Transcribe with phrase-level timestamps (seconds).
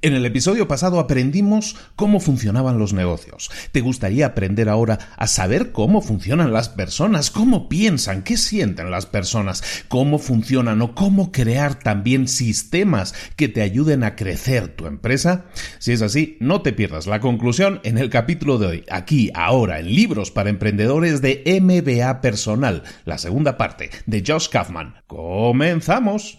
[0.00, 3.50] En el episodio pasado aprendimos cómo funcionaban los negocios.
[3.72, 9.06] ¿Te gustaría aprender ahora a saber cómo funcionan las personas, cómo piensan, qué sienten las
[9.06, 15.46] personas, cómo funcionan o cómo crear también sistemas que te ayuden a crecer tu empresa?
[15.80, 19.80] Si es así, no te pierdas la conclusión en el capítulo de hoy, aquí, ahora,
[19.80, 24.94] en Libros para Emprendedores de MBA Personal, la segunda parte de Josh Kaufman.
[25.08, 26.38] ¡Comenzamos!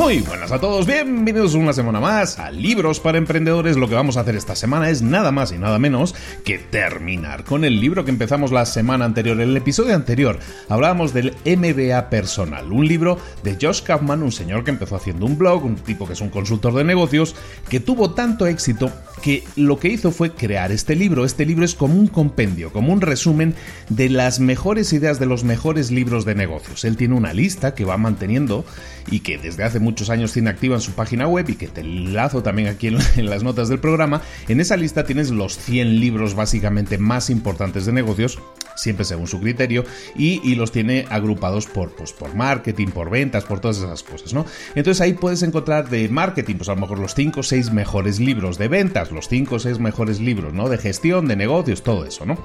[0.00, 3.76] Muy buenas a todos, bienvenidos una semana más a Libros para Emprendedores.
[3.76, 7.44] Lo que vamos a hacer esta semana es nada más y nada menos que terminar
[7.44, 9.38] con el libro que empezamos la semana anterior.
[9.38, 10.38] En el episodio anterior
[10.70, 15.36] hablábamos del MBA personal, un libro de Josh Kaufman, un señor que empezó haciendo un
[15.36, 17.36] blog, un tipo que es un consultor de negocios,
[17.68, 18.90] que tuvo tanto éxito
[19.20, 21.26] que lo que hizo fue crear este libro.
[21.26, 23.54] Este libro es como un compendio, como un resumen
[23.90, 26.86] de las mejores ideas de los mejores libros de negocios.
[26.86, 28.64] Él tiene una lista que va manteniendo
[29.10, 31.84] y que desde hace muchos años tiene activa en su página web y que te
[31.84, 34.22] lazo también aquí en, las notas del programa.
[34.48, 38.38] En esa lista tienes los 100 libros básicamente más importantes de negocios
[38.80, 39.84] siempre según su criterio,
[40.16, 44.44] y, los tiene agrupados por, pues, por marketing, por ventas, por todas esas cosas, ¿no?
[44.74, 48.20] Entonces ahí puedes encontrar de marketing, pues a lo mejor los 5 o 6 mejores
[48.20, 50.68] libros de ventas, los 5 o 6 mejores libros, ¿no?
[50.68, 52.44] De gestión, de negocios, todo eso, ¿no?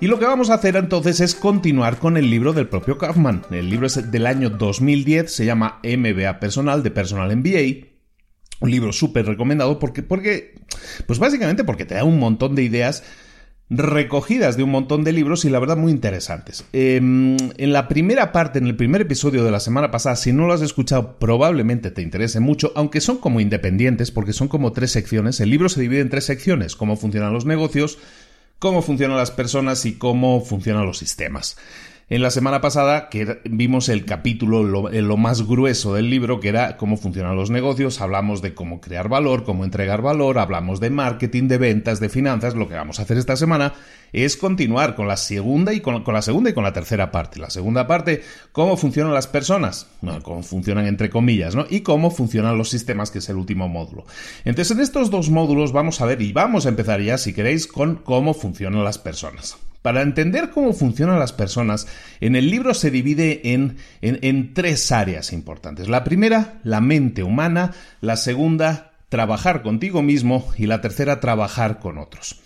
[0.00, 3.42] Y lo que vamos a hacer entonces es continuar con el libro del propio Kaufman.
[3.50, 7.86] El libro es del año 2010, se llama MBA Personal, de Personal MBA.
[8.60, 10.54] Un libro súper recomendado porque, porque,
[11.06, 13.02] pues básicamente porque te da un montón de ideas
[13.68, 16.64] recogidas de un montón de libros y la verdad muy interesantes.
[16.72, 20.46] Em, en la primera parte, en el primer episodio de la semana pasada, si no
[20.46, 24.92] lo has escuchado, probablemente te interese mucho, aunque son como independientes, porque son como tres
[24.92, 25.40] secciones.
[25.40, 27.98] El libro se divide en tres secciones, cómo funcionan los negocios,
[28.60, 31.56] cómo funcionan las personas y cómo funcionan los sistemas.
[32.08, 36.76] En la semana pasada que vimos el capítulo, lo, más grueso del libro, que era
[36.76, 41.48] cómo funcionan los negocios, hablamos de cómo crear valor, cómo entregar valor, hablamos de marketing,
[41.48, 42.54] de ventas, de finanzas.
[42.54, 43.72] Lo que vamos a hacer esta semana
[44.12, 47.40] es continuar con la segunda y con, la segunda y con la tercera parte.
[47.40, 48.22] La segunda parte,
[48.52, 49.88] cómo funcionan las personas,
[50.22, 51.66] cómo funcionan entre comillas, ¿no?
[51.68, 54.06] Y cómo funcionan los sistemas, que es el último módulo.
[54.44, 57.66] Entonces, en estos dos módulos vamos a ver y vamos a empezar ya, si queréis,
[57.66, 59.56] con cómo funcionan las personas.
[59.86, 61.86] Para entender cómo funcionan las personas,
[62.20, 65.88] en el libro se divide en, tres áreas importantes.
[65.88, 71.98] La primera, la mente humana, la segunda, trabajar contigo mismo y la tercera, trabajar con
[71.98, 72.40] otros.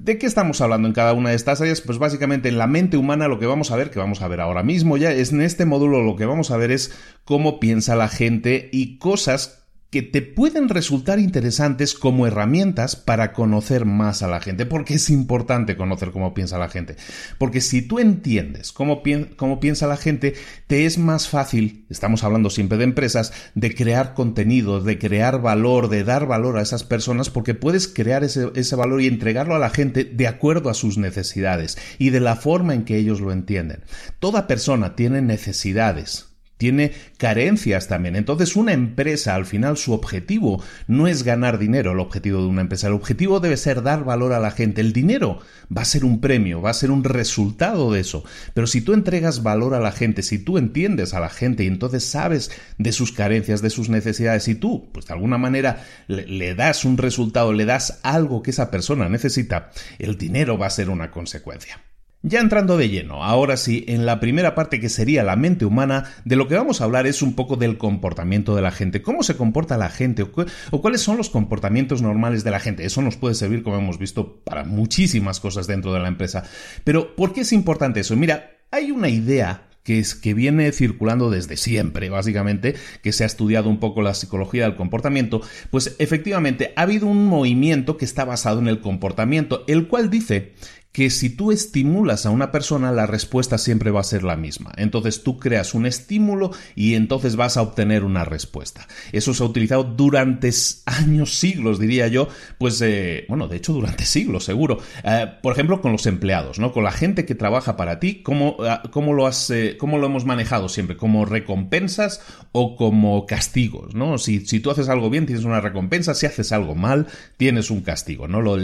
[0.00, 1.80] ¿De qué estamos hablando en cada una de estas áreas?
[1.80, 4.40] Pues básicamente en la mente humana lo que vamos a ver, que vamos a ver
[4.40, 6.92] ahora mismo ya, es en este módulo lo que vamos a ver es
[7.24, 13.86] cómo piensa la gente y cosas que te pueden resultar interesantes como herramientas para conocer
[13.86, 16.96] más a la gente, porque es importante conocer cómo piensa la gente,
[17.38, 20.34] porque si tú entiendes cómo, piensa la gente,
[20.66, 25.88] te es más fácil, estamos hablando siempre de empresas, de crear contenido, de crear valor,
[25.88, 29.70] de dar valor a esas personas, porque puedes crear ese valor y entregarlo a la
[29.70, 33.82] gente de acuerdo a sus necesidades y de la forma en que ellos lo entienden.
[34.18, 36.27] Toda persona tiene necesidades,
[36.58, 38.16] tiene carencias también.
[38.16, 42.60] Entonces una empresa, al final, su objetivo no es ganar dinero, el objetivo de una
[42.60, 42.88] empresa.
[42.88, 44.80] El objetivo debe ser dar valor a la gente.
[44.80, 45.40] El dinero
[45.74, 48.24] va a ser un premio, va a ser un resultado de eso.
[48.54, 51.68] Pero si tú entregas valor a la gente, si tú entiendes a la gente y
[51.68, 56.26] entonces sabes de sus carencias, de sus necesidades, y tú, pues de alguna manera, le,
[56.26, 60.70] le das un resultado, le das algo que esa persona necesita, el dinero va a
[60.70, 61.80] ser una consecuencia.
[62.22, 66.12] Ya entrando de lleno, ahora sí, en la primera parte que sería la mente humana,
[66.24, 69.22] de lo que vamos a hablar es un poco del comportamiento de la gente, cómo
[69.22, 72.84] se comporta la gente o, cuáles son los comportamientos normales de la gente.
[72.84, 76.42] Eso nos puede servir, como hemos visto, para muchísimas cosas dentro de la empresa.
[76.82, 78.16] Pero, ¿por qué es importante eso?
[78.16, 83.26] Mira, hay una idea que, es, que viene circulando desde siempre, básicamente, que se ha
[83.26, 85.40] estudiado un poco la psicología del comportamiento,
[85.70, 90.52] pues efectivamente ha habido un movimiento que está basado en el comportamiento, el cual dice
[90.92, 94.72] que si tú estimulas a una persona, la respuesta siempre va a ser la misma.
[94.76, 98.88] Entonces tú creas un estímulo y entonces vas a obtener una respuesta.
[99.12, 100.50] Eso se ha utilizado durante
[100.86, 104.78] años, siglos, diría yo, pues, eh, bueno, de hecho durante siglos, seguro.
[105.04, 106.72] Eh, por ejemplo, con los empleados, ¿no?
[106.72, 110.24] Con la gente que trabaja para ti, ¿cómo, ah, cómo lo, eh, cómo lo hemos
[110.24, 110.96] manejado siempre?
[110.96, 114.18] ¿Como recompensas o como castigos, ¿no?
[114.18, 117.06] Si, si, tú haces algo bien, tienes una recompensa, si haces algo mal,
[117.36, 118.40] tienes un castigo, ¿no?
[118.40, 118.56] Lo,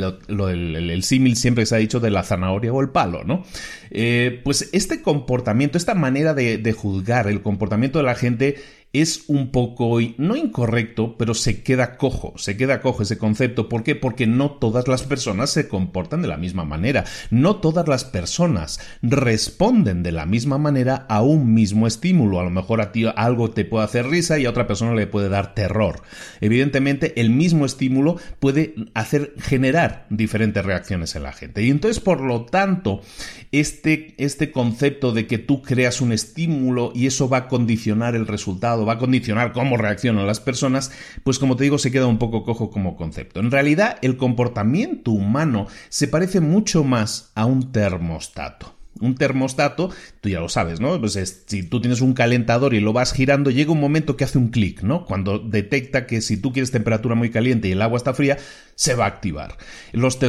[0.49, 3.45] el, el símil siempre se ha dicho de la zanahoria o el palo, ¿no?
[3.91, 8.57] Eh, pues este comportamiento, esta manera de, de juzgar el comportamiento de la gente
[8.95, 13.69] es un poco, no incorrecto, pero se queda cojo, se queda cojo ese concepto.
[13.69, 13.97] ¿Por qué?
[13.97, 18.81] Porque no todas las personas se comportan de la misma manera, no todas las personas
[19.03, 22.39] responden de la misma manera a un mismo estímulo.
[22.39, 25.09] A lo mejor a ti algo te puede hacer risa y a otra persona le
[25.09, 26.03] puede dar terror.
[26.41, 31.65] Evidentemente, el mismo estímulo puede hacer generar diferentes reacciones en la gente.
[31.65, 33.03] Y entonces, por lo tanto,
[33.51, 38.29] este, este concepto de que tú creas un estímulo y eso va a condicionar el
[38.29, 40.93] resultado, va a condicionar cómo reaccionan las personas,
[41.23, 43.41] pues como te digo, se queda un poco cojo como concepto.
[43.41, 48.75] En realidad, el comportamiento humano se parece mucho más a un termostato.
[49.01, 49.91] Un termostato,
[50.21, 51.01] tú ya lo sabes, ¿no?
[51.01, 54.39] Pues si tú tienes un calentador y lo vas girando, llega un momento que hace
[54.39, 55.05] un clic, ¿no?
[55.05, 58.39] Cuando detecta que si tú quieres temperatura muy caliente y el agua está fría,
[58.77, 59.57] se va a activar.
[59.93, 60.21] Los,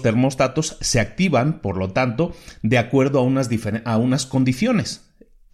[0.00, 5.05] termostatos se activan, por lo tanto, de acuerdo a unas condiciones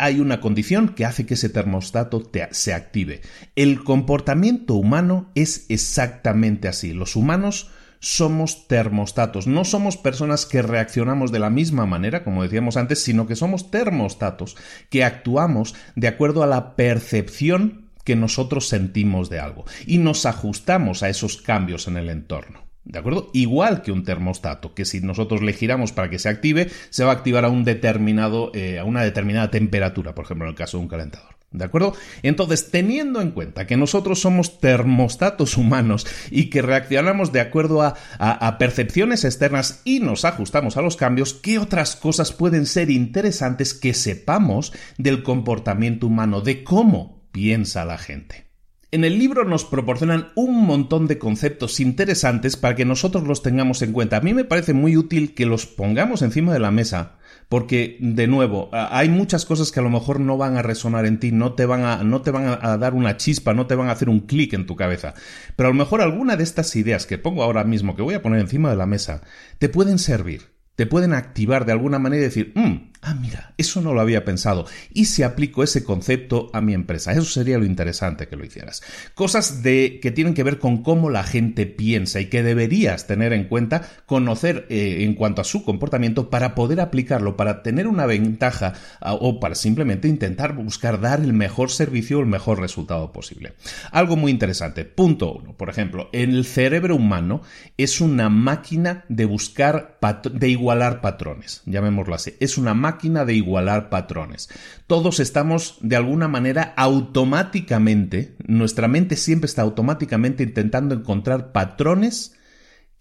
[0.03, 3.21] hay una condición que hace que ese termostato se active.
[3.55, 6.93] El comportamiento humano es exactamente así.
[6.93, 7.71] Los humanos
[8.01, 9.47] somos termostatos.
[9.47, 13.71] No somos personas que reaccionamos de la misma manera, como decíamos antes, sino que somos
[13.71, 14.57] termostatos,
[14.91, 21.05] que actuamos de acuerdo a la percepción que nosotros sentimos de algo y nos ajustamos
[21.05, 22.62] a esos cambios en el entorno.
[22.85, 23.31] ¿De acuerdo?
[23.33, 27.13] Igual que un termostato, que si nosotros le giramos para que se active, se va
[27.13, 30.79] a activar a un determinado, eh, a una determinada temperatura, por ejemplo, en el caso
[30.79, 31.33] de un calentador.
[31.53, 31.95] ¿De acuerdo?
[32.23, 37.95] Entonces, teniendo en cuenta que nosotros somos termostatos humanos y que reaccionamos de acuerdo a,
[38.19, 43.75] a, percepciones externas y nos ajustamos a los cambios, ¿qué otras cosas pueden ser interesantes
[43.75, 48.52] que sepamos del comportamiento humano, de cómo piensa la gente?
[48.95, 53.81] En el libro nos proporcionan un montón de conceptos interesantes para que nosotros los tengamos
[53.81, 54.19] en cuenta.
[54.19, 57.17] A mí me parece muy útil que los pongamos encima de la mesa,
[57.49, 61.19] porque, de nuevo, hay muchas cosas que a lo mejor no van a resonar en
[61.19, 63.89] ti, no te van a, no te van a dar una chispa, no te van
[63.89, 65.15] a hacer un clic en tu cabeza.
[65.57, 68.21] Pero a lo mejor alguna de estas ideas que pongo ahora mismo, que voy a
[68.21, 69.23] poner encima de la mesa,
[69.59, 73.81] te pueden servir, te pueden activar de alguna manera y decir, mmm, ah, mira, eso
[73.83, 74.67] no lo había pensado.
[74.95, 78.83] Y si aplico ese concepto a mi empresa, eso sería lo interesante que lo hicieras.
[79.15, 83.33] Cosas de, que tienen que ver con cómo la gente piensa y que deberías tener
[83.33, 88.07] en cuenta, conocer eh, en cuanto a su comportamiento para poder aplicarlo, para tener una
[88.07, 93.55] ventaja o para simplemente intentar buscar dar el mejor servicio o el mejor resultado posible.
[93.91, 94.85] Algo muy interesante.
[94.85, 97.43] Punto uno, por ejemplo, el cerebro humano
[97.77, 99.99] es una máquina de buscar,
[100.33, 102.35] de igualar patrones, llamémoslo así.
[102.39, 104.49] Es una máquina máquina de igualar patrones.
[104.87, 112.35] Todos estamos de alguna manera automáticamente, nuestra mente siempre está automáticamente intentando encontrar patrones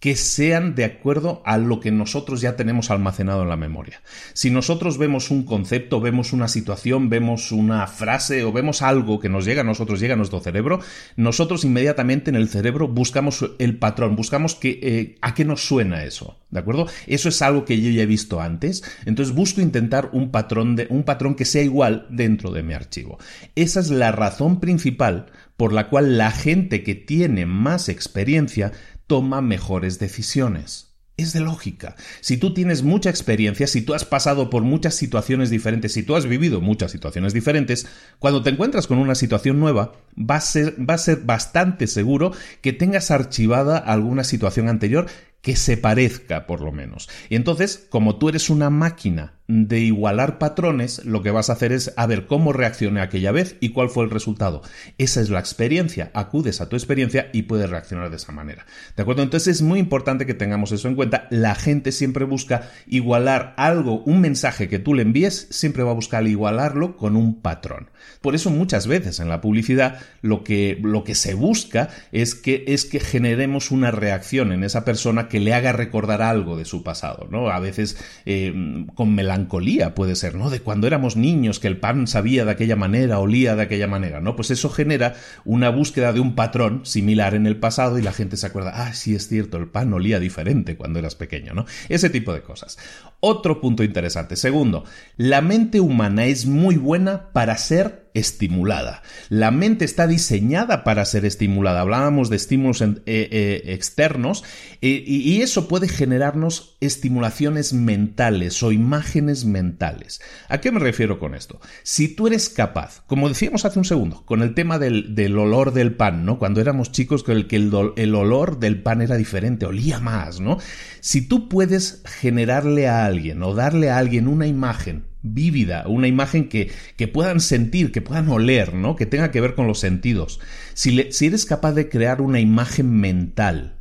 [0.02, 4.02] que sean de acuerdo a lo que nosotros ya tenemos almacenado en la memoria.
[4.32, 9.28] Si nosotros vemos un concepto, vemos una situación, vemos una frase o vemos algo que
[9.28, 10.80] nos llega a nosotros, llega a nuestro cerebro,
[11.14, 16.02] nosotros inmediatamente en el cerebro buscamos el patrón, buscamos que, eh, a qué nos suena
[16.02, 16.88] eso, ¿de acuerdo?
[17.06, 20.88] Eso es algo que yo ya he visto antes, entonces busco intentar un patrón, de,
[20.90, 23.18] un patrón que sea igual dentro de mi archivo.
[23.54, 28.72] Esa es la razón principal por la cual la gente que tiene más experiencia
[29.06, 30.92] toma mejores decisiones.
[31.18, 31.94] Es de lógica.
[32.20, 36.16] Si tú tienes mucha experiencia, si tú has pasado por muchas situaciones diferentes, si tú
[36.16, 37.86] has vivido muchas situaciones diferentes,
[38.18, 40.76] cuando te encuentras con una situación nueva, va a ser,
[41.22, 42.32] bastante seguro
[42.62, 45.06] que tengas archivada alguna situación anterior
[45.42, 47.10] que se parezca, por lo menos.
[47.28, 51.72] Y entonces, como tú eres una máquina de igualar patrones, lo que vas a hacer
[51.72, 54.62] es a ver cómo reaccioné aquella vez y cuál fue el resultado.
[54.96, 56.10] Esa es la experiencia.
[56.14, 58.64] Acudes a tu experiencia y puedes reaccionar de esa manera.
[58.96, 59.22] ¿De acuerdo?
[59.22, 61.26] Entonces es muy importante que tengamos eso en cuenta.
[61.28, 65.94] La gente siempre busca igualar algo, un mensaje que tú le envíes, siempre va a
[65.94, 67.90] buscar igualarlo con un patrón.
[68.22, 72.64] Por eso muchas veces en la publicidad lo que, lo que se busca es que,
[72.68, 76.82] es que generemos una reacción en esa persona que le haga recordar algo de su
[76.82, 77.50] pasado, ¿no?
[77.50, 78.54] A veces eh,
[78.94, 80.50] con melancolía puede ser, ¿no?
[80.50, 84.20] De cuando éramos niños, que el pan sabía de aquella manera, olía de aquella manera,
[84.20, 84.36] ¿no?
[84.36, 88.36] Pues eso genera una búsqueda de un patrón similar en el pasado y la gente
[88.36, 91.66] se acuerda, ah, sí es cierto, el pan olía diferente cuando eras pequeño, ¿no?
[91.88, 92.78] Ese tipo de cosas.
[93.20, 94.36] Otro punto interesante.
[94.36, 94.84] Segundo,
[95.16, 99.02] la mente humana es muy buena para ser estimulada.
[99.28, 101.80] La mente está diseñada para ser estimulada.
[101.80, 104.44] Hablábamos de estímulos eh, eh, externos
[104.82, 110.20] eh, y eso puede generarnos estimulaciones mentales o imágenes mentales.
[110.48, 111.60] ¿A qué me refiero con esto?
[111.82, 115.94] Si tú eres capaz, como decíamos hace un segundo, con el tema del, olor del
[115.94, 116.38] pan, ¿no?
[116.38, 120.58] Cuando éramos chicos, que, el, que el olor del pan era diferente, olía más, ¿no?
[121.00, 126.48] Si tú puedes generarle a alguien o darle a alguien una imagen vívida, una imagen
[126.48, 126.70] que,
[127.12, 128.96] puedan sentir, que puedan oler, ¿no?
[128.96, 130.40] Que tenga que ver con los sentidos.
[130.74, 133.76] Si eres capaz de crear una imagen mental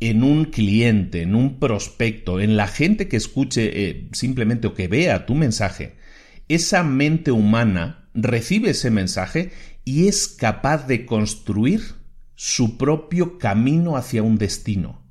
[0.00, 4.88] en un cliente, en un prospecto, en la gente que escuche eh, simplemente o que
[4.88, 5.96] vea tu mensaje,
[6.48, 9.52] esa mente humana recibe ese mensaje
[9.84, 11.82] y es capaz de construir
[12.34, 15.02] su propio camino hacia un destino.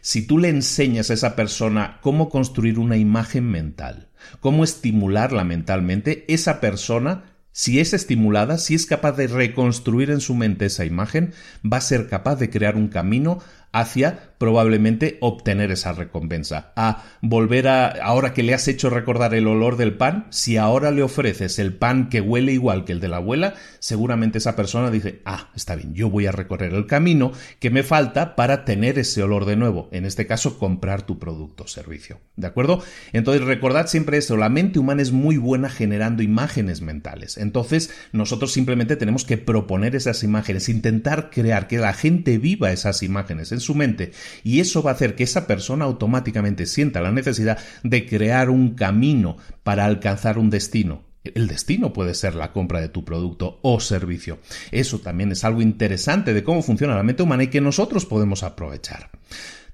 [0.00, 4.10] Si tú le enseñas a esa persona cómo construir una imagen mental,
[4.40, 10.34] cómo estimularla mentalmente, esa persona si es estimulada, si es capaz de reconstruir en su
[10.34, 11.34] mente esa imagen,
[11.70, 13.40] va a ser capaz de crear un camino
[13.72, 16.72] hacia probablemente obtener esa recompensa.
[16.74, 20.90] A volver a, ahora que le has hecho recordar el olor del pan, si ahora
[20.90, 24.90] le ofreces el pan que huele igual que el de la abuela, seguramente esa persona
[24.90, 28.98] dice, ah, está bien, yo voy a recorrer el camino que me falta para tener
[28.98, 29.88] ese olor de nuevo.
[29.92, 32.18] En este caso, comprar tu producto o servicio.
[32.34, 32.82] ¿De acuerdo?
[33.12, 37.38] Entonces, recordad siempre eso, la mente humana es muy buena generando imágenes mentales.
[37.38, 43.04] Entonces, nosotros simplemente tenemos que proponer esas imágenes, intentar crear que la gente viva esas
[43.04, 44.12] imágenes su mente
[44.44, 48.74] y eso va a hacer que esa persona automáticamente sienta la necesidad de crear un
[48.74, 51.04] camino para alcanzar un destino.
[51.24, 54.40] El destino puede ser la compra de tu producto o servicio.
[54.72, 58.42] Eso también es algo interesante de cómo funciona la mente humana y que nosotros podemos
[58.42, 59.10] aprovechar.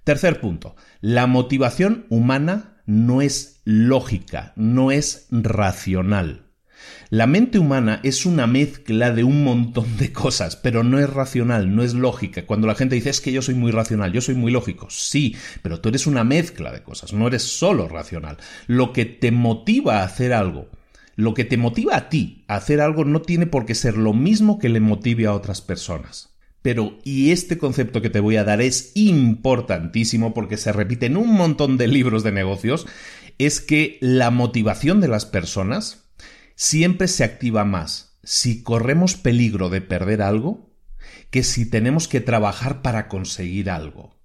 [0.04, 6.47] Tercer punto, la motivación humana no es lógica, no es racional.
[7.10, 11.74] La mente humana es una mezcla de un montón de cosas, pero no es racional,
[11.74, 12.44] no es lógica.
[12.44, 15.34] Cuando la gente dice es que yo soy muy racional, yo soy muy lógico, sí,
[15.62, 18.36] pero tú eres una mezcla de cosas, no eres solo racional.
[18.66, 20.68] Lo que te motiva a hacer algo,
[21.16, 24.12] lo que te motiva a ti a hacer algo no tiene por qué ser lo
[24.12, 26.36] mismo que le motive a otras personas.
[26.62, 31.16] Pero, y este concepto que te voy a dar es importantísimo porque se repite en
[31.16, 32.86] un montón de libros de negocios,
[33.38, 36.07] es que la motivación de las personas
[36.58, 40.74] siempre se activa más si corremos peligro de perder algo
[41.30, 44.18] que si tenemos que trabajar para conseguir algo.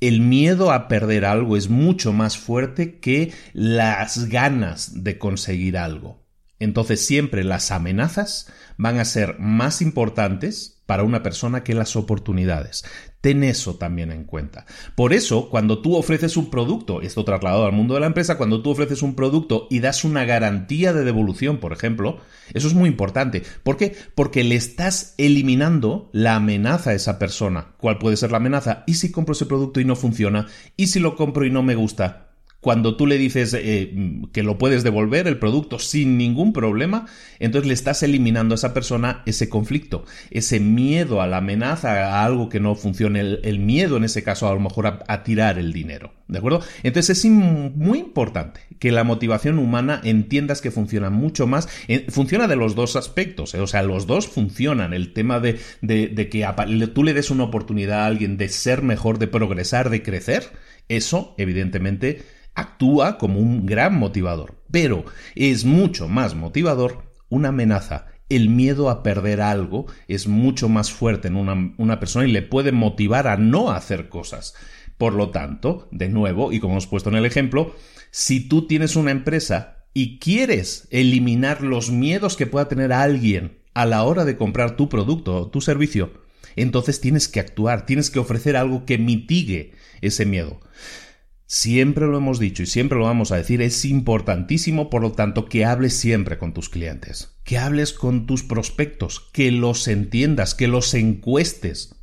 [0.00, 6.24] El miedo a perder algo es mucho más fuerte que las ganas de conseguir algo.
[6.58, 12.84] Entonces siempre las amenazas van a ser más importantes para una persona que las oportunidades.
[13.24, 14.66] Ten eso también en cuenta.
[14.94, 18.60] Por eso, cuando tú ofreces un producto, esto trasladado al mundo de la empresa, cuando
[18.60, 22.18] tú ofreces un producto y das una garantía de devolución, por ejemplo,
[22.52, 23.42] eso es muy importante.
[23.62, 23.96] ¿Por qué?
[24.14, 27.68] Porque le estás eliminando la amenaza a esa persona.
[27.78, 28.84] ¿Cuál puede ser la amenaza?
[28.86, 30.46] ¿Y si compro ese producto y no funciona?
[30.76, 32.33] ¿Y si lo compro y no me gusta?
[32.64, 33.92] Cuando tú le dices eh,
[34.32, 37.04] que lo puedes devolver el producto sin ningún problema,
[37.38, 42.24] entonces le estás eliminando a esa persona ese conflicto, ese miedo a la amenaza, a
[42.24, 45.74] algo que no funcione, el, miedo en ese caso a lo mejor a, tirar el
[45.74, 46.14] dinero.
[46.26, 46.62] ¿De acuerdo?
[46.82, 51.68] Entonces es muy importante que la motivación humana entiendas que funciona mucho más,
[52.08, 53.60] funciona de los dos aspectos, ¿eh?
[53.60, 54.94] o sea, los dos funcionan.
[54.94, 56.48] El tema de, de que
[56.94, 60.44] tú le des una oportunidad a alguien de ser mejor, de progresar, de crecer,
[60.88, 62.22] eso evidentemente
[62.54, 68.06] actúa como un gran motivador, pero es mucho más motivador una amenaza.
[68.28, 72.72] El miedo a perder algo es mucho más fuerte en una, persona y le puede
[72.72, 74.54] motivar a no hacer cosas.
[74.96, 77.74] Por lo tanto, de nuevo, y como hemos puesto en el ejemplo,
[78.10, 83.86] si tú tienes una empresa y quieres eliminar los miedos que pueda tener alguien a
[83.86, 86.12] la hora de comprar tu producto o tu servicio,
[86.56, 90.60] entonces tienes que actuar, tienes que ofrecer algo que mitigue ese miedo.
[91.54, 95.46] Siempre lo hemos dicho y siempre lo vamos a decir, es importantísimo, por lo tanto,
[95.46, 100.66] que hables siempre con tus clientes, que hables con tus prospectos, que los entiendas, que
[100.66, 101.94] los encuestes,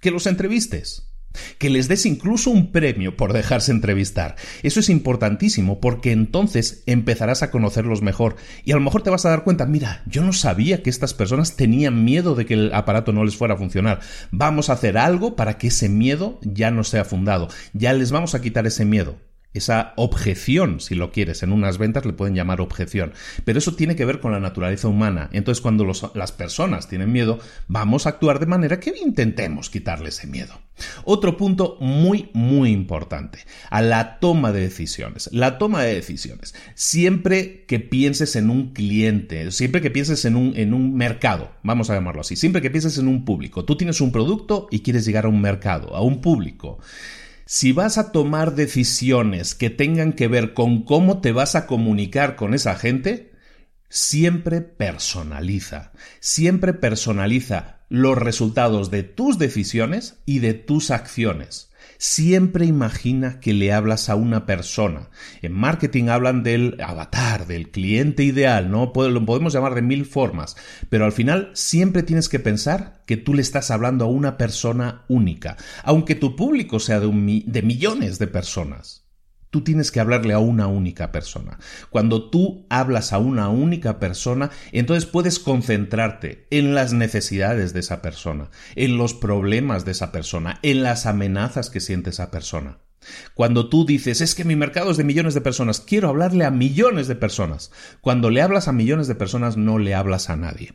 [0.00, 1.13] que los entrevistes
[1.58, 4.36] que les des incluso un premio por dejarse entrevistar.
[4.62, 9.24] Eso es importantísimo porque entonces empezarás a conocerlos mejor y a lo mejor te vas
[9.26, 12.74] a dar cuenta, mira, yo no sabía que estas personas tenían miedo de que el
[12.74, 14.00] aparato no les fuera a funcionar.
[14.30, 18.34] Vamos a hacer algo para que ese miedo ya no sea fundado, ya les vamos
[18.34, 19.16] a quitar ese miedo
[19.54, 23.12] esa objeción, si lo quieres, en unas ventas le pueden llamar objeción,
[23.44, 25.30] pero eso tiene que ver con la naturaleza humana.
[25.32, 30.26] Entonces, cuando las personas tienen miedo, vamos a actuar de manera que intentemos quitarle ese
[30.26, 30.60] miedo.
[31.04, 33.38] Otro punto muy, muy importante,
[33.70, 35.30] a la toma de decisiones.
[35.32, 36.54] La toma de decisiones.
[36.74, 41.90] Siempre que pienses en un cliente, siempre que pienses en un, en un mercado, vamos
[41.90, 45.04] a llamarlo así, siempre que pienses en un público, tú tienes un producto y quieres
[45.04, 46.78] llegar a un mercado, a un público.
[47.46, 52.36] Si vas a tomar decisiones que tengan que ver con cómo te vas a comunicar
[52.36, 53.32] con esa gente,
[53.90, 61.70] siempre personaliza, siempre personaliza los resultados de tus decisiones y de tus acciones.
[62.06, 65.08] Siempre imagina que le hablas a una persona.
[65.40, 68.92] En marketing hablan del avatar, del cliente ideal, ¿no?
[68.94, 70.54] Lo podemos llamar de mil formas,
[70.90, 75.06] pero al final siempre tienes que pensar que tú le estás hablando a una persona
[75.08, 79.03] única, aunque tu público sea de, de millones de personas.
[79.54, 81.60] Tú tienes que hablarle a una única persona.
[81.88, 88.02] Cuando tú hablas a una única persona, entonces puedes concentrarte en las necesidades de esa
[88.02, 92.78] persona, en los problemas de esa persona, en las amenazas que siente esa persona.
[93.34, 96.50] Cuando tú dices, es que mi mercado es de millones de personas, quiero hablarle a
[96.50, 97.70] millones de personas.
[98.00, 100.72] Cuando le hablas a millones de personas, no le hablas a nadie.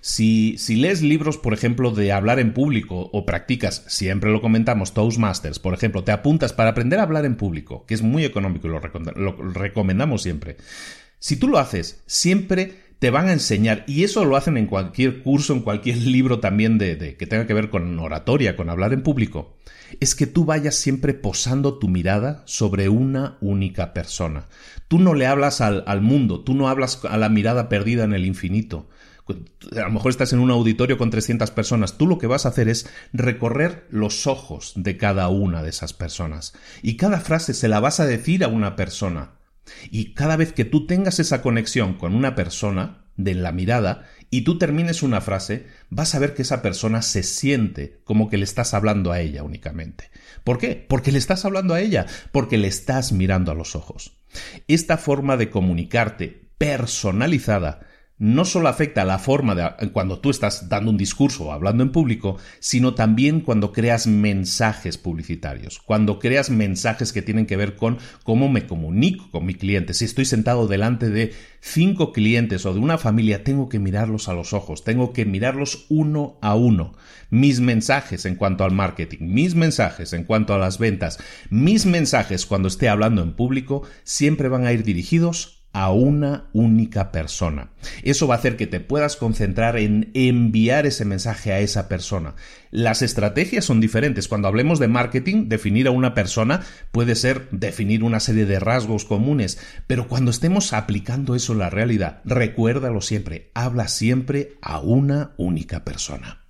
[0.00, 4.94] Si, si lees libros, por ejemplo, de hablar en público o practicas, siempre lo comentamos,
[4.94, 8.66] Toastmasters, por ejemplo, te apuntas para aprender a hablar en público, que es muy económico
[8.66, 8.80] y lo,
[9.52, 10.56] recomendamos siempre.
[11.18, 15.22] Si tú lo haces, siempre te van a enseñar, y eso lo hacen en cualquier
[15.22, 19.02] curso, en cualquier libro también de, que tenga que ver con oratoria, con hablar en
[19.02, 19.56] público,
[20.00, 24.48] es que tú vayas siempre posando tu mirada sobre una única persona.
[24.88, 28.12] Tú no le hablas al, al mundo, tú no hablas a la mirada perdida en
[28.12, 28.88] el infinito.
[29.72, 31.96] A lo mejor estás en un auditorio con 300 personas.
[31.96, 35.92] Tú lo que vas a hacer es recorrer los ojos de cada una de esas
[35.92, 36.52] personas.
[36.82, 39.32] Y cada frase se la vas a decir a una persona.
[39.90, 44.44] Y cada vez que tú tengas esa conexión con una persona, de la mirada, y
[44.44, 48.44] tú termines una frase, vas a ver que esa persona se siente como que le
[48.44, 50.10] estás hablando a ella únicamente.
[50.42, 50.86] ¿Por qué?
[50.88, 54.16] Porque le estás hablando a ella, porque le estás mirando a los ojos.
[54.68, 57.80] Esta forma de comunicarte personalizada
[58.22, 61.90] no solo afecta la forma de cuando tú estás dando un discurso o hablando en
[61.90, 67.98] público, sino también cuando creas mensajes publicitarios, cuando creas mensajes que tienen que ver con
[68.22, 69.92] cómo me comunico con mi cliente.
[69.92, 74.34] Si estoy sentado delante de cinco clientes o de una familia, tengo que mirarlos a
[74.34, 76.94] los ojos, tengo que mirarlos uno a uno.
[77.28, 81.18] Mis mensajes en cuanto al marketing, mis mensajes en cuanto a las ventas,
[81.50, 87.12] mis mensajes cuando esté hablando en público, siempre van a ir dirigidos a una única
[87.12, 87.70] persona.
[88.02, 92.34] Eso va a hacer que te puedas concentrar en enviar ese mensaje a esa persona.
[92.70, 94.28] Las estrategias son diferentes.
[94.28, 99.04] Cuando hablemos de marketing, definir a una persona puede ser definir una serie de rasgos
[99.04, 105.32] comunes, pero cuando estemos aplicando eso en la realidad, recuérdalo siempre, habla siempre a una
[105.36, 106.41] única persona.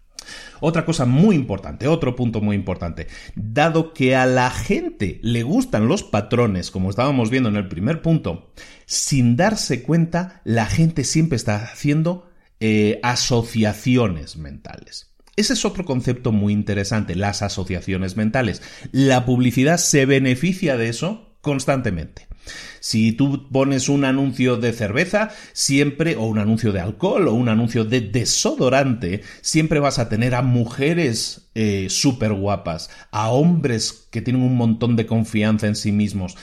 [0.60, 5.88] Otra cosa muy importante, otro punto muy importante, dado que a la gente le gustan
[5.88, 8.52] los patrones, como estábamos viendo en el primer punto,
[8.86, 12.30] sin darse cuenta, la gente siempre está haciendo
[12.60, 15.12] eh, asociaciones mentales.
[15.34, 18.62] Ese es otro concepto muy interesante, las asociaciones mentales.
[18.92, 22.28] La publicidad se beneficia de eso constantemente.
[22.80, 27.48] Si tú pones un anuncio de cerveza, siempre, o un anuncio de alcohol, o un
[27.48, 34.22] anuncio de desodorante, siempre vas a tener a mujeres eh, súper guapas, a hombres que
[34.22, 36.36] tienen un montón de confianza en sí mismos.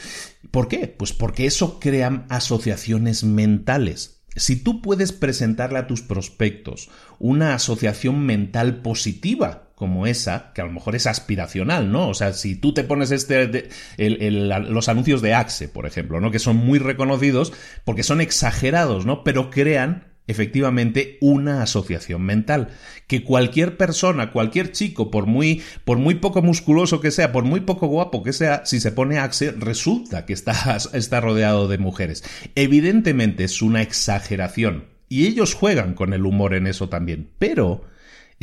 [0.51, 0.87] ¿Por qué?
[0.87, 4.21] Pues porque eso crea asociaciones mentales.
[4.35, 10.65] Si tú puedes presentarle a tus prospectos una asociación mental positiva como esa, que a
[10.65, 12.09] lo mejor es aspiracional, ¿no?
[12.09, 16.31] O sea, si tú te pones este, los anuncios de Axe, por ejemplo, ¿no?
[16.31, 17.53] Que son muy reconocidos
[17.85, 19.23] porque son exagerados, ¿no?
[19.23, 22.71] Pero crean efectivamente una asociación mental.
[23.07, 27.61] Que cualquier persona, cualquier chico, por muy, por muy poco musculoso que sea, por muy
[27.61, 32.25] poco guapo que sea, si se pone Axe, resulta que está, está rodeado de mujeres.
[32.55, 34.87] Evidentemente es una exageración.
[35.07, 37.29] Y ellos juegan con el humor en eso también.
[37.39, 37.85] Pero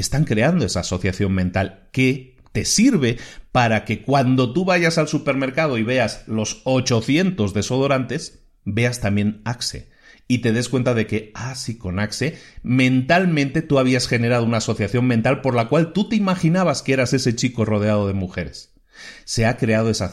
[0.03, 3.19] están creando esa asociación mental que te sirve
[3.53, 9.89] para que cuando tú vayas al supermercado y veas los 800 desodorantes, veas también Axe
[10.29, 14.59] y te des cuenta de que, ah, sí, con Axe, mentalmente tú habías generado una
[14.59, 18.76] asociación mental por la cual tú te imaginabas que eras ese chico rodeado de mujeres.
[19.25, 20.13] Se ha creado esa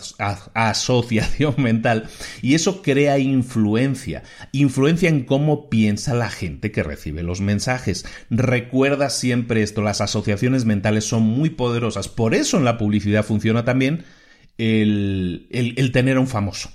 [0.54, 2.10] asociación mental
[2.42, 8.06] y eso crea influencia, influencia en cómo piensa la gente que recibe los mensajes.
[8.30, 13.66] Recuerda siempre esto, las asociaciones mentales son muy poderosas, por eso en la publicidad funciona
[13.66, 14.06] también
[14.58, 16.70] el, el tener a un famoso.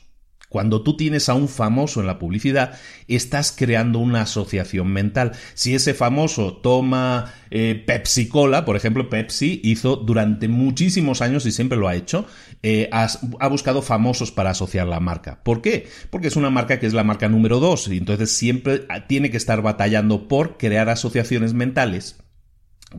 [0.49, 5.33] Cuando tú tienes a un famoso en la publicidad, estás creando una asociación mental.
[5.55, 11.53] Si ese famoso toma eh, Pepsi Cola, por ejemplo, Pepsi hizo durante muchísimos años y
[11.53, 12.27] siempre lo ha hecho,
[12.63, 15.43] eh, ha buscado famosos para asociar la marca.
[15.43, 15.87] ¿Por qué?
[16.11, 19.37] Porque es una marca que es la marca número dos y entonces siempre tiene que
[19.37, 22.17] estar batallando por crear asociaciones mentales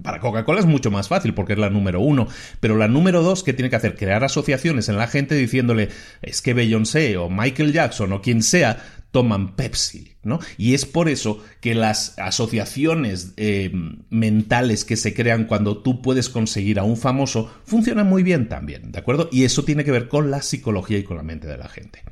[0.03, 2.27] para Coca-Cola es mucho más fácil porque es la número uno,
[2.59, 5.89] pero la número dos que tiene que hacer crear asociaciones en la gente diciéndole
[6.21, 10.39] es que Beyoncé o Michael Jackson o quien sea toman Pepsi, ¿no?
[10.57, 13.71] Y es por eso que las asociaciones eh,
[14.11, 18.91] mentales que se crean cuando tú puedes conseguir a un famoso funcionan muy bien también,
[18.91, 19.27] ¿de acuerdo?
[19.31, 22.03] Y eso tiene que ver con la psicología y con la mente de la gente.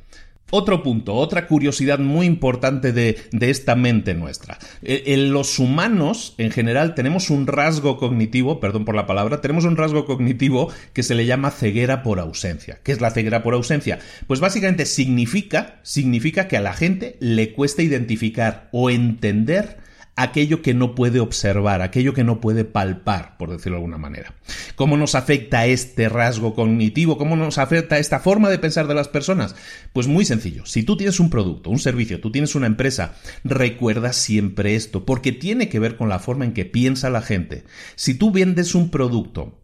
[0.49, 4.57] Otro punto, otra curiosidad muy importante de, esta mente nuestra.
[4.81, 9.65] E, en los humanos, en general, tenemos un rasgo cognitivo, perdón por la palabra, tenemos
[9.65, 12.79] un rasgo cognitivo que se le llama ceguera por ausencia.
[12.83, 13.99] ¿Qué es la ceguera por ausencia?
[14.25, 19.85] Pues básicamente significa, significa que a la gente le cuesta identificar o entender
[20.17, 24.33] aquello que no puede observar, aquello que no puede palpar, por decirlo de alguna manera.
[24.75, 27.19] ¿Cómo nos afecta este rasgo cognitivo?
[27.19, 29.55] ¿Cómo nos afecta esta forma de pensar de las personas?
[29.93, 30.65] Pues muy sencillo.
[30.65, 35.31] Si tú tienes un producto, un servicio, tú tienes una empresa, recuerda siempre esto, porque
[35.31, 37.63] tiene que ver con la forma en que piensa la gente.
[37.95, 39.61] Si tú vendes un producto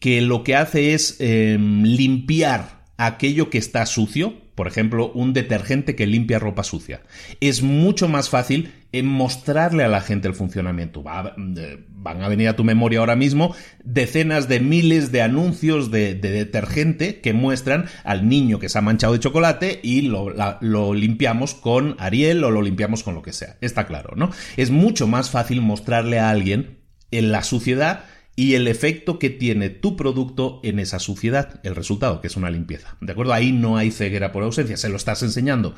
[0.00, 5.94] que lo que hace es em, limpiar aquello que está sucio, por ejemplo, un detergente
[5.94, 7.02] que limpia ropa sucia.
[7.40, 11.04] Es mucho más fácil en mostrarle a la gente el funcionamiento.
[11.04, 17.20] van a venir a tu memoria ahora mismo decenas de miles de anuncios de, detergente
[17.20, 21.94] que muestran al niño que se ha manchado de chocolate y lo, lo limpiamos con
[22.00, 23.58] Ariel o lo limpiamos con lo que sea.
[23.60, 24.32] Está claro, ¿no?
[24.56, 26.80] Es mucho más fácil mostrarle a alguien
[27.12, 28.06] en la suciedad
[28.38, 32.50] y el efecto que tiene tu producto en esa suciedad, el resultado, que es una
[32.50, 32.96] limpieza.
[33.00, 33.32] ¿De acuerdo?
[33.32, 35.74] Ahí no hay ceguera por ausencia, se lo estás enseñando.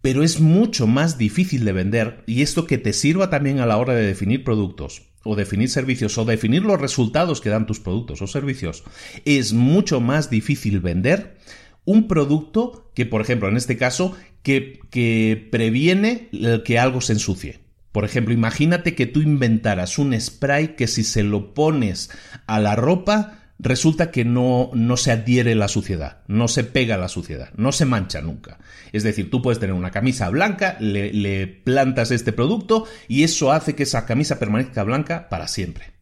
[0.00, 3.76] Pero es mucho más difícil de vender y esto que te sirva también a la
[3.76, 8.22] hora de definir productos o definir servicios o definir los resultados que dan tus productos
[8.22, 8.82] o servicios,
[9.26, 11.36] es mucho más difícil vender
[11.84, 16.30] un producto que, por ejemplo, en este caso, que, que previene
[16.64, 17.60] que algo se ensucie.
[17.92, 22.10] Por ejemplo, imagínate que tú inventaras un spray que si se lo pones
[22.46, 27.08] a la ropa, resulta que no, no se adhiere la suciedad, no se pega la
[27.08, 28.58] suciedad, no se mancha nunca.
[28.92, 33.52] Es decir, tú puedes tener una camisa blanca, le, le plantas este producto y eso
[33.52, 35.92] hace que esa camisa permanezca blanca para siempre.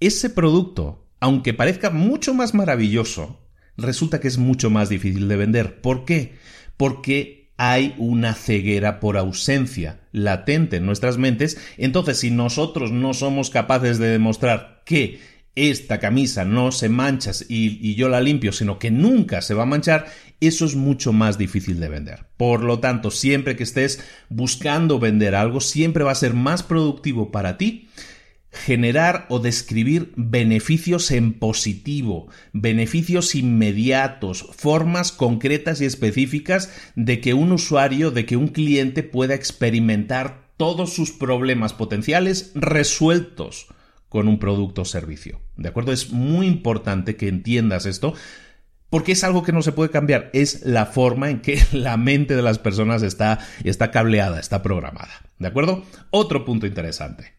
[0.00, 3.40] Ese producto, aunque parezca mucho más maravilloso,
[3.76, 5.80] resulta que es mucho más difícil de vender.
[5.80, 6.36] ¿Por qué?
[6.76, 13.50] Porque hay una ceguera por ausencia latente en nuestras mentes, entonces si nosotros no somos
[13.50, 15.20] capaces de demostrar que
[15.54, 19.66] esta camisa no se mancha y, yo la limpio, sino que nunca se va a
[19.66, 20.06] manchar,
[20.40, 22.24] eso es mucho más difícil de vender.
[22.38, 27.30] Por lo tanto, siempre que estés buscando vender algo, siempre va a ser más productivo
[27.30, 27.88] para ti
[28.52, 37.52] generar o describir beneficios en positivo, beneficios inmediatos, formas concretas y específicas de que un
[37.52, 43.68] usuario, de que un cliente pueda experimentar todos sus problemas potenciales resueltos
[44.08, 45.40] con un producto o servicio.
[45.56, 45.90] ¿De acuerdo?
[45.90, 48.14] Es muy importante que entiendas esto
[48.90, 52.36] porque es algo que no se puede cambiar, es la forma en que la mente
[52.36, 55.22] de las personas está, está cableada, está programada.
[55.38, 55.82] ¿De acuerdo?
[56.10, 57.32] Otro punto interesante.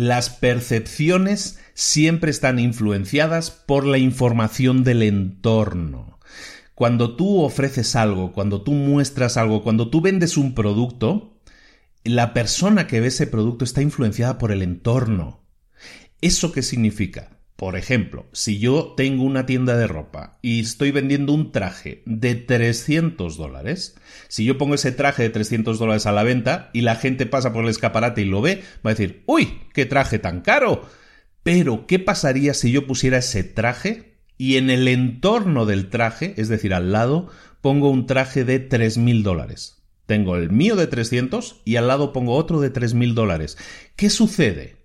[0.00, 6.18] Las percepciones siempre están influenciadas por la información del entorno.
[6.74, 11.38] Cuando tú ofreces algo, cuando tú muestras algo, cuando tú vendes un producto,
[12.02, 15.44] la persona que ve ese producto está influenciada por el entorno.
[16.22, 17.38] ¿Eso qué significa?
[17.60, 22.34] Por ejemplo, si yo tengo una tienda de ropa y estoy vendiendo un traje de
[22.34, 23.96] 300 dólares,
[24.28, 27.52] si yo pongo ese traje de 300 dólares a la venta y la gente pasa
[27.52, 30.88] por el escaparate y lo ve, va a decir, uy, qué traje tan caro.
[31.42, 36.48] Pero, ¿qué pasaría si yo pusiera ese traje y en el entorno del traje, es
[36.48, 37.28] decir, al lado,
[37.60, 39.82] pongo un traje de 3.000 dólares?
[40.06, 43.58] Tengo el mío de 300 y al lado pongo otro de 3.000 dólares.
[43.96, 44.76] ¿Qué sucede?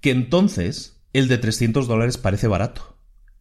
[0.00, 2.96] Que entonces el de 300 dólares parece barato.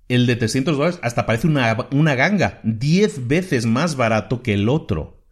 [0.07, 4.67] El de 300 dólares hasta parece una, una ganga, 10 veces más barato que el
[4.67, 5.23] otro.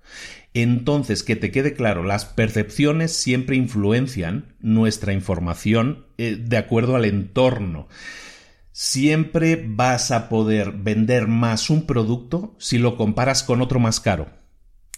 [0.54, 7.06] Entonces, que te quede claro, las percepciones siempre influencian nuestra información eh, de acuerdo al
[7.06, 7.88] entorno.
[8.72, 14.39] Siempre vas a poder vender más un producto si lo comparas con otro más caro.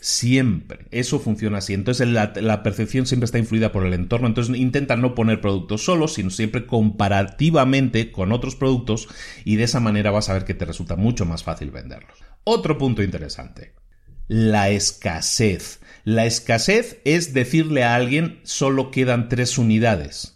[0.01, 0.87] Siempre.
[0.89, 1.75] Eso funciona así.
[1.75, 4.27] Entonces la, percepción siempre está influida por el entorno.
[4.27, 9.07] Entonces intenta no poner productos solos, sino siempre comparativamente con otros productos
[9.45, 12.17] y de esa manera vas a ver que te resulta mucho más fácil venderlos.
[12.43, 13.75] Otro punto interesante.
[14.27, 15.81] La escasez.
[16.03, 20.30] La escasez es decirle a alguien solo quedan tres unidades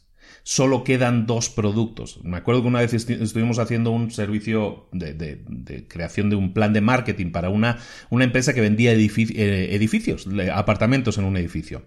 [0.45, 2.19] solo quedan dos productos.
[2.23, 6.81] Me acuerdo que una vez estuvimos haciendo un servicio de, creación de un plan de
[6.81, 7.79] marketing para una,
[8.11, 11.83] empresa que vendía eh, edificios, apartamentos en un edificio.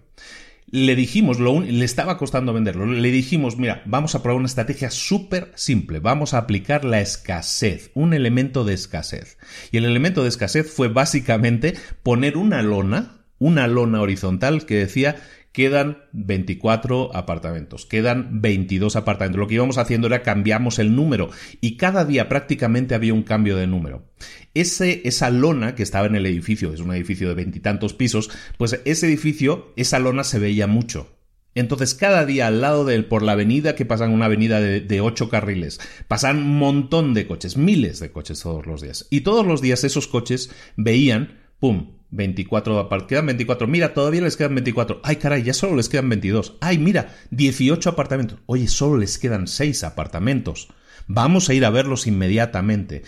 [0.71, 5.51] Le dijimos, le estaba costando venderlo, le dijimos, mira, vamos a probar una estrategia súper
[5.55, 9.37] simple, vamos a aplicar la escasez, un elemento de escasez.
[9.71, 15.15] Y el elemento de escasez fue básicamente poner una lona, una lona horizontal que decía
[15.51, 19.39] quedan 24 apartamentos, quedan 22 apartamentos.
[19.39, 21.29] Lo que íbamos haciendo era cambiamos el número
[21.61, 24.05] y cada día prácticamente había un cambio de número.
[24.53, 28.79] Ese, esa lona que estaba en el edificio, es un edificio de veintitantos pisos, pues
[28.85, 31.15] ese edificio, esa lona se veía mucho.
[31.55, 34.81] Entonces, cada día al lado de él, por la avenida, que pasan una avenida de,
[34.81, 39.07] de, ocho carriles, pasan un montón de coches, miles de coches todos los días.
[39.09, 43.67] Y todos los días esos coches veían, ¡pum!, 24 quedan 24.
[43.67, 45.01] Mira, todavía les quedan 24.
[45.03, 46.57] Ay, caray, ya solo les quedan 22.
[46.61, 48.39] Ay, mira, 18 apartamentos.
[48.45, 50.69] Oye, solo les quedan 6 apartamentos.
[51.07, 53.03] Vamos a ir a verlos inmediatamente.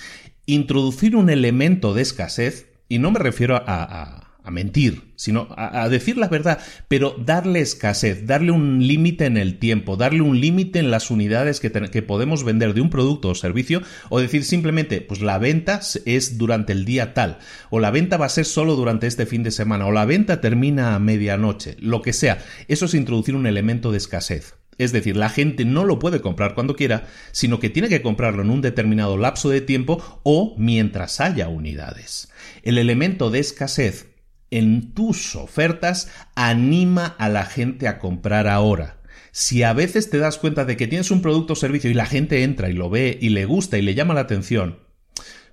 [0.46, 4.21] Introducir un elemento de escasez, y no me refiero a a
[4.52, 9.98] mentir, sino a, decir la verdad, pero darle escasez, darle un límite en el tiempo,
[9.98, 13.82] darle un límite en las unidades que, que, podemos vender de un producto o servicio,
[14.10, 18.28] o decir simplemente, pues la venta es durante el día tal, o la venta va
[18.28, 22.02] a ser solo durante este fin de semana, o la venta termina a medianoche, lo
[22.02, 22.40] que sea.
[22.68, 24.56] Eso es introducir un elemento de escasez.
[24.78, 28.42] Es decir, la gente no lo puede comprar cuando quiera, sino que tiene que comprarlo
[28.42, 32.32] en un determinado lapso de tiempo o mientras haya unidades.
[32.64, 34.11] El elemento de escasez
[34.52, 39.02] en tus ofertas anima a la gente a comprar ahora.
[39.32, 42.06] Si a veces te das cuenta de que tienes un producto o servicio y la
[42.06, 44.80] gente entra y lo ve y le gusta y le llama la atención,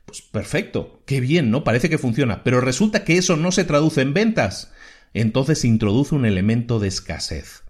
[0.05, 1.65] pues perfecto, qué bien, ¿no?
[1.65, 4.73] Parece que funciona, pero resulta que eso no se traduce en ventas.
[5.15, 7.63] Entonces introduce un elemento de escasez.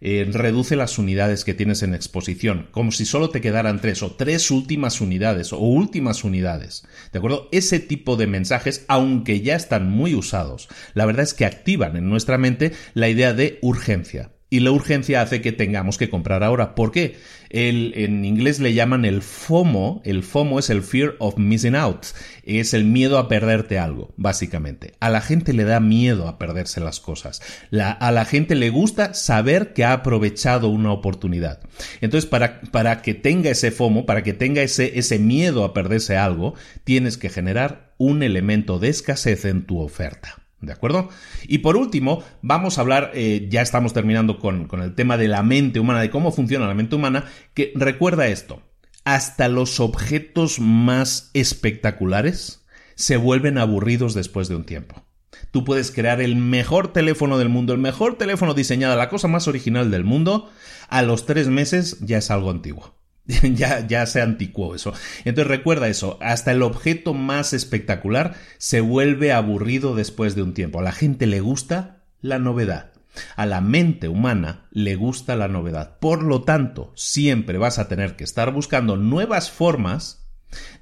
[0.00, 4.12] Eh, reduce las unidades que tienes en exposición, como si solo te quedaran tres o
[4.12, 6.84] tres últimas unidades o últimas unidades.
[7.12, 7.48] ¿De acuerdo?
[7.50, 12.08] Ese tipo de mensajes, aunque ya están muy usados, la verdad es que activan en
[12.08, 14.37] nuestra mente la idea de urgencia.
[14.50, 16.74] Y la urgencia hace que tengamos que comprar ahora.
[16.74, 17.16] ¿Por qué?
[17.50, 20.00] El, en inglés le llaman el FOMO.
[20.04, 22.06] El FOMO es el Fear of Missing Out.
[22.44, 24.94] Es el miedo a perderte algo, básicamente.
[25.00, 27.42] A la gente le da miedo a perderse las cosas.
[27.72, 31.60] a la gente le gusta saber que ha aprovechado una oportunidad.
[32.00, 36.16] Entonces, para, para que tenga ese FOMO, para que tenga ese, ese miedo a perderse
[36.16, 40.47] algo, tienes que generar un elemento de escasez en tu oferta.
[40.60, 41.08] ¿De acuerdo?
[41.46, 45.28] Y por último, vamos a hablar, eh, ya estamos terminando con, con el tema de
[45.28, 48.62] la mente humana, de cómo funciona la mente humana, que recuerda esto,
[49.04, 52.66] hasta los objetos más espectaculares
[52.96, 55.04] se vuelven aburridos después de un tiempo.
[55.52, 59.46] Tú puedes crear el mejor teléfono del mundo, el mejor teléfono diseñado, la cosa más
[59.46, 60.50] original del mundo,
[60.88, 62.97] a los tres meses ya es algo antiguo.
[63.54, 64.92] ya, ya se anticuó eso.
[65.24, 70.80] Entonces recuerda eso, hasta el objeto más espectacular se vuelve aburrido después de un tiempo.
[70.80, 72.92] A la gente le gusta la novedad.
[73.36, 75.98] A la mente humana le gusta la novedad.
[75.98, 80.27] Por lo tanto, siempre vas a tener que estar buscando nuevas formas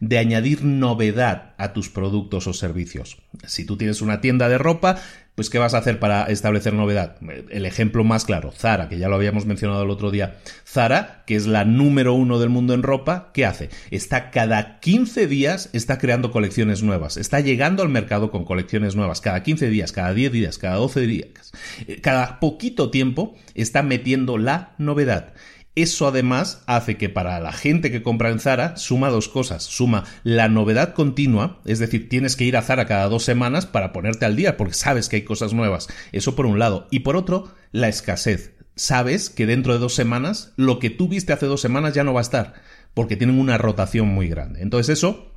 [0.01, 3.19] de añadir novedad a tus productos o servicios.
[3.47, 4.97] Si tú tienes una tienda de ropa,
[5.37, 7.19] pues ¿qué vas a hacer para establecer novedad?
[7.51, 10.39] El ejemplo más claro, Zara, que ya lo habíamos mencionado el otro día.
[10.67, 13.69] Zara, que es la número uno del mundo en ropa, ¿qué hace?
[13.91, 19.21] Está cada 15 días, está creando colecciones nuevas, está llegando al mercado con colecciones nuevas,
[19.21, 21.53] cada 15 días, cada 10 días, cada 12 días,
[22.01, 25.35] cada poquito tiempo está metiendo la novedad.
[25.77, 29.63] Eso además hace que para la gente que compra en Zara suma dos cosas.
[29.63, 33.93] Suma la novedad continua, es decir, tienes que ir a Zara cada dos semanas para
[33.93, 35.89] ponerte al día porque sabes que hay cosas nuevas.
[36.13, 36.89] Eso por un lado.
[36.91, 38.55] Y por otro, la escasez.
[38.75, 42.15] Sabes que dentro de dos semanas lo que tú viste hace dos semanas ya no
[42.15, 42.55] va a estar
[42.95, 44.63] porque tienen una rotación muy grande.
[44.63, 45.31] Entonces eso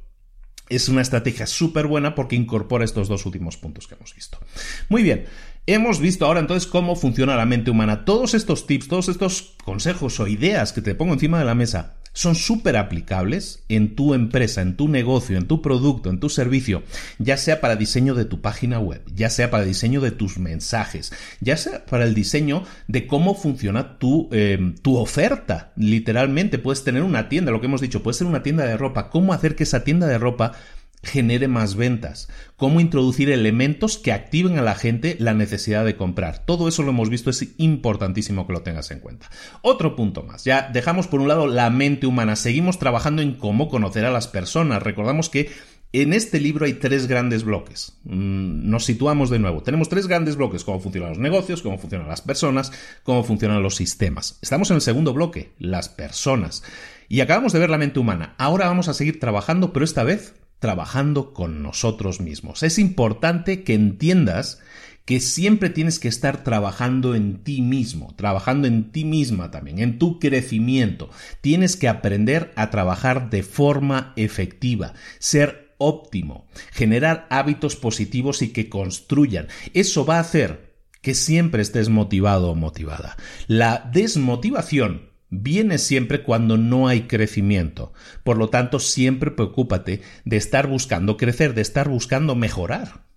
[0.70, 4.40] es una estrategia súper buena porque incorpora estos dos últimos puntos que hemos visto.
[4.88, 5.26] Muy bien,
[5.72, 8.04] Hemos visto ahora entonces cómo funciona la mente humana.
[8.04, 11.98] Todos estos tips, todos estos consejos o ideas que te pongo encima de la mesa,
[12.12, 16.82] son súper aplicables en tu empresa, en tu negocio, en tu producto, en tu servicio,
[17.20, 21.14] ya sea para diseño de tu página web, ya sea para diseño de tus mensajes,
[21.40, 25.72] ya sea para el diseño de cómo funciona tu, em, tu oferta.
[25.76, 29.12] Literalmente puedes tener una tienda, lo que hemos dicho, puede ser una tienda de ropa,
[29.12, 30.54] cómo hacer que esa tienda de ropa
[31.02, 36.46] genere más ventas, cómo introducir elementos que activen a la gente la necesidad de comprar.
[36.46, 39.30] Todo eso lo hemos visto, es importantísimo que lo tengas en cuenta.
[39.62, 43.70] Otro punto más, ya dejamos por un lado la mente humana, seguimos trabajando en cómo
[43.70, 44.84] conocer a las personas.
[44.84, 45.50] Recordamos que
[45.92, 47.94] en este libro hay tres grandes bloques.
[48.04, 49.64] Mm, nos situamos de nuevo.
[49.64, 52.72] Tenemos tres grandes bloques, cómo funcionan los negocios, cómo funcionan las personas,
[53.04, 54.38] cómo funcionan los sistemas.
[54.42, 56.64] Estamos en el segundo bloque, las personas.
[57.08, 58.36] Y acabamos de ver la mente humana.
[58.38, 62.64] Ahora vamos a seguir trabajando, pero esta vez trabajando con nosotros mismos.
[62.64, 64.60] Es importante que entiendas
[65.06, 69.98] que siempre tienes que estar trabajando en ti mismo, trabajando en ti misma también, en
[69.98, 71.10] tu crecimiento.
[71.42, 78.70] Tienes que aprender a trabajar de forma efectiva, ser óptimo, generar hábitos positivos y que
[78.70, 79.48] construyan.
[79.74, 83.18] Eso va a hacer que siempre estés motivado o motivada.
[83.48, 87.94] La desmotivación viene siempre cuando no hay crecimiento.
[88.24, 93.08] Por lo tanto, siempre preocúpate de estar buscando crecer, de estar buscando mejorar.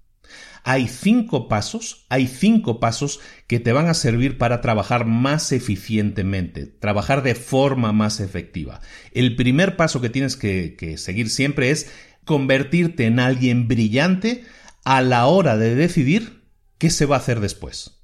[0.64, 6.66] Hay cinco pasos, hay cinco pasos que te van a servir para trabajar más eficientemente,
[6.66, 8.81] trabajar de forma más efectiva.
[9.11, 11.90] El primer paso que tienes que, que seguir siempre es
[12.25, 14.44] convertirte en alguien brillante
[14.85, 16.44] a la hora de decidir
[16.79, 18.03] qué se va a hacer después.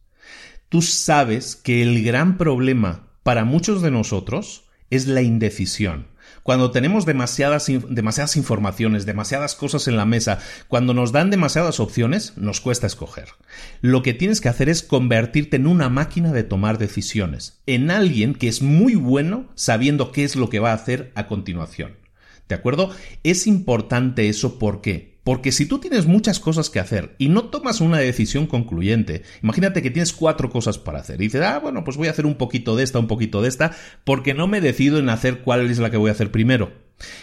[0.68, 6.06] Tú sabes que el gran problema para muchos de nosotros es la indecisión.
[6.42, 12.32] Cuando tenemos demasiadas, demasiadas informaciones, demasiadas cosas en la mesa, cuando nos dan demasiadas opciones,
[12.38, 13.28] nos cuesta escoger.
[13.82, 18.34] Lo que tienes que hacer es convertirte en una máquina de tomar decisiones, en alguien
[18.34, 21.98] que es muy bueno sabiendo qué es lo que va a hacer a continuación.
[22.48, 22.92] ¿De acuerdo?
[23.24, 27.82] Es importante eso porque porque si tú tienes muchas cosas que hacer y no tomas
[27.82, 31.98] una decisión concluyente, imagínate que tienes cuatro cosas para hacer y dices, ah, bueno, pues
[31.98, 34.98] voy a hacer un poquito de esta, un poquito de esta, porque no me decido
[34.98, 36.72] en hacer cuál es la que voy a hacer primero.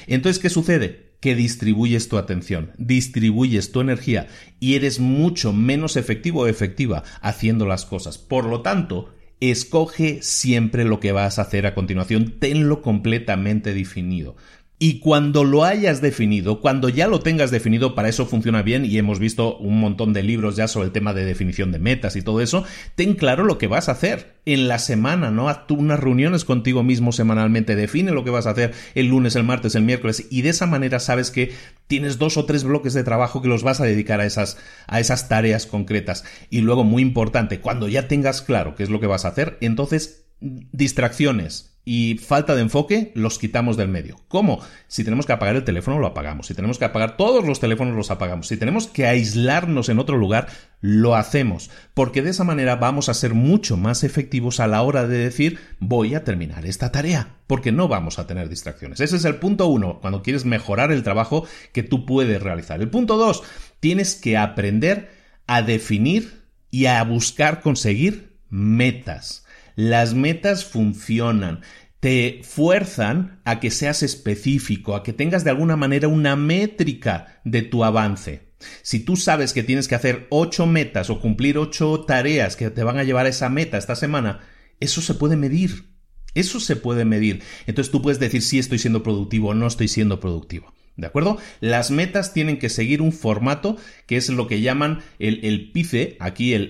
[0.06, 1.14] Entonces, ¿qué sucede?
[1.20, 4.28] Que distribuyes tu atención, distribuyes tu energía
[4.60, 8.20] y eres mucho menos efectivo o efectiva haciendo las cosas.
[8.20, 14.36] Por lo tanto, escoge siempre lo que vas a hacer a continuación, tenlo completamente definido.
[14.78, 18.98] Y cuando lo hayas definido, cuando ya lo tengas definido, para eso funciona bien y
[18.98, 22.22] hemos visto un montón de libros ya sobre el tema de definición de metas y
[22.22, 25.48] todo eso, ten claro lo que vas a hacer en la semana, ¿no?
[25.48, 29.38] Haz tú unas reuniones contigo mismo semanalmente, define lo que vas a hacer el lunes,
[29.38, 31.54] el martes, el miércoles y de esa manera sabes que
[31.88, 34.58] tienes dos o tres bloques de trabajo que los vas a dedicar a esas,
[34.88, 36.26] a esas tareas concretas.
[36.50, 39.58] Y luego, muy importante, cuando ya tengas claro qué es lo que vas a hacer,
[39.62, 44.20] entonces distracciones, y falta de enfoque los quitamos del medio.
[44.28, 44.60] ¿Cómo?
[44.88, 46.48] Si tenemos que apagar el teléfono, lo apagamos.
[46.48, 48.48] Si tenemos que apagar todos los teléfonos, los apagamos.
[48.48, 50.48] Si tenemos que aislarnos en otro lugar,
[50.82, 51.70] lo hacemos.
[51.94, 55.60] Porque de esa manera vamos a ser mucho más efectivos a la hora de decir
[55.80, 57.36] voy a terminar esta tarea.
[57.46, 59.00] Porque no vamos a tener distracciones.
[59.00, 62.82] Ese es el punto uno, cuando quieres mejorar el trabajo que tú puedes realizar.
[62.82, 63.44] El punto dos,
[63.80, 65.12] tienes que aprender
[65.46, 69.45] a definir y a buscar conseguir metas.
[69.76, 71.62] Las metas funcionan,
[72.00, 77.62] te fuerzan a que seas específico, a que tengas de alguna manera una métrica de
[77.62, 78.54] tu avance.
[78.82, 82.84] Si tú sabes que tienes que hacer ocho metas o cumplir ocho tareas que te
[82.84, 84.42] van a llevar a esa meta esta semana,
[84.80, 85.96] eso se puede medir.
[86.34, 87.42] Eso se puede medir.
[87.66, 90.74] Entonces tú puedes decir si estoy siendo productivo o no estoy siendo productivo.
[90.98, 91.38] ¿De acuerdo?
[91.60, 93.78] Las metas tienen que seguir un formato
[94.08, 96.70] que es lo que llaman el, el PICE, aquí el,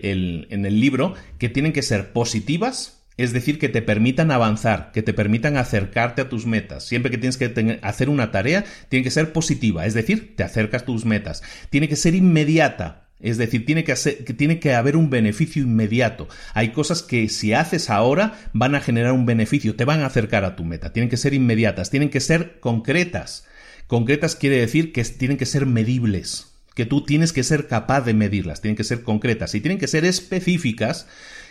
[0.49, 5.03] en el libro, que tienen que ser positivas, es decir, que te permitan avanzar, que
[5.03, 6.85] te permitan acercarte a tus metas.
[6.85, 10.81] Siempre que tienes que hacer una tarea, tiene que ser positiva, es decir, te acercas
[10.81, 11.41] a tus metas.
[11.69, 16.27] Tiene que ser inmediata, es decir, tiene que, tiene que, haber un beneficio inmediato.
[16.53, 20.43] Hay cosas que si haces ahora van a generar un beneficio, te van a acercar
[20.43, 20.91] a tu meta.
[20.91, 23.45] Tienen que ser inmediatas, tienen que ser concretas.
[23.87, 28.13] Concretas quiere decir que tienen que ser medibles, que tú tienes que ser capaz de
[28.13, 31.07] medirlas, tienen que ser concretas y tienen que ser específicas,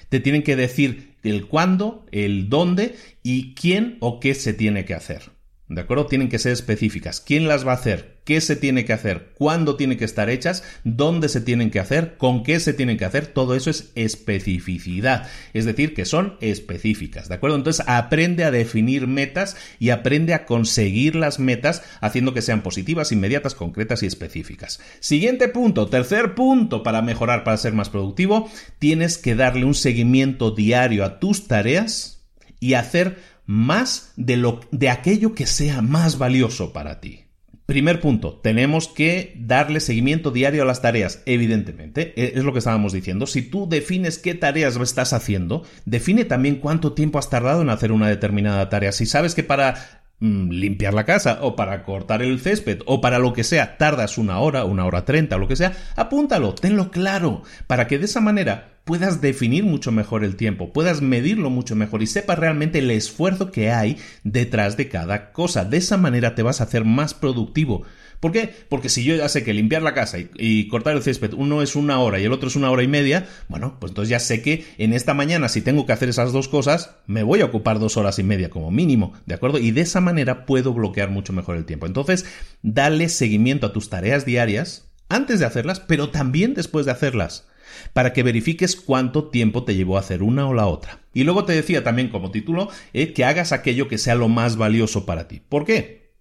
[0.08, 4.94] te tienen que decir el cuándo, el dónde y quién o qué se tiene que
[4.94, 5.30] hacer.
[5.66, 6.06] ¿De acuerdo?
[6.06, 7.22] Tienen que ser específicas.
[7.22, 8.18] ¿Quién las va a hacer?
[8.24, 9.30] ¿Qué se tiene que hacer?
[9.34, 10.62] ¿Cuándo tienen que estar hechas?
[10.84, 12.18] ¿Dónde se tienen que hacer?
[12.18, 13.28] ¿Con qué se tienen que hacer?
[13.28, 15.26] Todo eso es especificidad.
[15.54, 17.30] Es decir, que son específicas.
[17.30, 17.56] ¿De acuerdo?
[17.56, 23.10] Entonces aprende a definir metas y aprende a conseguir las metas haciendo que sean positivas,
[23.12, 24.80] inmediatas, concretas y específicas.
[25.00, 30.50] Siguiente punto, tercer punto para mejorar, para ser más productivo, tienes que darle un seguimiento
[30.50, 32.14] diario a tus tareas
[32.60, 37.24] y hacer más de, lo, de aquello que sea más valioso para ti.
[37.66, 42.58] Primer punto, tenemos que darle seguimiento diario a las tareas, evidentemente, e, es lo que
[42.58, 43.26] estábamos diciendo.
[43.26, 47.90] Si tú defines qué tareas estás haciendo, define también cuánto tiempo has tardado en hacer
[47.90, 48.92] una determinada tarea.
[48.92, 53.32] Si sabes que para limpiar la casa o para cortar el césped o para lo
[53.32, 57.42] que sea tardas una hora, una hora treinta o lo que sea, apúntalo, tenlo claro,
[57.66, 62.02] para que de esa manera puedas definir mucho mejor el tiempo, puedas medirlo mucho mejor
[62.02, 65.64] y sepas realmente el esfuerzo que hay detrás de cada cosa.
[65.64, 67.84] De esa manera te vas a hacer más productivo.
[68.24, 68.54] ¿Por qué?
[68.70, 71.76] Porque si yo ya sé que limpiar la casa y, cortar el césped uno es
[71.76, 74.40] una hora y el otro es una hora y media, bueno, pues entonces ya sé
[74.40, 77.78] que en esta mañana si tengo que hacer esas dos cosas, me voy a ocupar
[77.78, 79.58] dos horas y media como mínimo, ¿de acuerdo?
[79.58, 81.84] Y de esa manera puedo bloquear mucho mejor el tiempo.
[81.84, 82.24] Entonces,
[82.62, 87.46] dale seguimiento a tus tareas diarias antes de hacerlas, pero también después de hacerlas
[87.92, 91.00] para que verifiques cuánto tiempo te llevó a hacer una o la otra.
[91.12, 94.56] Y luego te decía también como título eh, que hagas aquello que sea lo más
[94.56, 95.42] valioso para ti.
[95.46, 96.14] ¿Por qué?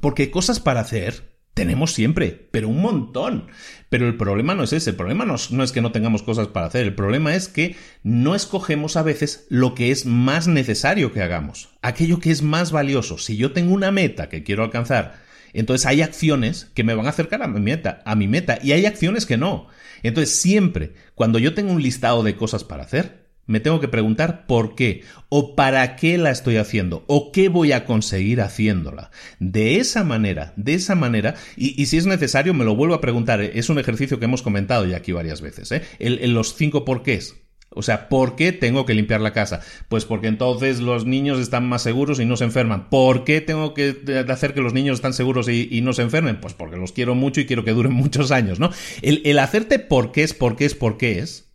[0.00, 3.46] Porque cosas para hacer tenemos siempre, pero un montón.
[3.88, 6.66] Pero el problema no es ese, el problema no, es que no tengamos cosas para
[6.66, 11.22] hacer, el problema es que no escogemos a veces lo que es más necesario que
[11.22, 13.16] hagamos, aquello que es más valioso.
[13.16, 15.14] Si yo tengo una meta que quiero alcanzar,
[15.54, 18.72] entonces hay acciones que me van a acercar a mi meta, a mi meta, y
[18.72, 19.68] hay acciones que no.
[20.02, 24.46] Entonces siempre, cuando yo tengo un listado de cosas para hacer, me tengo que preguntar
[24.46, 29.10] por qué o para qué la estoy haciendo o qué voy a conseguir haciéndola.
[29.38, 33.40] De esa manera, de esa manera, y, si es necesario me lo vuelvo a preguntar,
[33.40, 33.52] ¿eh?
[33.54, 35.82] es un ejercicio que hemos comentado ya aquí varias veces, ¿eh?
[35.98, 37.36] los cinco porqués.
[37.70, 39.60] O sea, ¿por qué tengo que limpiar la casa?
[39.88, 42.88] Pues porque entonces los niños están más seguros y no se enferman.
[42.88, 43.96] ¿Por qué tengo que
[44.28, 46.40] hacer que los niños están seguros y, no se enfermen?
[46.40, 48.70] Pues porque los quiero mucho y quiero que duren muchos años, ¿no?
[49.02, 51.45] El, el hacerte por qué es, por qué es, por qué es,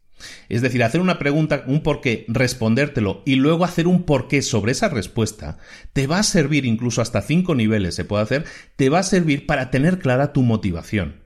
[0.49, 4.41] es decir, hacer una pregunta, un por qué, respondértelo y luego hacer un por qué
[4.41, 5.57] sobre esa respuesta,
[5.93, 8.45] te va a servir incluso hasta cinco niveles se puede hacer,
[8.75, 11.23] te va a servir para tener clara tu motivación.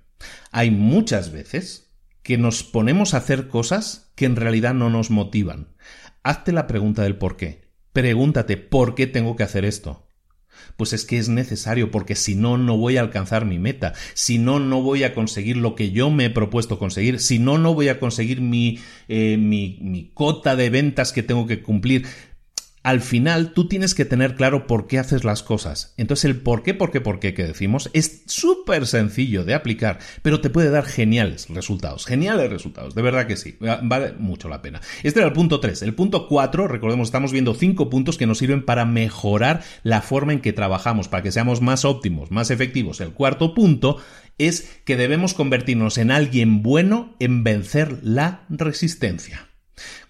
[0.52, 1.92] Hay muchas veces
[2.24, 5.76] que nos ponemos a hacer cosas que en realidad no nos motivan.
[6.24, 7.70] Hazte la pregunta del por qué.
[7.94, 10.05] Pregúntate por qué tengo que hacer esto.
[10.78, 14.38] Pues es que es necesario porque si no, no voy a alcanzar mi meta, si
[14.38, 17.74] no, no voy a conseguir lo que yo me he propuesto conseguir, si no, no
[17.74, 22.06] voy a conseguir mi, eh, mi, mi cota de ventas que tengo que cumplir
[22.86, 25.96] al final tú tienes que tener claro por qué haces las cosas.
[25.98, 29.98] Entonces el por qué, por qué, por qué que decimos es súper sencillo de aplicar,
[30.22, 32.06] pero te puede dar geniales resultados.
[32.06, 33.58] Geniales resultados, de verdad que sí.
[33.60, 34.82] Vale mucho la pena.
[35.02, 35.82] Este era el punto 3.
[35.82, 40.34] El punto 4, recordemos, estamos viendo 5 puntos que nos sirven para mejorar la forma
[40.34, 43.02] en que trabajamos, para que seamos más óptimos, más efectivos.
[43.02, 43.98] El cuarto punto
[44.38, 49.48] es que debemos convertirnos en alguien bueno en vencer la resistencia.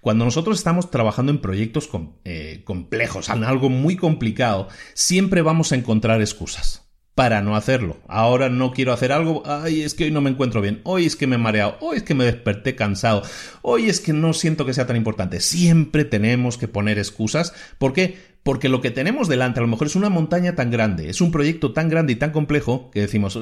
[0.05, 1.89] Cuando nosotros estamos trabajando en proyectos
[2.25, 7.97] eh, complejos, en algo muy complicado, siempre vamos a encontrar excusas para no hacerlo.
[8.07, 11.15] Ahora no quiero hacer algo, ay, es que hoy no me encuentro bien, hoy es
[11.15, 13.23] que me he mareado, hoy es que me desperté cansado,
[13.63, 15.39] hoy es que no siento que sea tan importante.
[15.39, 17.55] Siempre tenemos que poner excusas.
[17.79, 18.15] ¿Por qué?
[18.43, 21.31] Porque lo que tenemos delante a lo mejor es una montaña tan grande, es un
[21.31, 23.39] proyecto tan grande y tan complejo que decimos,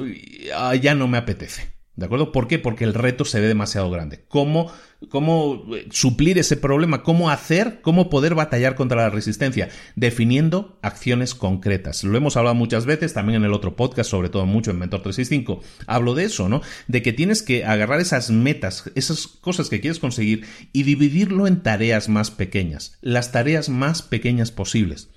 [0.80, 1.74] ya no me apetece.
[1.96, 2.32] ¿De acuerdo?
[2.32, 2.58] ¿Por qué?
[2.58, 4.24] Porque el reto se ve demasiado grande.
[4.26, 4.72] ¿Cómo,
[5.10, 7.04] ¿Cómo eh, suplir ese problema?
[7.04, 7.80] ¿Cómo hacer?
[7.82, 9.68] ¿Cómo poder batallar contra la resistencia?
[9.94, 12.02] Definiendo acciones concretas.
[12.02, 15.02] Lo hemos hablado muchas veces, también en el otro podcast, sobre todo mucho en Mentor
[15.02, 15.62] 365.
[15.86, 16.62] Hablo de eso, ¿no?
[16.88, 21.62] De que tienes que agarrar esas metas, esas cosas que quieres conseguir y dividirlo en
[21.62, 22.98] tareas más pequeñas.
[23.02, 25.10] Las tareas más pequeñas posibles.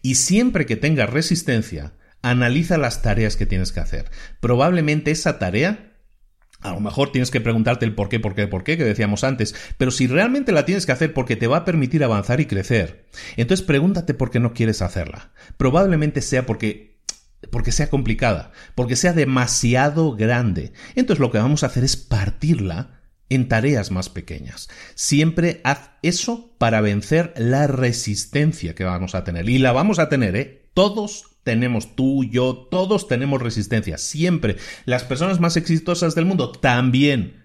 [0.00, 4.10] Y siempre que tengas resistencia, analiza las tareas que tienes que hacer.
[4.40, 5.91] Probablemente esa tarea
[6.62, 9.24] a lo mejor tienes que preguntarte el por qué, por qué, por qué que decíamos
[9.24, 12.46] antes, pero si realmente la tienes que hacer porque te va a permitir avanzar y
[12.46, 13.06] crecer,
[13.36, 15.32] entonces pregúntate por qué no quieres hacerla.
[15.56, 16.92] Probablemente sea porque
[17.50, 20.72] porque sea complicada, porque sea demasiado grande.
[20.94, 24.68] Entonces lo que vamos a hacer es partirla en tareas más pequeñas.
[24.94, 29.48] Siempre haz eso para vencer la resistencia que vamos a tener.
[29.48, 30.70] Y la vamos a tener, ¿eh?
[30.74, 34.56] Todos tenemos tú, yo, todos tenemos resistencia, siempre.
[34.84, 37.42] Las personas más exitosas del mundo también.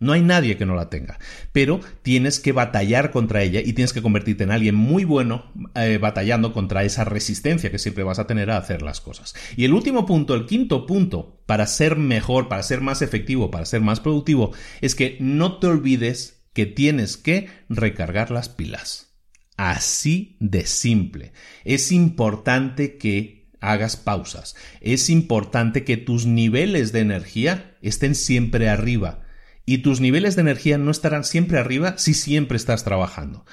[0.00, 1.18] No hay nadie que no la tenga,
[1.52, 5.98] pero tienes que batallar contra ella y tienes que convertirte en alguien muy bueno eh,
[6.00, 9.34] batallando contra esa resistencia que siempre vas a tener a hacer las cosas.
[9.56, 13.66] Y el último punto, el quinto punto, para ser mejor, para ser más efectivo, para
[13.66, 19.10] ser más productivo, es que no te olvides que tienes que recargar las pilas.
[19.58, 21.32] Así de simple.
[21.64, 24.56] Es importante que hagas pausas.
[24.80, 29.22] Es importante que tus niveles de energía estén siempre arriba.
[29.66, 33.44] Y tus niveles de energía no estarán siempre arriba si siempre estás trabajando.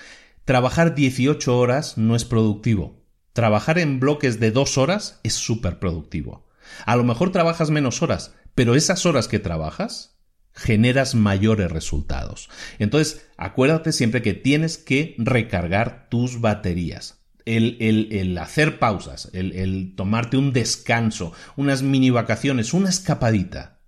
[0.45, 3.05] Trabajar 18 horas no es productivo.
[3.34, 6.47] Trabajar en bloques de dos horas es súper productivo.
[6.86, 10.18] A lo mejor trabajas menos horas, pero esas horas que trabajas
[10.58, 12.49] generas mayores resultados.
[12.80, 17.16] Entonces, acuérdate siempre que tienes que recargar tus baterías.
[17.48, 17.78] El,
[18.12, 23.80] el, hacer pausas, el, el tomarte un descanso, unas mini vacaciones, una escapadita,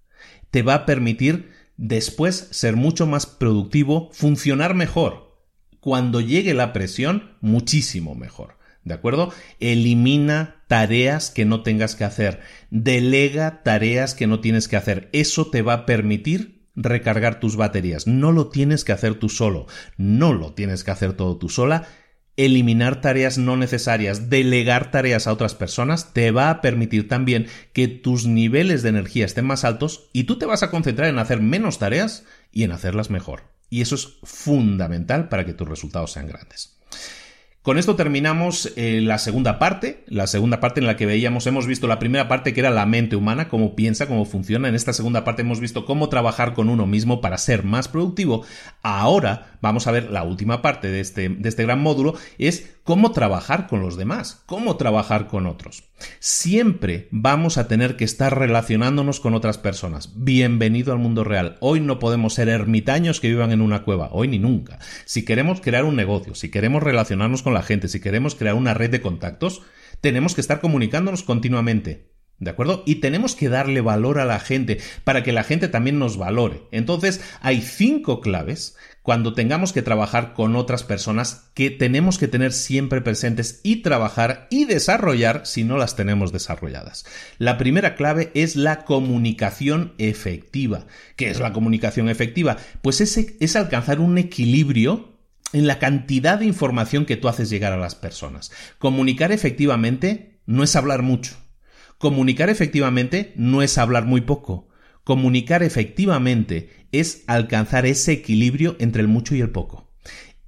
[0.49, 5.29] te va a permitir después ser mucho más productivo, funcionar mejor.
[5.79, 8.57] Cuando llegue la presión, muchísimo mejor.
[8.83, 9.33] ¿De acuerdo?
[9.59, 12.41] Elimina tareas que no tengas que hacer.
[12.69, 15.09] Delega tareas que no tienes que hacer.
[15.13, 18.07] Eso te va a permitir recargar tus baterías.
[18.07, 19.67] No lo tienes que hacer tú solo.
[19.97, 21.87] No lo tienes que hacer todo tú sola.
[22.39, 27.89] Eliminar tareas no necesarias, delegar tareas a otras personas, te va a permitir también que
[27.89, 31.41] tus niveles de energía estén más altos y tú te vas a concentrar en hacer
[31.41, 32.23] menos tareas
[32.53, 33.43] y en hacerlas mejor.
[33.69, 36.79] Y eso es fundamental para que tus resultados sean grandes.
[37.61, 41.67] Con esto terminamos eh, la segunda parte, la segunda parte en la que veíamos, hemos
[41.67, 44.69] visto la primera parte que era la mente humana, cómo piensa, cómo funciona.
[44.69, 48.45] En esta segunda parte hemos visto cómo trabajar con uno mismo para ser más productivo.
[48.81, 53.11] Ahora vamos a ver la última parte de este, de este gran módulo, es cómo
[53.11, 55.83] trabajar con los demás, cómo trabajar con otros.
[56.19, 60.13] Siempre vamos a tener que estar relacionándonos con otras personas.
[60.15, 61.57] Bienvenido al mundo real.
[61.59, 64.79] Hoy no podemos ser ermitaños que vivan en una cueva, hoy ni nunca.
[65.05, 68.73] Si queremos crear un negocio, si queremos relacionarnos con la gente, si queremos crear una
[68.73, 69.61] red de contactos,
[70.01, 72.09] tenemos que estar comunicándonos continuamente.
[72.39, 72.83] ¿De acuerdo?
[72.85, 76.61] Y tenemos que darle valor a la gente para que la gente también nos valore.
[76.71, 78.77] Entonces, hay cinco claves
[79.09, 84.45] cuando tengamos que trabajar con otras personas que tenemos que tener siempre presentes y trabajar
[84.51, 87.07] y desarrollar si no las tenemos desarrolladas.
[87.39, 90.85] La primera clave es la comunicación efectiva.
[91.15, 92.57] ¿Qué es la comunicación efectiva?
[92.83, 95.17] Pues es, es alcanzar un equilibrio
[95.53, 98.51] en la cantidad de información que tú haces llegar a las personas.
[98.77, 101.35] Comunicar efectivamente no es hablar mucho
[101.99, 104.68] Comunicar efectivamente no es hablar muy poco.
[105.03, 109.91] Comunicar efectivamente es alcanzar ese equilibrio entre el mucho y el poco.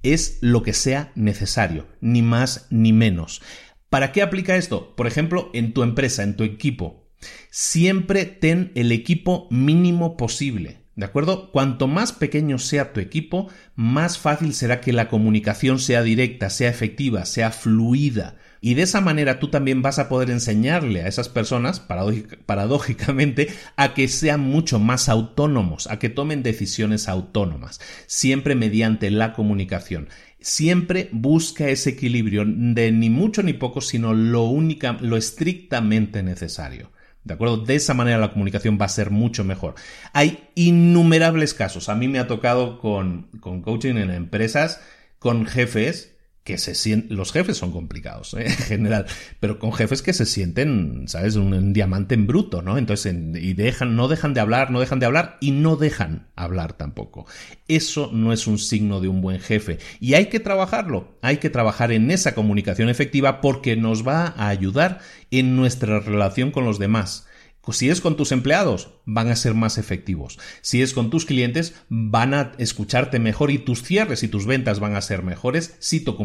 [0.03, 3.41] Es lo que sea necesario, ni más ni menos.
[3.89, 4.95] ¿Para qué aplica esto?
[4.95, 7.11] Por ejemplo, en tu empresa, en tu equipo.
[7.49, 10.81] Siempre ten el equipo mínimo posible.
[10.95, 11.51] ¿De acuerdo?
[11.51, 16.69] Cuanto más pequeño sea tu equipo, más fácil será que la comunicación sea directa, sea
[16.69, 18.37] efectiva, sea fluida.
[18.63, 23.95] Y de esa manera tú también vas a poder enseñarle a esas personas, paradójicamente, a
[23.95, 30.09] que sean mucho más autónomos, a que tomen decisiones autónomas, siempre mediante la comunicación.
[30.39, 36.91] Siempre busca ese equilibrio de ni mucho ni poco, sino lo única, lo estrictamente necesario.
[37.23, 37.57] ¿De acuerdo?
[37.57, 39.73] De esa manera la comunicación va a ser mucho mejor.
[40.13, 41.89] Hay innumerables casos.
[41.89, 44.81] A mí me ha tocado con, con coaching en empresas,
[45.17, 46.10] con jefes
[46.43, 48.45] que se sienten, los jefes son complicados ¿eh?
[48.45, 49.05] en general,
[49.39, 51.35] pero con jefes que se sienten, ¿sabes?
[51.35, 52.77] Un, diamante en bruto, ¿no?
[52.77, 56.73] Entonces, y dejan, no dejan de hablar, no dejan de hablar y no dejan hablar
[56.73, 57.25] tampoco.
[57.67, 61.49] Eso no es un signo de un buen jefe y hay que trabajarlo, hay que
[61.49, 66.79] trabajar en esa comunicación efectiva porque nos va a ayudar en nuestra relación con los
[66.79, 67.27] demás.
[67.61, 70.39] Pues si es con tus empleados, van a ser más efectivos.
[70.61, 74.79] Si es con tus clientes, van a escucharte mejor y tus cierres y tus ventas
[74.79, 76.17] van a ser mejores si tu,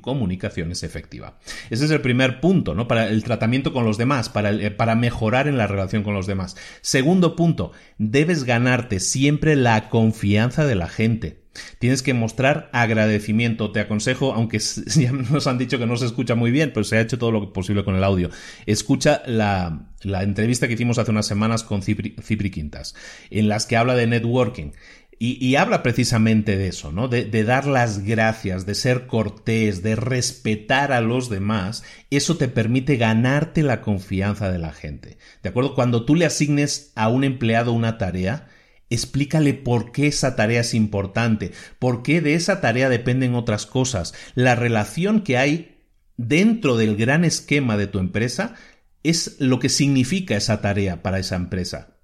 [0.00, 1.38] comunicación es efectiva.
[1.70, 2.88] Ese es el primer punto, ¿no?
[2.88, 6.26] Para el tratamiento con los demás, para, eh, para mejorar en la relación con los
[6.26, 6.56] demás.
[6.80, 11.43] Segundo punto, debes ganarte siempre la confianza de la gente.
[11.78, 13.70] Tienes que mostrar agradecimiento.
[13.72, 16.96] Te aconsejo, aunque ya nos han dicho que no se escucha muy bien, pero se
[16.96, 18.30] ha hecho todo lo posible con el audio.
[18.66, 22.94] Escucha la, entrevista que hicimos hace unas semanas con Cipri, Quintas,
[23.30, 24.72] en las que habla de networking.
[25.16, 27.08] Y, habla precisamente de eso, ¿no?
[27.08, 31.82] De, dar las gracias, de ser cortés, de respetar a los demás.
[32.10, 35.16] Eso te permite ganarte la confianza de la gente.
[35.42, 35.74] ¿De acuerdo?
[35.76, 38.48] Cuando tú le asignes a un empleado una tarea,
[38.90, 44.14] Explícale por qué esa tarea es importante, por qué de esa tarea dependen otras cosas.
[44.34, 45.78] La relación que hay
[46.16, 48.54] dentro del gran esquema de tu empresa
[49.02, 51.96] es lo que significa esa tarea para esa empresa.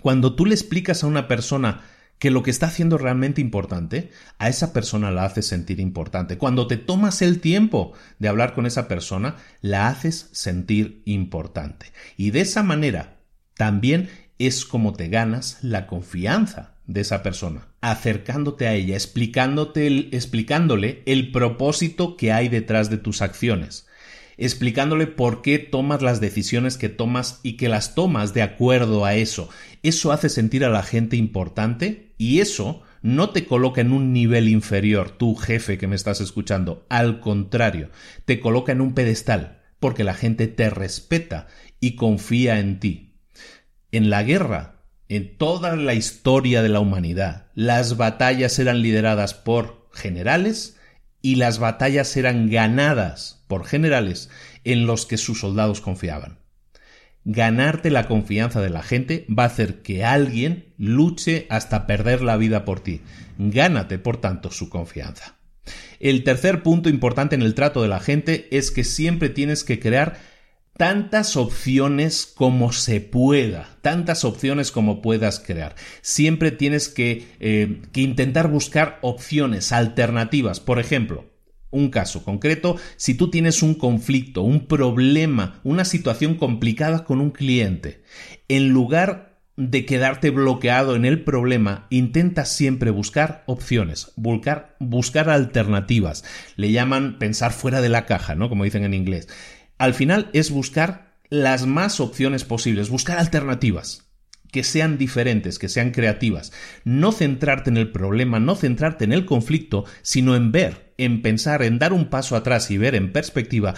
[0.00, 1.82] Cuando tú le explicas a una persona
[2.18, 6.38] que lo que está haciendo es realmente importante, a esa persona la haces sentir importante.
[6.38, 11.86] Cuando te tomas el tiempo de hablar con esa persona, la haces sentir importante.
[12.16, 13.18] Y de esa manera
[13.56, 14.08] también
[14.46, 21.30] es como te ganas la confianza de esa persona, acercándote a ella, explicándote explicándole el
[21.30, 23.86] propósito que hay detrás de tus acciones,
[24.36, 29.14] explicándole por qué tomas las decisiones que tomas y que las tomas de acuerdo a
[29.14, 29.48] eso.
[29.82, 34.48] Eso hace sentir a la gente importante y eso no te coloca en un nivel
[34.48, 37.90] inferior, tu jefe que me estás escuchando, al contrario,
[38.24, 41.48] te coloca en un pedestal, porque la gente te respeta
[41.80, 43.11] y confía en ti.
[43.92, 49.90] En la guerra, en toda la historia de la humanidad, las batallas eran lideradas por
[49.92, 50.78] generales
[51.20, 54.30] y las batallas eran ganadas por generales
[54.64, 56.38] en los que sus soldados confiaban.
[57.26, 62.38] Ganarte la confianza de la gente va a hacer que alguien luche hasta perder la
[62.38, 63.02] vida por ti.
[63.36, 65.36] Gánate, por tanto, su confianza.
[66.00, 69.78] El tercer punto importante en el trato de la gente es que siempre tienes que
[69.78, 70.31] crear
[70.76, 75.74] tantas opciones como se pueda, tantas opciones como puedas crear.
[76.00, 80.60] Siempre tienes que, eh, que intentar buscar opciones alternativas.
[80.60, 81.26] Por ejemplo,
[81.70, 87.30] un caso concreto, si tú tienes un conflicto, un problema, una situación complicada con un
[87.30, 88.02] cliente,
[88.48, 96.24] en lugar de quedarte bloqueado en el problema, intenta siempre buscar opciones, buscar, buscar alternativas.
[96.56, 98.48] Le llaman pensar fuera de la caja, ¿no?
[98.48, 99.28] Como dicen en inglés.
[99.82, 104.12] Al final es buscar las más opciones posibles, buscar alternativas
[104.52, 106.52] que sean diferentes, que sean creativas.
[106.84, 111.64] No centrarte en el problema, no centrarte en el conflicto, sino en ver, en pensar,
[111.64, 113.74] en dar un paso atrás y ver en perspectiva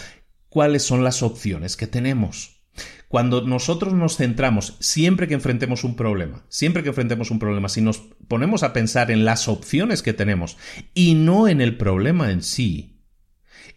[0.51, 2.61] cuáles son las opciones que tenemos.
[3.09, 7.81] Cuando nosotros nos centramos, siempre que enfrentemos un problema, siempre que enfrentemos un problema, si
[7.81, 10.59] nos ponemos a pensar en las opciones que tenemos
[10.93, 12.94] y no en el problema en sí,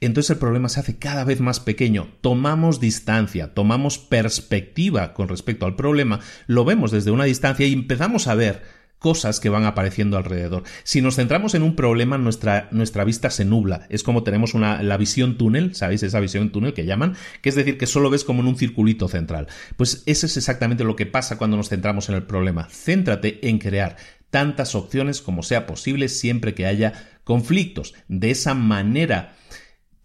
[0.01, 2.09] entonces el problema se hace cada vez más pequeño.
[2.21, 8.27] Tomamos distancia, tomamos perspectiva con respecto al problema, lo vemos desde una distancia y empezamos
[8.27, 10.63] a ver cosas que van apareciendo alrededor.
[10.83, 13.85] Si nos centramos en un problema, nuestra, nuestra vista se nubla.
[13.89, 16.03] Es como tenemos una, la visión túnel, ¿sabéis?
[16.03, 19.07] Esa visión túnel que llaman, que es decir, que solo ves como en un circulito
[19.07, 19.47] central.
[19.75, 22.67] Pues eso es exactamente lo que pasa cuando nos centramos en el problema.
[22.71, 23.97] Céntrate en crear
[24.29, 26.93] tantas opciones como sea posible siempre que haya
[27.23, 27.93] conflictos.
[28.07, 29.35] De esa manera,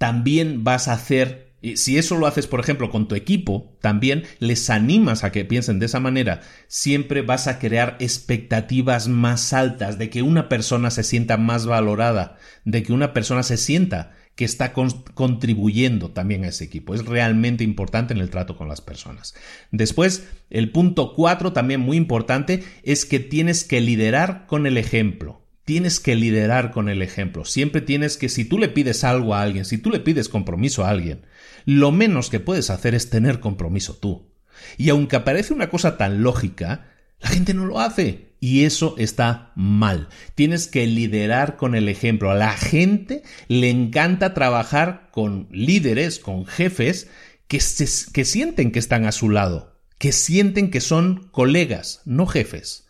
[0.02, 4.68] también vas a hacer si eso lo haces, por ejemplo, con tu equipo, también les
[4.68, 10.10] animas a que piensen de esa manera, siempre vas a crear expectativas más altas de
[10.10, 14.72] que una persona se sienta más valorada, de que una persona se sienta que está
[14.72, 16.96] contribuyendo también a ese equipo.
[16.96, 19.36] Es realmente importante en el trato con las personas.
[19.70, 25.41] Después, el punto cuatro, también muy importante, es que tienes que liderar con el ejemplo.
[25.64, 27.44] Tienes que liderar con el ejemplo.
[27.44, 30.84] Siempre tienes que, si tú le pides algo a alguien, si tú le pides compromiso
[30.84, 31.24] a alguien,
[31.64, 34.32] lo menos que puedes hacer es tener compromiso tú.
[34.76, 36.88] Y aunque aparece una cosa tan lógica,
[37.20, 38.32] la gente no lo hace.
[38.40, 40.08] Y eso está mal.
[40.34, 42.32] Tienes que liderar con el ejemplo.
[42.32, 47.08] A la gente le encanta trabajar con líderes, con jefes
[47.46, 52.81] que, que sienten que están a su lado, que sienten que son colegas, no jefes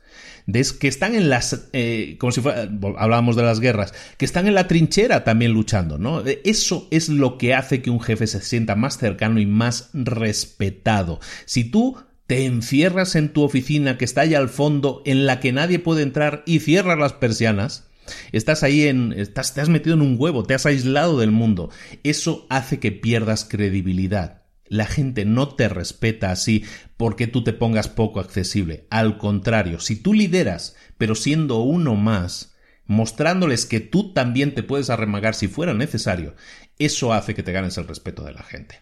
[0.79, 2.63] que están en las, eh, como si fuera,
[2.99, 6.27] hablábamos de las guerras, que están en la trinchera también luchando, ¿no?
[6.27, 9.91] Eh, eso es lo que hace que un jefe se sienta más cercano y más
[9.93, 11.21] respetado.
[11.45, 15.53] Si tú te encierras en tu oficina que está allá al fondo, en la que
[15.53, 17.89] nadie puede entrar y cierras las persianas,
[18.33, 19.13] Estás ahí en.
[19.13, 21.71] Estás, te has metido en un huevo, te has aislado del mundo.
[22.03, 24.42] Eso hace que pierdas credibilidad.
[24.73, 26.65] La gente no te respeta así
[26.97, 28.87] porque tú te pongas poco accesible.
[28.89, 32.57] Al contrario, si tú lideras, pero siendo uno más,
[32.87, 36.37] mostrándoles que tú también te puedes arremagar si fuera necesario,
[36.79, 38.81] eso hace que te ganes el respeto de la gente.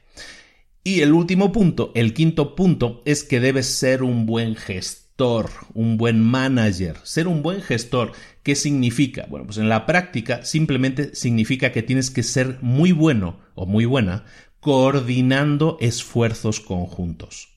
[0.85, 5.97] Y el último punto, el quinto punto, es que debes ser un buen gestor, un
[5.97, 6.99] buen manager.
[7.03, 8.13] Ser un buen gestor,
[8.45, 9.27] ¿qué significa?
[9.29, 13.87] Bueno, pues en la práctica simplemente significa que tienes que ser muy bueno o muy
[13.87, 14.25] buena
[14.61, 17.49] coordinando esfuerzos conjuntos.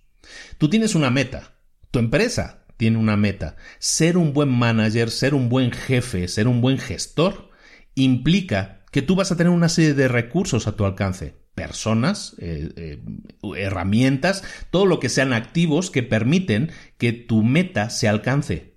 [0.58, 1.54] Tú tienes una meta,
[1.92, 3.56] tu empresa tiene una meta.
[3.80, 7.50] Ser un buen manager, ser un buen jefe, ser un buen gestor,
[7.96, 12.70] implica que tú vas a tener una serie de recursos a tu alcance, personas, eh,
[12.76, 13.04] eh,
[13.58, 18.73] herramientas, todo lo que sean activos que permiten que tu meta se alcance.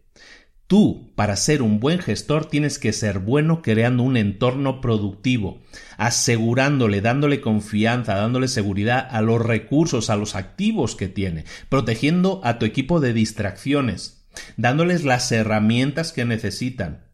[0.67, 5.61] Tú, para ser un buen gestor, tienes que ser bueno creando un entorno productivo,
[5.97, 12.59] asegurándole, dándole confianza, dándole seguridad a los recursos, a los activos que tiene, protegiendo a
[12.59, 17.07] tu equipo de distracciones, dándoles las herramientas que necesitan,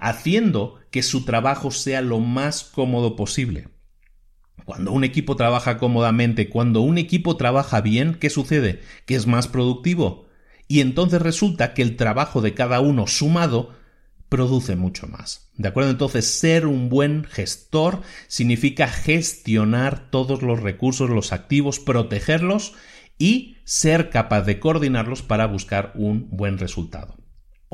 [0.00, 3.68] haciendo que su trabajo sea lo más cómodo posible.
[4.64, 8.80] Cuando un equipo trabaja cómodamente, cuando un equipo trabaja bien, ¿qué sucede?
[9.04, 10.24] Que es más productivo
[10.68, 13.74] y entonces resulta que el trabajo de cada uno sumado
[14.28, 15.50] produce mucho más.
[15.56, 15.90] ¿De acuerdo?
[15.90, 22.72] Entonces, ser un buen gestor significa gestionar todos los recursos, los activos, protegerlos
[23.18, 27.16] y ser capaz de coordinarlos para buscar un buen resultado.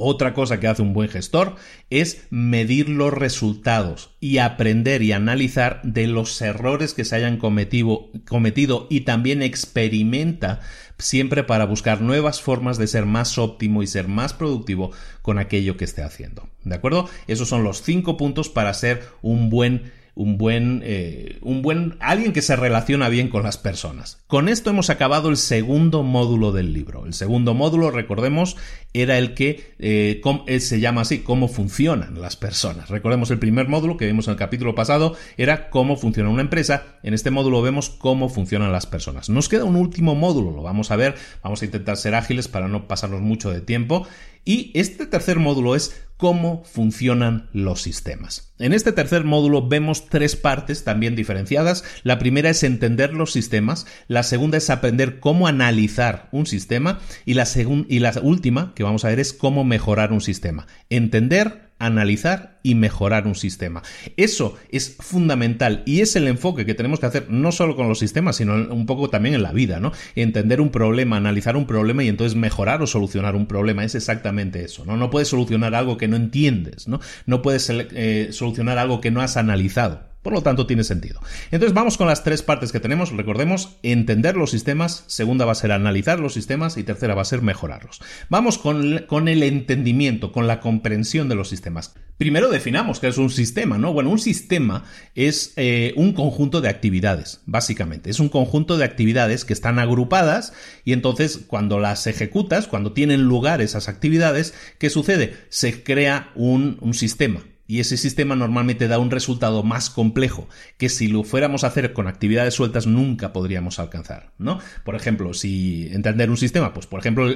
[0.03, 1.57] Otra cosa que hace un buen gestor
[1.91, 8.11] es medir los resultados y aprender y analizar de los errores que se hayan cometido,
[8.27, 10.61] cometido y también experimenta
[11.01, 14.93] siempre para buscar nuevas formas de ser más óptimo y ser más productivo
[15.23, 16.49] con aquello que esté haciendo.
[16.65, 17.09] ¿De acuerdo?
[17.27, 22.35] Esos son los cinco puntos para ser un buen un buen, eh, un buen, alguien
[22.35, 24.23] que se relaciona bien con las personas.
[24.27, 27.07] Con esto hemos acabado el segundo módulo del libro.
[27.07, 28.59] El segundo módulo, recordemos,
[28.93, 32.91] era el que eh, eh, se llama así, cómo funcionan las personas.
[32.91, 36.99] Recordemos el primer módulo que vimos en el capítulo pasado, era cómo funciona una empresa.
[37.03, 39.31] En este módulo vemos cómo funcionan las personas.
[39.31, 42.69] Nos queda un último módulo, lo vamos a ver, vamos a intentar ser ágiles para
[42.69, 44.07] no pasarnos mucho de tiempo.
[44.45, 48.53] Y este tercer módulo es cómo funcionan los sistemas.
[48.59, 51.83] En este tercer módulo vemos tres partes también diferenciadas.
[52.03, 57.35] La primera es entender los sistemas, la segunda es aprender cómo analizar un sistema y
[57.35, 57.49] la,
[57.89, 60.67] y la última que vamos a ver es cómo mejorar un sistema.
[60.91, 63.83] Entender, analizar y mejorar un sistema.
[64.17, 67.99] Eso es fundamental y es el enfoque que tenemos que hacer no solo con los
[67.99, 69.93] sistemas, sino un poco también en la vida, ¿no?
[70.15, 74.63] Entender un problema, analizar un problema y entonces mejorar o solucionar un problema es exactamente
[74.63, 74.97] eso, ¿no?
[74.97, 77.01] No puedes solucionar algo que no entiendes, ¿no?
[77.27, 80.10] No puedes eh, solucionar algo que no has analizado.
[80.23, 81.21] Por lo tanto, tiene sentido.
[81.51, 83.11] Entonces vamos con las tres partes que tenemos.
[83.11, 87.27] Recordemos, entender los sistemas, segunda va a ser analizar los sistemas y tercera va a
[87.27, 88.01] ser mejorarlos.
[88.29, 91.95] Vamos con, con el entendimiento, con la comprensión de los sistemas.
[92.19, 93.95] Primero definamos qué es un sistema, ¿no?
[93.95, 98.11] Bueno, un sistema es eh, un conjunto de actividades, básicamente.
[98.11, 100.53] Es un conjunto de actividades que están agrupadas
[100.85, 105.35] y entonces cuando las ejecutas, cuando tienen lugar esas actividades, ¿qué sucede?
[105.49, 107.41] Se crea un, un sistema
[107.71, 111.93] y ese sistema normalmente da un resultado más complejo que si lo fuéramos a hacer
[111.93, 114.59] con actividades sueltas nunca podríamos alcanzar, ¿no?
[114.85, 117.29] Por ejemplo, si entender un sistema, pues por ejemplo,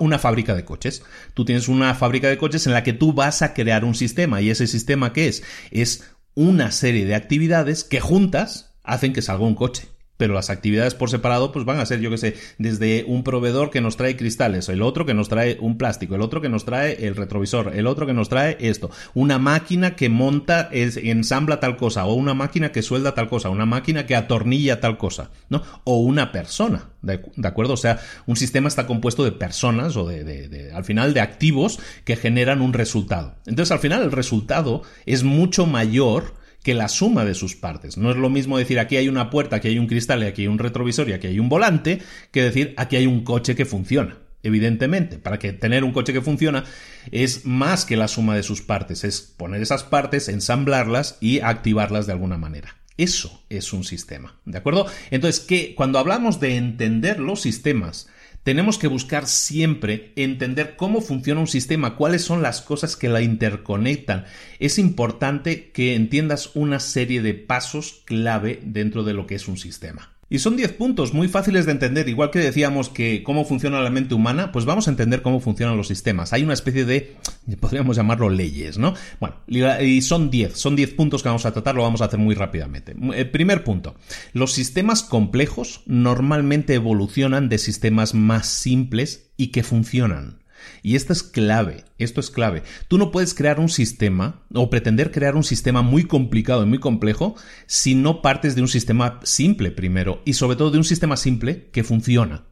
[0.00, 1.02] una fábrica de coches.
[1.34, 4.40] Tú tienes una fábrica de coches en la que tú vas a crear un sistema
[4.40, 5.42] y ese sistema ¿qué es?
[5.70, 10.94] Es una serie de actividades que juntas hacen que salga un coche pero las actividades
[10.94, 14.16] por separado pues van a ser, yo que sé, desde un proveedor que nos trae
[14.16, 17.74] cristales, el otro que nos trae un plástico, el otro que nos trae el retrovisor,
[17.74, 22.34] el otro que nos trae esto, una máquina que monta, ensambla tal cosa, o una
[22.34, 25.62] máquina que suelda tal cosa, una máquina que atornilla tal cosa, ¿no?
[25.84, 27.74] O una persona, ¿de, acuerdo?
[27.74, 31.80] O sea, un sistema está compuesto de personas o de, de, al final, de activos
[32.04, 33.34] que generan un resultado.
[33.46, 37.96] Entonces, al final, el resultado es mucho mayor que la suma de sus partes.
[37.98, 40.42] No es lo mismo decir aquí hay una puerta, aquí hay un cristal y aquí
[40.42, 42.00] hay un retrovisor y aquí hay un volante,
[42.32, 44.18] que decir aquí hay un coche que funciona.
[44.42, 46.64] Evidentemente, para que tener un coche que funciona
[47.12, 52.06] es más que la suma de sus partes, es poner esas partes, ensamblarlas y activarlas
[52.06, 52.76] de alguna manera.
[52.96, 54.86] Eso es un sistema, ¿de acuerdo?
[55.10, 58.08] Entonces, que cuando hablamos de entender los sistemas,
[58.44, 63.22] tenemos que buscar siempre entender cómo funciona un sistema, cuáles son las cosas que la
[63.22, 64.26] interconectan.
[64.60, 69.56] Es importante que entiendas una serie de pasos clave dentro de lo que es un
[69.56, 70.13] sistema.
[70.34, 73.90] Y son 10 puntos muy fáciles de entender, igual que decíamos que cómo funciona la
[73.90, 76.32] mente humana, pues vamos a entender cómo funcionan los sistemas.
[76.32, 77.14] Hay una especie de,
[77.60, 78.94] podríamos llamarlo leyes, ¿no?
[79.20, 82.18] Bueno, y son 10, son 10 puntos que vamos a tratar, lo vamos a hacer
[82.18, 82.96] muy rápidamente.
[83.00, 83.94] El eh, primer punto,
[84.32, 90.40] los sistemas complejos normalmente evolucionan de sistemas más simples y que funcionan.
[90.82, 92.62] Y esto es clave, esto es clave.
[92.88, 96.78] Tú no puedes crear un sistema o pretender crear un sistema muy complicado y muy
[96.78, 97.34] complejo
[97.66, 101.70] si no partes de un sistema simple primero y sobre todo de un sistema simple
[101.70, 102.46] que funciona.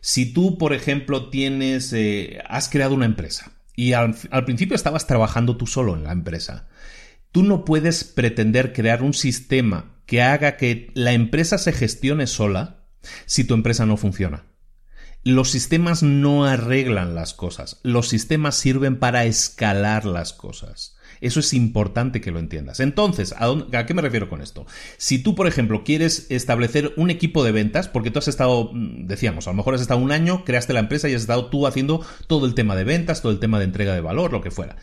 [0.00, 5.56] Si tú, por ejemplo, tienes, eh, has creado una empresa y al principio estabas trabajando
[5.56, 6.68] tú solo en la empresa,
[7.32, 12.86] tú no puedes pretender crear un sistema que haga que la empresa se gestione sola
[13.26, 14.47] si tu empresa no funciona.
[15.24, 20.96] Los sistemas no arreglan las cosas, los sistemas sirven para escalar las cosas.
[21.20, 22.80] Eso es importante que lo entiendas.
[22.80, 24.66] Entonces, ¿a, qué me refiero con esto?
[24.96, 29.06] Si tú, por ejemplo, quieres establecer un equipo de ventas, porque tú has estado, mm,
[29.06, 31.66] decíamos, a lo mejor has estado un año, creaste la empresa y has estado tú
[31.66, 34.50] haciendo todo el tema de ventas, todo el tema de entrega de valor, lo que
[34.50, 34.76] fuera.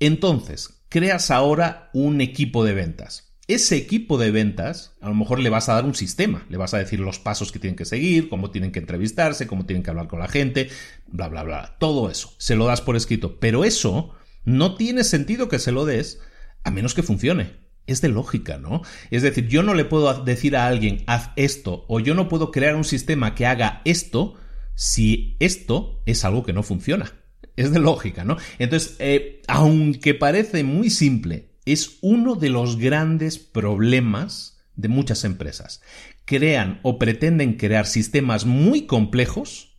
[0.00, 5.50] Entonces, creas ahora un equipo de ventas ese equipo de ventas, a lo mejor le
[5.50, 8.28] vas a dar un sistema, le vas a decir los pasos que tienen que seguir,
[8.28, 10.70] cómo tienen que entrevistarse, cómo tienen que hablar con la gente,
[11.06, 11.76] bla, bla, bla.
[11.78, 13.38] Todo eso, se lo das por escrito.
[13.40, 14.14] Pero eso
[14.44, 16.20] no tiene sentido que se lo des
[16.62, 17.64] a menos que funcione.
[17.86, 18.80] Es de lógica, ¿no?
[19.10, 22.50] Es decir, yo no le puedo decir a alguien, haz esto, o yo no puedo
[22.50, 24.36] crear un sistema que haga esto
[24.74, 27.12] si esto es algo que no funciona.
[27.56, 28.38] Es de lógica, ¿no?
[28.58, 35.80] Entonces, eh, aunque parece muy simple, es uno de los grandes problemas de muchas empresas.
[36.24, 39.76] Crean o pretenden crear sistemas muy complejos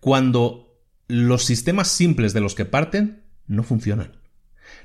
[0.00, 4.24] cuando los sistemas simples de los que parten no funcionan.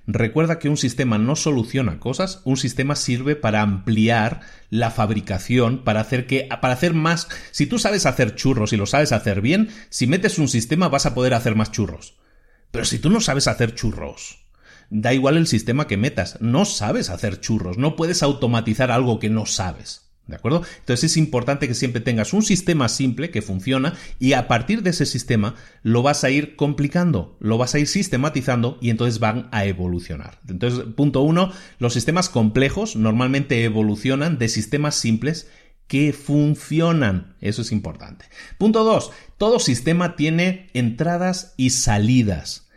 [0.05, 6.01] Recuerda que un sistema no soluciona cosas, un sistema sirve para ampliar la fabricación, para
[6.01, 7.27] hacer que, para hacer más.
[7.51, 11.05] Si tú sabes hacer churros y lo sabes hacer bien, si metes un sistema vas
[11.05, 12.17] a poder hacer más churros.
[12.71, 14.48] Pero si tú no sabes hacer churros,
[14.89, 19.29] da igual el sistema que metas, no sabes hacer churros, no puedes automatizar algo que
[19.29, 20.09] no sabes.
[20.29, 20.61] ¿De acuerdo?
[20.81, 24.91] Entonces es importante que siempre tengas un sistema simple que funciona y a partir de
[24.91, 29.49] ese sistema lo vas a ir complicando, lo vas a ir sistematizando y entonces van
[29.51, 30.39] a evolucionar.
[30.47, 35.49] Entonces, punto uno, los sistemas complejos normalmente evolucionan de sistemas simples
[35.87, 37.35] que funcionan.
[37.41, 38.25] Eso es importante.
[38.59, 42.68] Punto dos, todo sistema tiene entradas y salidas.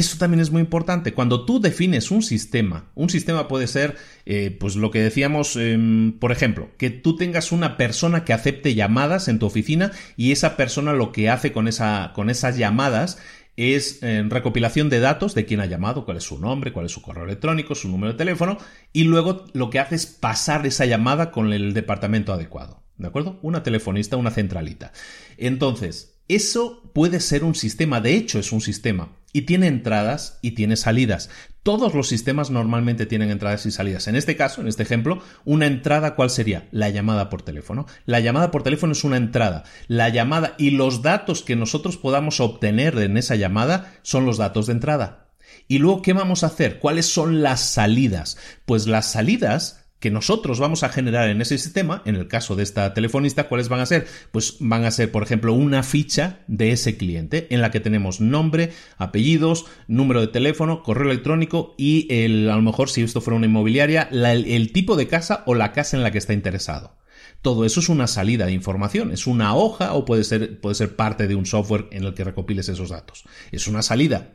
[0.00, 1.12] Eso también es muy importante.
[1.12, 6.18] Cuando tú defines un sistema, un sistema puede ser, eh, pues lo que decíamos, em,
[6.18, 10.56] por ejemplo, que tú tengas una persona que acepte llamadas en tu oficina y esa
[10.56, 13.18] persona lo que hace con, esa, con esas llamadas
[13.56, 16.92] es eh, recopilación de datos de quién ha llamado, cuál es su nombre, cuál es
[16.92, 18.56] su correo electrónico, su número de teléfono,
[18.94, 22.82] y luego lo que hace es pasar esa llamada con el departamento adecuado.
[22.96, 23.38] ¿De acuerdo?
[23.42, 24.92] Una telefonista, una centralita.
[25.36, 30.52] Entonces, eso puede ser un sistema, de hecho es un sistema, y tiene entradas y
[30.52, 31.30] tiene salidas.
[31.62, 34.08] Todos los sistemas normalmente tienen entradas y salidas.
[34.08, 36.68] En este caso, en este ejemplo, una entrada, ¿cuál sería?
[36.70, 37.86] La llamada por teléfono.
[38.06, 39.64] La llamada por teléfono es una entrada.
[39.86, 44.66] La llamada y los datos que nosotros podamos obtener en esa llamada son los datos
[44.66, 45.26] de entrada.
[45.68, 46.78] Y luego, ¿qué vamos a hacer?
[46.78, 48.38] ¿Cuáles son las salidas?
[48.64, 52.62] Pues las salidas que nosotros vamos a generar en ese sistema, en el caso de
[52.62, 54.06] esta telefonista, ¿cuáles van a ser?
[54.32, 58.20] Pues van a ser, por ejemplo, una ficha de ese cliente en la que tenemos
[58.20, 63.36] nombre, apellidos, número de teléfono, correo electrónico y el, a lo mejor si esto fuera
[63.36, 66.96] una inmobiliaria, el tipo de casa o la casa en la que está interesado.
[67.42, 70.96] Todo eso es una salida de información, es una hoja o puede ser, puede ser
[70.96, 73.24] parte de un software en el que recopiles esos datos.
[73.52, 74.32] Es una salida.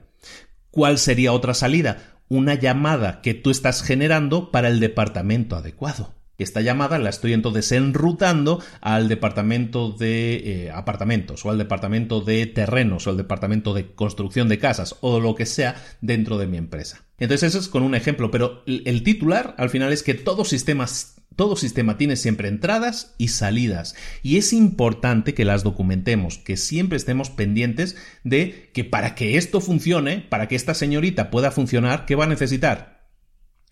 [0.72, 2.15] ¿Cuál sería otra salida?
[2.30, 6.14] Una llamada que tú estás generando para el departamento adecuado.
[6.38, 12.46] Esta llamada la estoy entonces enrutando al departamento de eh, apartamentos o al departamento de
[12.46, 16.58] terrenos o al departamento de construcción de casas o lo que sea dentro de mi
[16.58, 17.06] empresa.
[17.20, 20.88] Entonces eso es con un ejemplo, pero el titular al final es que todo sistema,
[21.36, 26.98] todo sistema tiene siempre entradas y salidas y es importante que las documentemos, que siempre
[26.98, 32.16] estemos pendientes de que para que esto funcione, para que esta señorita pueda funcionar, ¿qué
[32.16, 32.96] va a necesitar?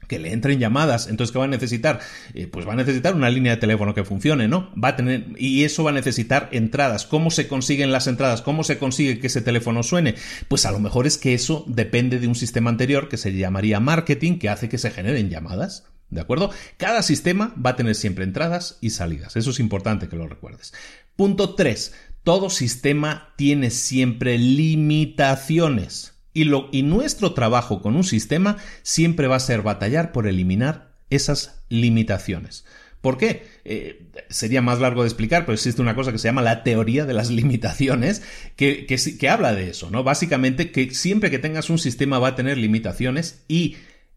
[0.07, 1.99] que le entren llamadas, entonces ¿qué va a necesitar?
[2.34, 4.72] Eh, pues va a necesitar una línea de teléfono que funcione, ¿no?
[4.82, 7.05] Va a tener, y eso va a necesitar entradas.
[7.05, 8.41] ¿Cómo se consiguen las entradas?
[8.41, 10.16] ¿Cómo se consigue que ese teléfono suene?
[10.47, 13.80] Pues a lo mejor es que eso depende de un sistema anterior que se llamaría
[13.80, 15.86] marketing, que hace que se generen llamadas.
[16.14, 16.51] ¿De acuerdo?
[16.78, 19.36] Cada sistema va a tener siempre entradas y salidas.
[19.36, 20.74] Eso es importante que lo recuerdes.
[21.16, 21.93] Punto 3.
[22.24, 26.14] Todo sistema tiene siempre limitaciones.
[26.34, 30.95] Y, lo, y nuestro trabajo con un sistema siempre va a ser batallar por eliminar
[31.09, 32.66] esas limitaciones.
[33.01, 33.45] ¿Por qué?
[33.66, 37.05] Eh, sería más largo de explicar, pero existe una cosa que se llama la teoría
[37.05, 38.24] de las limitaciones,
[38.55, 40.05] que, que, que habla de eso, ¿no?
[40.05, 43.76] Básicamente que siempre que tengas un sistema va a tener limitaciones y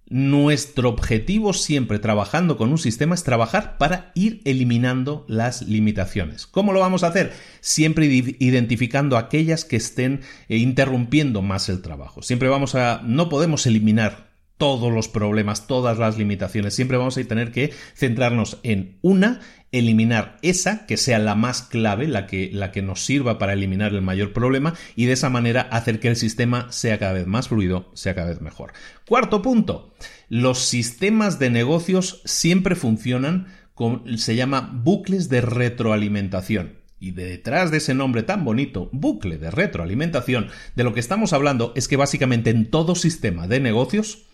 [0.09, 6.46] nuestro objetivo siempre trabajando con un sistema es trabajar para ir eliminando las limitaciones.
[6.46, 7.32] ¿Cómo lo vamos a hacer?
[7.61, 12.22] Siempre identificando aquellas que estén eh, interrumpiendo más el trabajo.
[12.22, 13.02] Siempre vamos a...
[13.04, 14.26] no podemos eliminar
[14.59, 16.74] todos los problemas, todas las limitaciones.
[16.74, 19.40] Siempre vamos a tener que centrarnos en una,
[19.72, 23.92] eliminar esa que sea la más clave, la que, la que nos sirva para eliminar
[23.92, 27.48] el mayor problema y de esa manera hacer que el sistema sea cada vez más
[27.48, 28.72] fluido, sea cada vez mejor.
[29.07, 29.94] Cuarto punto,
[30.28, 36.86] los sistemas de negocios siempre funcionan con, se llama bucles de retroalimentación.
[36.99, 41.72] Y detrás de ese nombre tan bonito, bucle de retroalimentación, de lo que estamos hablando
[41.76, 44.26] es que básicamente en todo sistema de negocios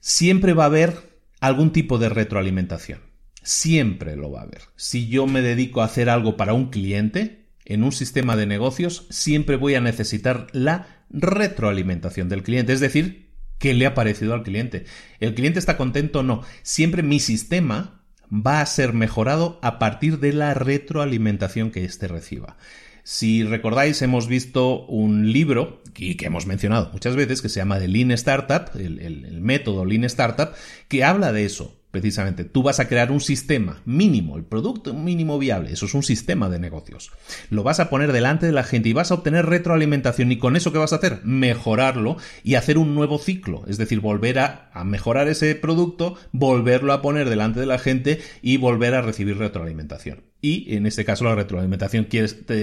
[0.00, 3.00] siempre va a haber algún tipo de retroalimentación.
[3.42, 4.62] Siempre lo va a haber.
[4.76, 9.06] Si yo me dedico a hacer algo para un cliente, en un sistema de negocios,
[9.10, 12.72] siempre voy a necesitar la retroalimentación del cliente.
[12.72, 14.84] Es decir, ¿qué le ha parecido al cliente?
[15.20, 16.42] ¿El cliente está contento o no?
[16.62, 22.56] Siempre mi sistema va a ser mejorado a partir de la retroalimentación que éste reciba.
[23.02, 27.78] Si recordáis, hemos visto un libro que, que hemos mencionado muchas veces que se llama
[27.78, 30.50] The Lean Startup, el, el método Lean Startup,
[30.88, 31.76] que habla de eso.
[31.94, 32.42] Precisamente.
[32.42, 36.48] Tú vas a crear un sistema mínimo, el producto mínimo viable, eso es un sistema
[36.48, 37.12] de negocios.
[37.50, 40.56] Lo vas a poner delante de la gente y vas a obtener retroalimentación y con
[40.56, 41.20] eso ¿qué vas a hacer?
[41.22, 47.00] Mejorarlo y hacer un nuevo ciclo, es decir, volver a, mejorar ese producto, volverlo a
[47.00, 50.24] poner delante de la gente y volver a recibir retroalimentación.
[50.40, 52.08] Y en este caso la retroalimentación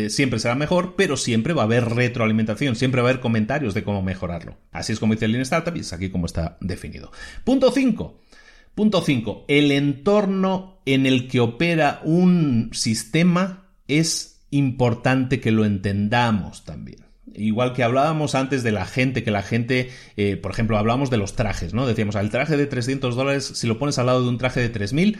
[0.09, 3.83] siempre será mejor, pero siempre va a haber retroalimentación, siempre va a haber comentarios de
[3.83, 4.57] cómo mejorarlo.
[4.73, 7.13] Así es como dice el Lean Startup y es aquí como está definido.
[7.45, 8.19] Punto 5.
[8.75, 9.45] Punto 5.
[9.47, 17.05] El entorno en el que opera un sistema es importante que lo entendamos también.
[17.33, 21.17] Igual que hablábamos antes de la gente, que la gente, eh, por ejemplo, hablábamos de
[21.17, 21.87] los trajes, ¿no?
[21.87, 24.69] Decíamos, el traje de 300 dólares, si lo pones al lado de un traje de
[24.69, 25.19] 3000,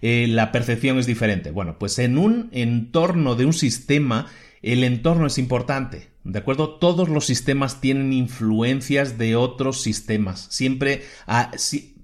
[0.00, 1.50] eh, la percepción es diferente.
[1.50, 4.26] Bueno, pues en un entorno de un sistema,
[4.62, 6.08] el entorno es importante.
[6.22, 6.76] ¿De acuerdo?
[6.76, 10.46] Todos los sistemas tienen influencias de otros sistemas.
[10.50, 11.50] Siempre, ah,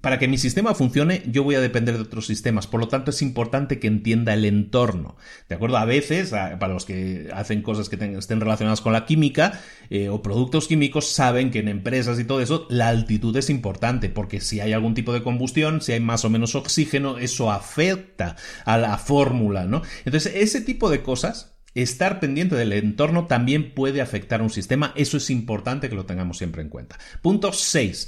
[0.05, 2.67] para que mi sistema funcione, yo voy a depender de otros sistemas.
[2.67, 5.15] Por lo tanto, es importante que entienda el entorno.
[5.49, 5.77] ¿De acuerdo?
[5.77, 10.21] A veces, para los que hacen cosas que estén relacionadas con la química eh, o
[10.21, 14.59] productos químicos, saben que en empresas y todo eso, la altitud es importante, porque si
[14.59, 18.99] hay algún tipo de combustión, si hay más o menos oxígeno, eso afecta a la
[18.99, 19.81] fórmula, ¿no?
[20.05, 24.93] Entonces, ese tipo de cosas estar pendiente del entorno también puede afectar a un sistema.
[24.95, 26.99] Eso es importante que lo tengamos siempre en cuenta.
[27.23, 28.07] Punto 6.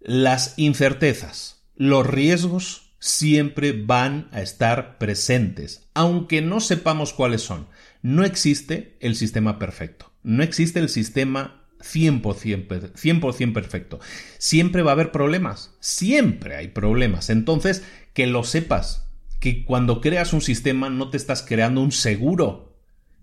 [0.00, 7.66] Las incertezas, los riesgos siempre van a estar presentes, aunque no sepamos cuáles son.
[8.00, 14.00] No existe el sistema perfecto, no existe el sistema 100%, 100 perfecto.
[14.38, 17.28] Siempre va a haber problemas, siempre hay problemas.
[17.28, 17.82] Entonces,
[18.14, 19.06] que lo sepas,
[19.38, 22.78] que cuando creas un sistema no te estás creando un seguro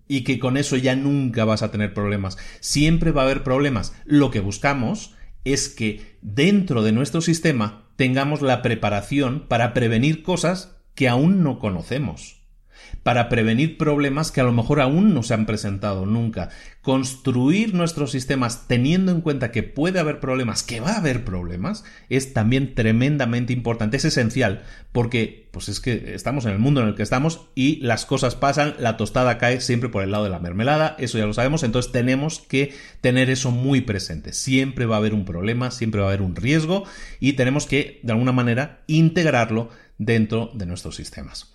[0.07, 2.37] y que con eso ya nunca vas a tener problemas.
[2.59, 3.93] Siempre va a haber problemas.
[4.05, 10.77] Lo que buscamos es que dentro de nuestro sistema tengamos la preparación para prevenir cosas
[10.95, 12.36] que aún no conocemos
[13.07, 16.49] para prevenir problemas que a lo mejor aún no se han presentado nunca.
[16.81, 21.85] Construir nuestros sistemas teniendo en cuenta que puede haber problemas, que va a haber problemas,
[22.09, 26.89] es también tremendamente importante, es esencial, porque pues es que estamos en el mundo en
[26.89, 30.29] el que estamos y las cosas pasan, la tostada cae siempre por el lado de
[30.29, 34.33] la mermelada, eso ya lo sabemos, entonces tenemos que tener eso muy presente.
[34.33, 36.83] Siempre va a haber un problema, siempre va a haber un riesgo
[37.21, 41.53] y tenemos que de alguna manera integrarlo dentro de nuestros sistemas.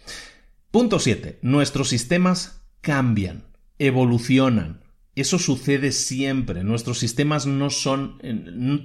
[0.72, 1.38] Punto 7.
[1.42, 3.44] Nuestros sistemas cambian,
[3.78, 4.80] evolucionan.
[5.14, 6.64] Eso sucede siempre.
[6.64, 8.18] Nuestros sistemas no son...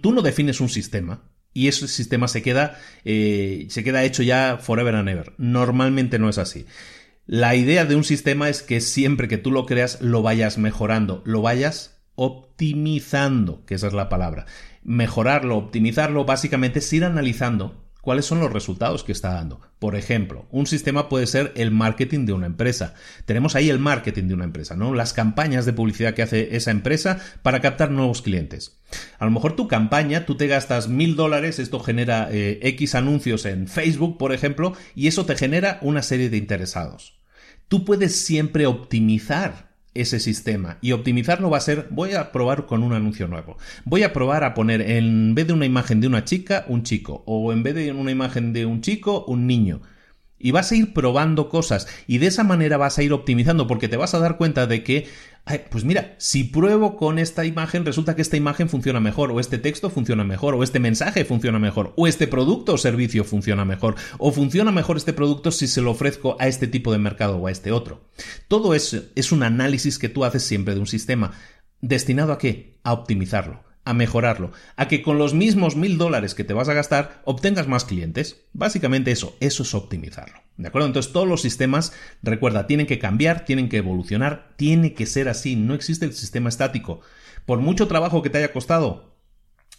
[0.02, 1.24] Tú no defines un sistema
[1.54, 5.34] y ese sistema se queda, eh, se queda hecho ya forever and ever.
[5.38, 6.66] Normalmente no es así.
[7.26, 11.24] La idea de un sistema es que siempre que tú lo creas lo vayas mejorando,
[11.26, 14.46] lo vayas optimizando, que esa es la palabra.
[14.84, 19.60] Mejorarlo, optimizarlo, básicamente es ir analizando cuáles son los resultados que está dando.
[19.80, 22.94] Por ejemplo, un sistema puede ser el marketing de una empresa.
[23.26, 24.94] Tenemos ahí el marketing de una empresa, ¿no?
[24.94, 28.80] Las campañas de publicidad que hace esa empresa para captar nuevos clientes.
[29.20, 33.46] A lo mejor tu campaña, tú te gastas mil dólares, esto genera eh, X anuncios
[33.46, 37.20] en Facebook, por ejemplo, y eso te genera una serie de interesados.
[37.68, 39.67] Tú puedes siempre optimizar
[40.02, 40.78] ese sistema.
[40.82, 43.58] Y optimizarlo va a ser, voy a probar con un anuncio nuevo.
[43.86, 47.24] Voy a probar a poner en vez de una imagen de una chica, un chico.
[47.26, 49.82] O en vez de una imagen de un chico, un niño.
[50.40, 53.88] Y vas a ir probando cosas y de esa manera vas a ir optimizando porque
[53.88, 55.08] te vas a dar cuenta de que,
[55.72, 59.58] pues mira, si pruebo con esta imagen, resulta que esta imagen funciona mejor, o este
[59.58, 63.96] texto funciona mejor, o este mensaje funciona mejor, o este producto o servicio funciona mejor,
[64.20, 67.48] o funciona mejor este producto si se lo ofrezco a este tipo de mercado o
[67.48, 68.06] a este otro.
[68.48, 71.32] Todo eso es un análisis que tú haces siempre de un sistema.
[71.82, 72.80] ¿Destinado a qué?
[72.84, 76.74] A optimizarlo a mejorarlo, a que con los mismos mil dólares que te vas a
[76.74, 78.42] gastar obtengas más clientes.
[78.54, 80.42] Básicamente eso, eso es optimizarlo.
[80.58, 80.88] ¿De acuerdo?
[80.88, 85.56] Entonces todos los sistemas, recuerda, tienen que cambiar, tienen que evolucionar, tiene que ser así,
[85.56, 87.02] no existe el sistema estático.
[87.46, 89.18] Por mucho trabajo que te haya costado,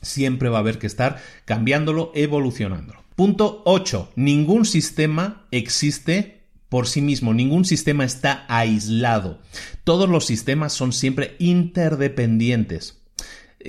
[0.00, 3.04] siempre va a haber que estar cambiándolo, evolucionándolo.
[3.16, 4.12] Punto 8.
[4.16, 6.38] Ningún sistema existe
[6.68, 9.40] por sí mismo, ningún sistema está aislado.
[9.84, 12.97] Todos los sistemas son siempre interdependientes.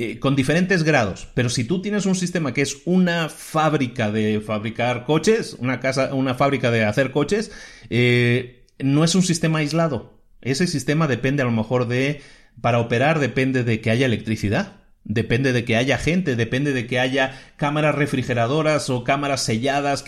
[0.01, 1.27] Eh, con diferentes grados.
[1.33, 6.13] Pero si tú tienes un sistema que es una fábrica de fabricar coches, una casa,
[6.13, 7.51] una fábrica de hacer coches,
[7.89, 10.23] eh, no es un sistema aislado.
[10.39, 12.21] Ese sistema depende a lo mejor de,
[12.61, 14.77] para operar depende de que haya electricidad.
[15.03, 20.05] Depende de que haya gente, depende de que haya cámaras refrigeradoras o cámaras selladas.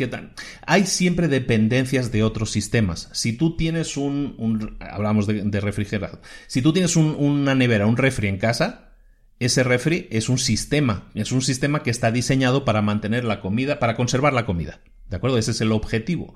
[0.65, 3.09] Hay siempre dependencias de otros sistemas.
[3.11, 8.37] Si tú tienes un, hablamos de, refrigerador, si tú tienes una nevera, un refri en
[8.37, 8.90] casa,
[9.45, 13.79] ese refri es un sistema, es un sistema que está diseñado para mantener la comida,
[13.79, 14.81] para conservar la comida.
[15.09, 15.37] ¿De acuerdo?
[15.37, 16.35] Ese es el objetivo.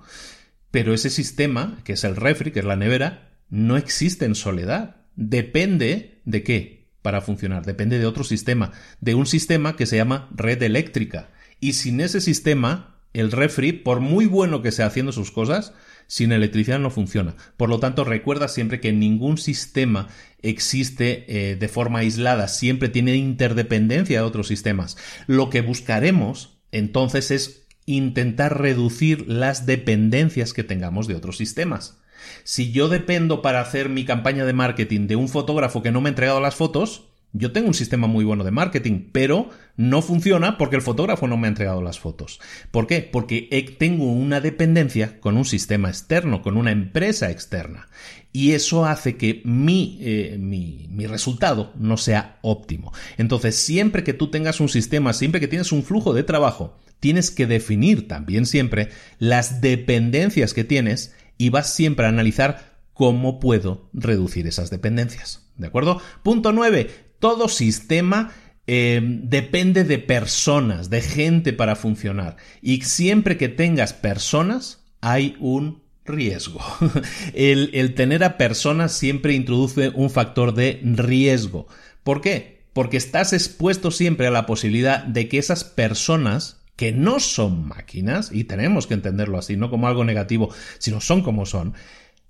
[0.72, 4.98] Pero ese sistema, que es el refri, que es la nevera, no existe en soledad.
[5.16, 7.64] Depende de qué para funcionar.
[7.64, 8.72] Depende de otro sistema.
[9.02, 11.30] De un sistema que se llama red eléctrica.
[11.60, 15.74] Y sin ese sistema, el refri, por muy bueno que sea haciendo sus cosas,
[16.08, 17.36] sin electricidad no funciona.
[17.58, 20.08] Por lo tanto, recuerda siempre que ningún sistema
[20.42, 24.98] existe eh, de forma aislada, siempre tiene interdependencia de otros sistemas.
[25.28, 32.00] Lo que buscaremos entonces es intentar reducir las dependencias que tengamos de otros sistemas.
[32.44, 36.10] Si yo dependo para hacer mi campaña de marketing de un fotógrafo que no me
[36.10, 40.58] ha entregado las fotos, yo tengo un sistema muy bueno de marketing, pero no funciona
[40.58, 42.40] porque el fotógrafo no me ha entregado las fotos.
[42.72, 43.02] ¿Por qué?
[43.02, 47.90] Porque tengo una dependencia con un sistema externo, con una empresa externa.
[48.32, 52.94] Y eso hace que mi, eh, mi, mi resultado no sea óptimo.
[53.18, 57.32] Entonces, siempre que tú tengas un sistema, siempre que tienes un flujo de trabajo, tienes
[57.32, 63.90] que definir también siempre las dependencias que tienes y vas siempre a analizar cómo puedo
[63.94, 65.46] reducir esas dependencias.
[65.58, 66.02] ¿De acuerdo?
[66.24, 68.32] Punto 9 todo sistema
[68.68, 72.38] eh, depende de personas, de gente para funcionar.
[72.62, 76.62] Y siempre que tengas personas, hay un riesgo.
[77.34, 81.68] el, el tener a personas siempre introduce un factor de riesgo.
[82.04, 82.64] ¿Por qué?
[82.74, 88.32] Porque estás expuesto siempre a la posibilidad de que esas personas que no son máquinas,
[88.34, 91.74] y tenemos que entenderlo así, no como algo negativo, sino son como son,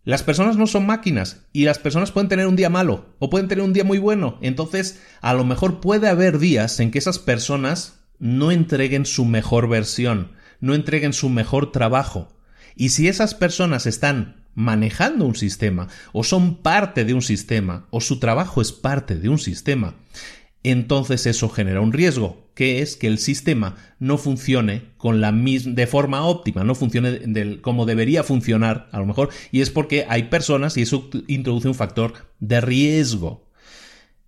[0.06, 3.48] las personas no son máquinas y las personas pueden tener un día malo o pueden
[3.48, 4.38] tener un día muy bueno.
[4.42, 9.68] Entonces, a lo mejor puede haber días en que esas personas no entreguen su mejor
[9.68, 10.32] versión,
[10.62, 12.32] no entreguen su mejor trabajo.
[12.76, 18.00] Y si esas personas están manejando un sistema o son parte de un sistema o
[18.00, 19.96] su trabajo es parte de un sistema,
[20.72, 25.88] entonces eso genera un riesgo, que es que el sistema no funcione con la de
[25.88, 30.78] forma óptima, no funcione como debería funcionar, a lo mejor, y es porque hay personas
[30.78, 33.48] y eso introduce un factor de riesgo.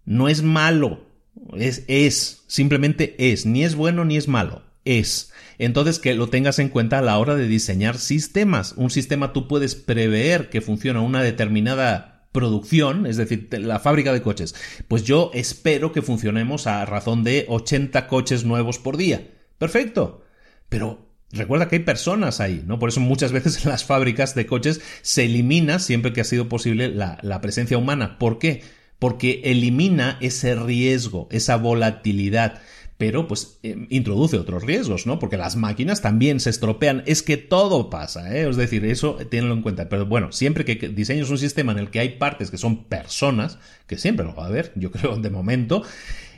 [0.06, 1.08] No es malo,
[1.56, 5.32] es, es, simplemente es, ni es bueno ni es malo, es.
[5.58, 8.74] Entonces que lo tengas en cuenta a la hora de diseñar sistemas.
[8.78, 14.22] Un sistema tú puedes prever que funciona una determinada producción, es decir, la fábrica de
[14.22, 14.56] coches,
[14.88, 19.28] pues yo espero que funcionemos a razón de 80 coches nuevos por día.
[19.58, 20.24] Perfecto.
[20.70, 22.80] Pero Recuerda que hay personas ahí, ¿no?
[22.80, 26.48] Por eso muchas veces en las fábricas de coches se elimina, siempre que ha sido
[26.48, 28.18] posible, la, la, presencia humana.
[28.18, 28.64] ¿Por qué?
[28.98, 32.62] Porque elimina ese riesgo, esa volatilidad
[32.98, 35.20] pero pues eh, introduce otros riesgos, ¿no?
[35.20, 38.50] Porque las máquinas también se estropean, es que todo pasa, ¿eh?
[38.50, 39.88] Es decir, eso tenlo en cuenta.
[39.88, 43.60] Pero bueno, siempre que diseñes un sistema en el que hay partes que son personas,
[43.86, 45.84] que siempre lo va a haber, yo creo, de momento,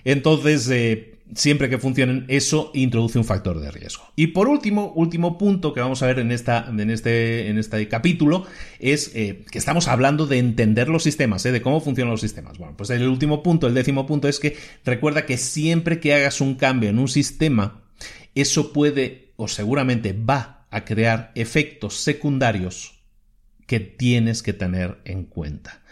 [0.03, 4.03] entonces eh, siempre que funcionen, eso introduce un factor de riesgo.
[4.15, 7.87] Y por último, último punto que vamos a ver en, esta, en, este, en este
[7.87, 8.45] capítulo
[8.79, 11.51] es eh, que estamos hablando de entender los sistemas, ¿eh?
[11.51, 12.57] de cómo funcionan los sistemas.
[12.57, 16.41] Bueno, pues el último punto, el décimo punto es que recuerda que siempre que hagas
[16.41, 17.83] un cambio en un sistema,
[18.35, 23.03] eso puede o seguramente va a crear efectos secundarios
[23.65, 25.83] que tienes que tener en cuenta.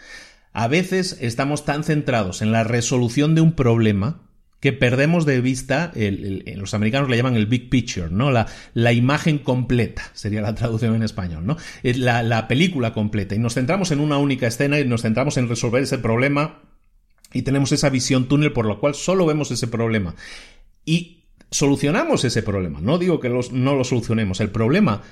[0.52, 4.27] A veces estamos tan centrados en la resolución de un problema
[4.60, 8.30] que perdemos de vista, los americanos le llaman el big picture, ¿no?
[8.30, 11.56] La, la imagen completa, sería la traducción en español, ¿no?
[11.82, 13.34] La, la película completa.
[13.34, 16.62] Y nos centramos en una única escena y nos centramos en resolver ese problema
[17.32, 20.14] y tenemos esa visión túnel por la cual solo vemos ese problema.
[20.84, 22.80] Y solucionamos ese problema.
[22.80, 24.40] No digo que los, no lo solucionemos.
[24.40, 25.02] El problema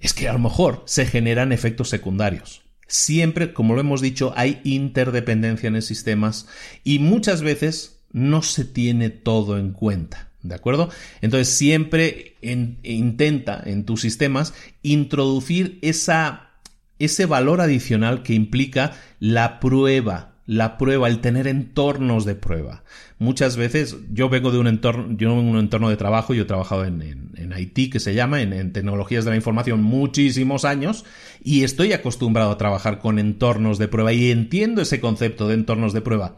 [0.00, 2.62] es que a lo mejor se generan efectos secundarios.
[2.88, 6.46] Siempre, como lo hemos dicho, hay interdependencia en el sistemas
[6.84, 10.30] y muchas veces no se tiene todo en cuenta.
[10.42, 10.88] ¿De acuerdo?
[11.20, 16.50] Entonces siempre intenta en tus sistemas introducir esa,
[16.98, 22.84] ese valor adicional que implica la prueba, la prueba, el tener entornos de prueba.
[23.18, 26.46] Muchas veces yo vengo de un entorno, yo de un entorno de trabajo, yo he
[26.46, 31.04] trabajado en, en, IT que se llama, en, en, tecnologías de la información muchísimos años
[31.42, 35.92] y estoy acostumbrado a trabajar con entornos de prueba y entiendo ese concepto de entornos
[35.92, 36.36] de prueba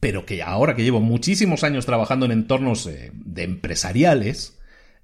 [0.00, 4.58] pero que ahora que llevo muchísimos años trabajando en entornos eh, de empresariales,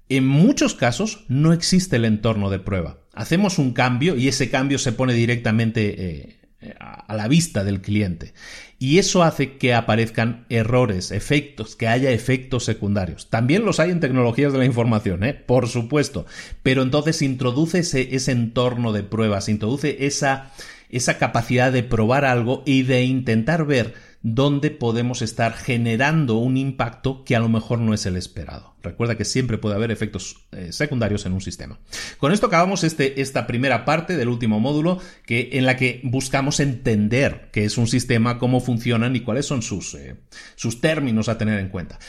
[0.09, 2.99] en muchos casos no existe el entorno de prueba.
[3.13, 8.33] Hacemos un cambio y ese cambio se pone directamente eh, a la vista del cliente.
[8.79, 13.29] Y eso hace que aparezcan errores, efectos, que haya efectos secundarios.
[13.29, 15.33] También los hay en tecnologías de la información, ¿eh?
[15.33, 16.25] por supuesto.
[16.63, 20.51] Pero entonces introduce ese, ese entorno de pruebas, introduce esa,
[20.89, 27.23] esa capacidad de probar algo y de intentar ver donde podemos estar generando un impacto
[27.23, 28.75] que a lo mejor no es el esperado.
[28.81, 31.79] Recuerda que siempre puede haber efectos eh, secundarios en un sistema.
[32.17, 36.59] Con esto acabamos este, esta primera parte del último módulo que, en la que buscamos
[36.59, 40.15] entender qué es un sistema, cómo funcionan y cuáles son sus, eh,
[40.55, 41.99] sus términos a tener en cuenta.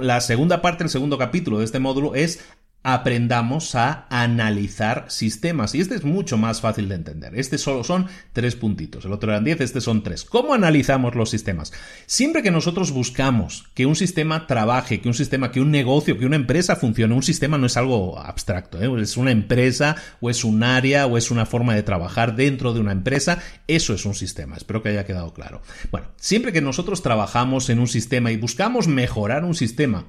[0.00, 2.40] La segunda parte, el segundo capítulo de este módulo es
[2.88, 5.74] aprendamos a analizar sistemas.
[5.74, 7.36] Y este es mucho más fácil de entender.
[7.36, 9.04] Este solo son tres puntitos.
[9.04, 10.24] El otro eran diez, este son tres.
[10.24, 11.72] ¿Cómo analizamos los sistemas?
[12.06, 16.26] Siempre que nosotros buscamos que un sistema trabaje, que un sistema, que un negocio, que
[16.26, 19.02] una empresa funcione, un sistema no es algo abstracto, ¿eh?
[19.02, 22.78] es una empresa o es un área o es una forma de trabajar dentro de
[22.78, 23.40] una empresa.
[23.66, 24.54] Eso es un sistema.
[24.54, 25.60] Espero que haya quedado claro.
[25.90, 30.06] Bueno, siempre que nosotros trabajamos en un sistema y buscamos mejorar un sistema,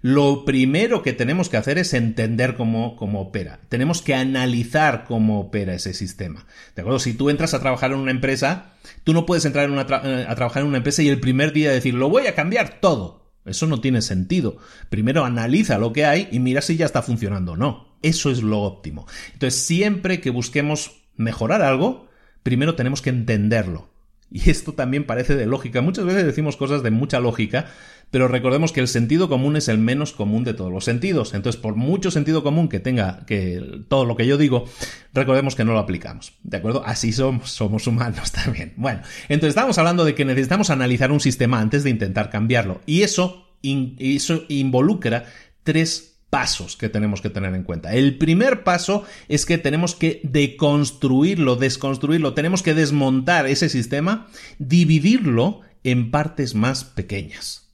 [0.00, 3.60] lo primero que tenemos que hacer es entender cómo, cómo, opera.
[3.68, 6.46] Tenemos que analizar cómo opera ese sistema.
[6.76, 7.00] ¿De acuerdo?
[7.00, 8.72] Si tú entras a trabajar en una empresa,
[9.04, 11.94] tú no puedes entrar eh, a trabajar en una empresa y el primer día decir,
[11.94, 13.32] lo voy a cambiar todo.
[13.44, 14.58] Eso no tiene sentido.
[14.90, 17.96] Primero analiza lo que hay y mira si ya está funcionando o no.
[18.02, 19.06] Eso es lo óptimo.
[19.32, 22.08] Entonces, siempre que busquemos mejorar algo,
[22.42, 23.88] primero tenemos que entenderlo.
[24.30, 25.80] Y esto también parece de lógica.
[25.80, 27.66] Muchas veces decimos cosas de mucha lógica,
[28.10, 31.34] pero recordemos que el sentido común es el menos común de todos los sentidos.
[31.34, 34.64] Entonces, por mucho sentido común que tenga que todo lo que yo digo,
[35.12, 36.32] recordemos que no lo aplicamos.
[36.42, 36.82] ¿De acuerdo?
[36.86, 38.72] Así somos, humanos también.
[38.76, 42.80] Bueno, entonces estamos hablando de que necesitamos analizar un sistema antes de intentar cambiarlo.
[42.86, 45.26] Y eso, eso involucra
[45.62, 47.94] tres pasos que tenemos que tener en cuenta.
[47.94, 54.28] El primer paso es que tenemos que deconstruirlo, desconstruirlo, tenemos que desmontar ese sistema,
[54.58, 57.67] dividirlo en partes más pequeñas.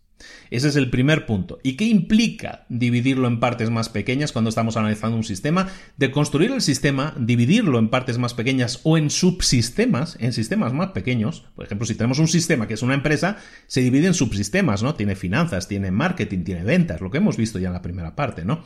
[0.51, 1.59] Ese es el primer punto.
[1.62, 5.69] ¿Y qué implica dividirlo en partes más pequeñas cuando estamos analizando un sistema?
[5.97, 10.91] De construir el sistema, dividirlo en partes más pequeñas o en subsistemas, en sistemas más
[10.91, 11.45] pequeños.
[11.55, 14.95] Por ejemplo, si tenemos un sistema que es una empresa, se divide en subsistemas, ¿no?
[14.95, 18.45] Tiene finanzas, tiene marketing, tiene ventas, lo que hemos visto ya en la primera parte,
[18.45, 18.65] ¿no?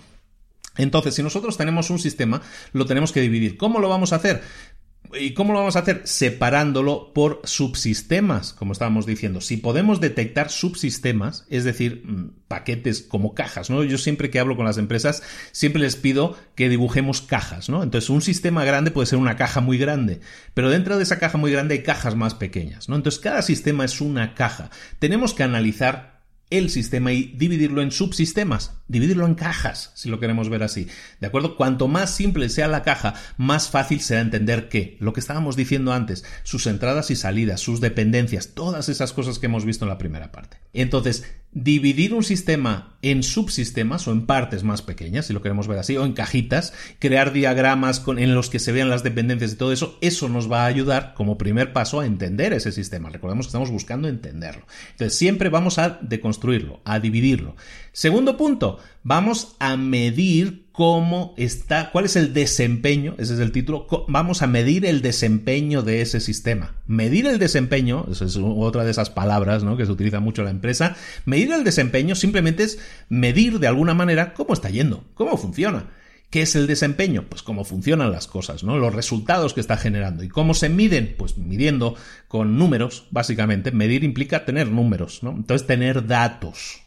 [0.78, 2.40] Entonces, si nosotros tenemos un sistema,
[2.72, 3.58] lo tenemos que dividir.
[3.58, 4.42] ¿Cómo lo vamos a hacer?
[5.14, 6.02] ¿Y cómo lo vamos a hacer?
[6.04, 9.40] Separándolo por subsistemas, como estábamos diciendo.
[9.40, 13.82] Si podemos detectar subsistemas, es decir, mm, paquetes como cajas, ¿no?
[13.84, 15.22] Yo siempre que hablo con las empresas,
[15.52, 17.82] siempre les pido que dibujemos cajas, ¿no?
[17.82, 20.20] Entonces, un sistema grande puede ser una caja muy grande,
[20.52, 22.96] pero dentro de esa caja muy grande hay cajas más pequeñas, ¿no?
[22.96, 24.70] Entonces, cada sistema es una caja.
[24.98, 26.17] Tenemos que analizar
[26.50, 30.88] el sistema y dividirlo en subsistemas, dividirlo en cajas, si lo queremos ver así.
[31.20, 31.56] ¿De acuerdo?
[31.56, 35.92] Cuanto más simple sea la caja, más fácil será entender que, lo que estábamos diciendo
[35.92, 39.98] antes, sus entradas y salidas, sus dependencias, todas esas cosas que hemos visto en la
[39.98, 40.58] primera parte.
[40.72, 41.24] Entonces,
[41.64, 45.96] dividir un sistema en subsistemas o en partes más pequeñas, si lo queremos ver así,
[45.96, 49.98] o en cajitas, crear diagramas en los que se vean las dependencias y todo eso,
[50.00, 53.10] eso nos va a ayudar como primer paso a entender ese sistema.
[53.10, 54.66] Recordemos que estamos buscando entenderlo.
[54.92, 57.56] Entonces, siempre vamos a deconstruirlo, a dividirlo.
[57.92, 63.88] Segundo punto, vamos a medir cómo está, cuál es el desempeño, ese es el título,
[64.06, 66.76] vamos a medir el desempeño de ese sistema.
[66.86, 69.76] Medir el desempeño, eso es otra de esas palabras ¿no?
[69.76, 70.94] que se utiliza mucho en la empresa,
[71.24, 72.78] medir el desempeño simplemente es
[73.08, 75.86] medir de alguna manera cómo está yendo, cómo funciona.
[76.30, 77.24] ¿Qué es el desempeño?
[77.28, 78.78] Pues cómo funcionan las cosas, ¿no?
[78.78, 80.22] Los resultados que está generando.
[80.22, 81.16] ¿Y cómo se miden?
[81.18, 81.96] Pues midiendo
[82.28, 83.72] con números, básicamente.
[83.72, 85.30] Medir implica tener números, ¿no?
[85.30, 86.82] Entonces tener datos,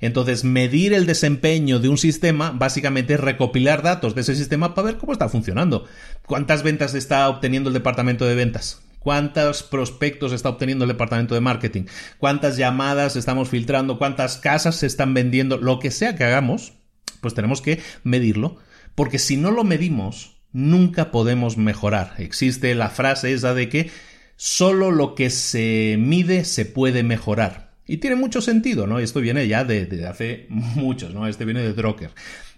[0.00, 4.86] entonces, medir el desempeño de un sistema básicamente es recopilar datos de ese sistema para
[4.86, 5.84] ver cómo está funcionando.
[6.26, 8.80] ¿Cuántas ventas está obteniendo el departamento de ventas?
[8.98, 11.82] ¿Cuántos prospectos está obteniendo el departamento de marketing?
[12.18, 13.98] ¿Cuántas llamadas estamos filtrando?
[13.98, 15.58] ¿Cuántas casas se están vendiendo?
[15.58, 16.72] Lo que sea que hagamos,
[17.20, 18.56] pues tenemos que medirlo.
[18.94, 22.14] Porque si no lo medimos, nunca podemos mejorar.
[22.16, 23.90] Existe la frase esa de que
[24.36, 27.63] solo lo que se mide se puede mejorar.
[27.86, 28.98] Y tiene mucho sentido, ¿no?
[28.98, 31.26] Esto viene ya de, hace muchos, ¿no?
[31.26, 32.10] Este viene de Drucker.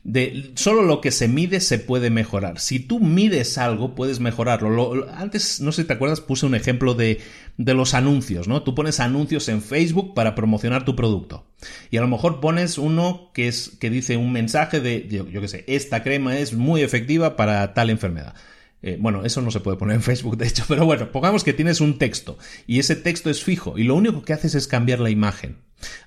[0.04, 2.60] De solo lo que se mide se puede mejorar.
[2.60, 5.08] Si tú mides algo, puedes mejorarlo.
[5.12, 7.20] antes, no sé si te acuerdas, puse un ejemplo de,
[7.56, 8.62] de los anuncios, ¿no?
[8.62, 11.44] Tú pones anuncios en Facebook para promocionar tu producto.
[11.90, 15.48] Y a lo mejor pones uno que es, que dice un mensaje de, yo qué
[15.48, 18.34] sé, esta crema es muy efectiva para tal enfermedad.
[18.86, 21.52] Eh, bueno, eso no se puede poner en Facebook, de hecho, pero bueno, pongamos que
[21.52, 22.38] tienes un texto
[22.68, 25.56] y ese texto es fijo y lo único que haces es cambiar la imagen.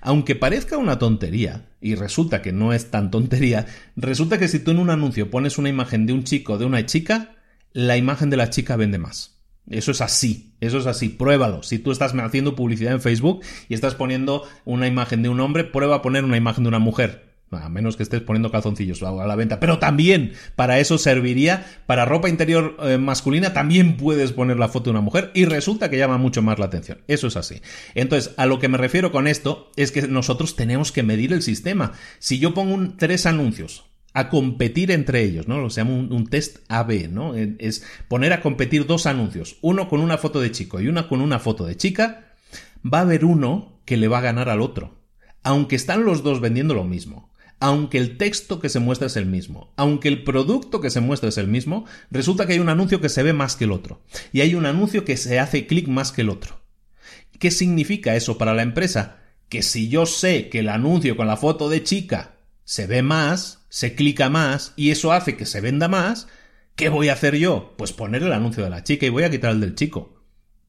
[0.00, 3.66] Aunque parezca una tontería, y resulta que no es tan tontería,
[3.96, 6.64] resulta que si tú en un anuncio pones una imagen de un chico o de
[6.64, 7.36] una chica,
[7.74, 9.42] la imagen de la chica vende más.
[9.68, 11.62] Eso es así, eso es así, pruébalo.
[11.62, 15.64] Si tú estás haciendo publicidad en Facebook y estás poniendo una imagen de un hombre,
[15.64, 19.10] prueba a poner una imagen de una mujer a menos que estés poniendo calzoncillos a
[19.10, 24.56] la venta, pero también para eso serviría, para ropa interior eh, masculina también puedes poner
[24.58, 26.98] la foto de una mujer y resulta que llama mucho más la atención.
[27.08, 27.60] Eso es así.
[27.94, 31.42] Entonces, a lo que me refiero con esto es que nosotros tenemos que medir el
[31.42, 31.92] sistema.
[32.18, 35.60] Si yo pongo tres anuncios a competir entre ellos, ¿no?
[35.60, 37.34] Lo se llama un, un, test AB, ¿no?
[37.34, 41.20] Es poner a competir dos anuncios, uno con una foto de chico y una con
[41.20, 42.32] una foto de chica,
[42.82, 44.98] va a haber uno que le va a ganar al otro,
[45.42, 47.29] aunque están los dos vendiendo lo mismo
[47.60, 51.28] aunque el texto que se muestra es el mismo, aunque el producto que se muestra
[51.28, 54.02] es el mismo, resulta que hay un anuncio que se ve más que el otro,
[54.32, 56.62] y hay un anuncio que se hace clic más que el otro.
[57.38, 59.18] ¿Qué significa eso para la empresa?
[59.48, 63.60] Que si yo sé que el anuncio con la foto de chica se ve más,
[63.68, 66.28] se clica más, y eso hace que se venda más,
[66.76, 67.74] ¿qué voy a hacer yo?
[67.76, 70.22] Pues poner el anuncio de la chica y voy a quitar el del chico.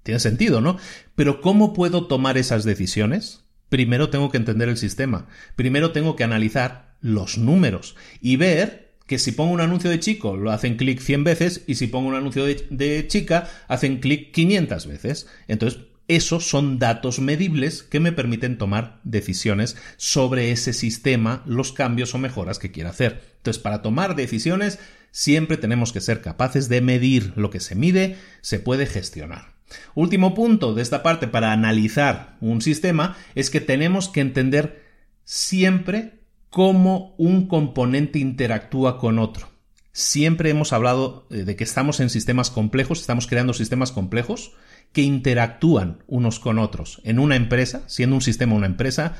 [0.03, 0.77] Tiene sentido, ¿no?
[1.15, 3.43] Pero ¿cómo puedo tomar esas decisiones?
[3.72, 9.18] Primero tengo que entender el sistema, primero tengo que analizar los números y ver que
[9.18, 12.15] si pongo un anuncio de chico lo hacen clic 100 veces y si pongo un
[12.15, 15.27] anuncio de, chica hacen clic 500 veces.
[15.48, 15.80] Entonces,
[16.10, 22.18] esos son datos medibles que me permiten tomar decisiones sobre ese sistema, los cambios o
[22.18, 23.22] mejoras que quiera hacer.
[23.38, 24.80] Entonces, para tomar decisiones,
[25.11, 29.51] siempre tenemos que ser capaces de medir lo que se mide, se puede gestionar.
[29.95, 34.84] Último punto de esta parte para analizar un sistema es que tenemos que entender
[35.23, 39.49] siempre cómo un componente interactúa con otro.
[39.93, 44.53] Siempre hemos hablado eh, de que estamos en sistemas complejos, estamos creando sistemas complejos
[44.93, 47.02] que interactúan unos con otros.
[47.03, 49.15] En una empresa, siendo un sistema una empresa,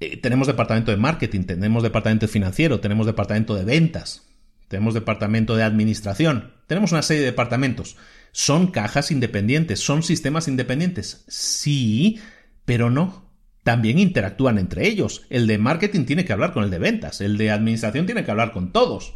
[0.00, 4.26] eh, tenemos departamento de marketing, tenemos departamento financiero, tenemos departamento de ventas,
[4.68, 7.96] tenemos departamento de administración, tenemos una serie de departamentos.
[8.36, 9.78] ¿Son cajas independientes?
[9.78, 11.24] ¿Son sistemas independientes?
[11.28, 12.18] Sí,
[12.64, 13.30] pero no.
[13.62, 15.24] También interactúan entre ellos.
[15.30, 18.32] El de marketing tiene que hablar con el de ventas, el de administración tiene que
[18.32, 19.14] hablar con todos.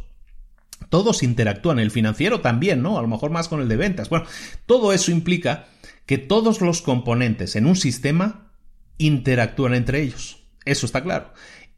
[0.87, 2.97] Todos interactúan, el financiero también, ¿no?
[2.97, 4.07] A lo mejor más con el de ventas.
[4.07, 4.25] Bueno,
[4.65, 5.67] todo eso implica
[6.05, 8.53] que todos los componentes en un sistema
[8.99, 10.43] interactúan entre ellos.
[10.63, 11.33] Eso está claro.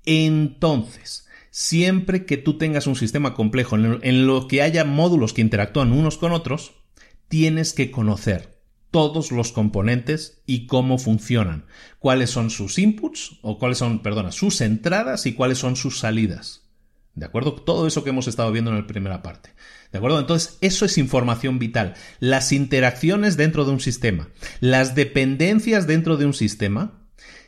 [0.05, 5.91] Entonces, siempre que tú tengas un sistema complejo en lo que haya módulos que interactúan
[5.91, 6.80] unos con otros,
[7.31, 11.65] tienes que conocer todos los componentes y cómo funcionan,
[11.97, 16.69] cuáles son sus inputs o cuáles son, perdona, sus entradas y cuáles son sus salidas.
[17.15, 17.53] ¿De acuerdo?
[17.53, 19.51] Todo eso que hemos estado viendo en la primera parte.
[19.93, 20.19] ¿De acuerdo?
[20.19, 21.93] Entonces, eso es información vital.
[22.19, 24.27] Las interacciones dentro de un sistema,
[24.59, 27.00] las dependencias dentro de un sistema,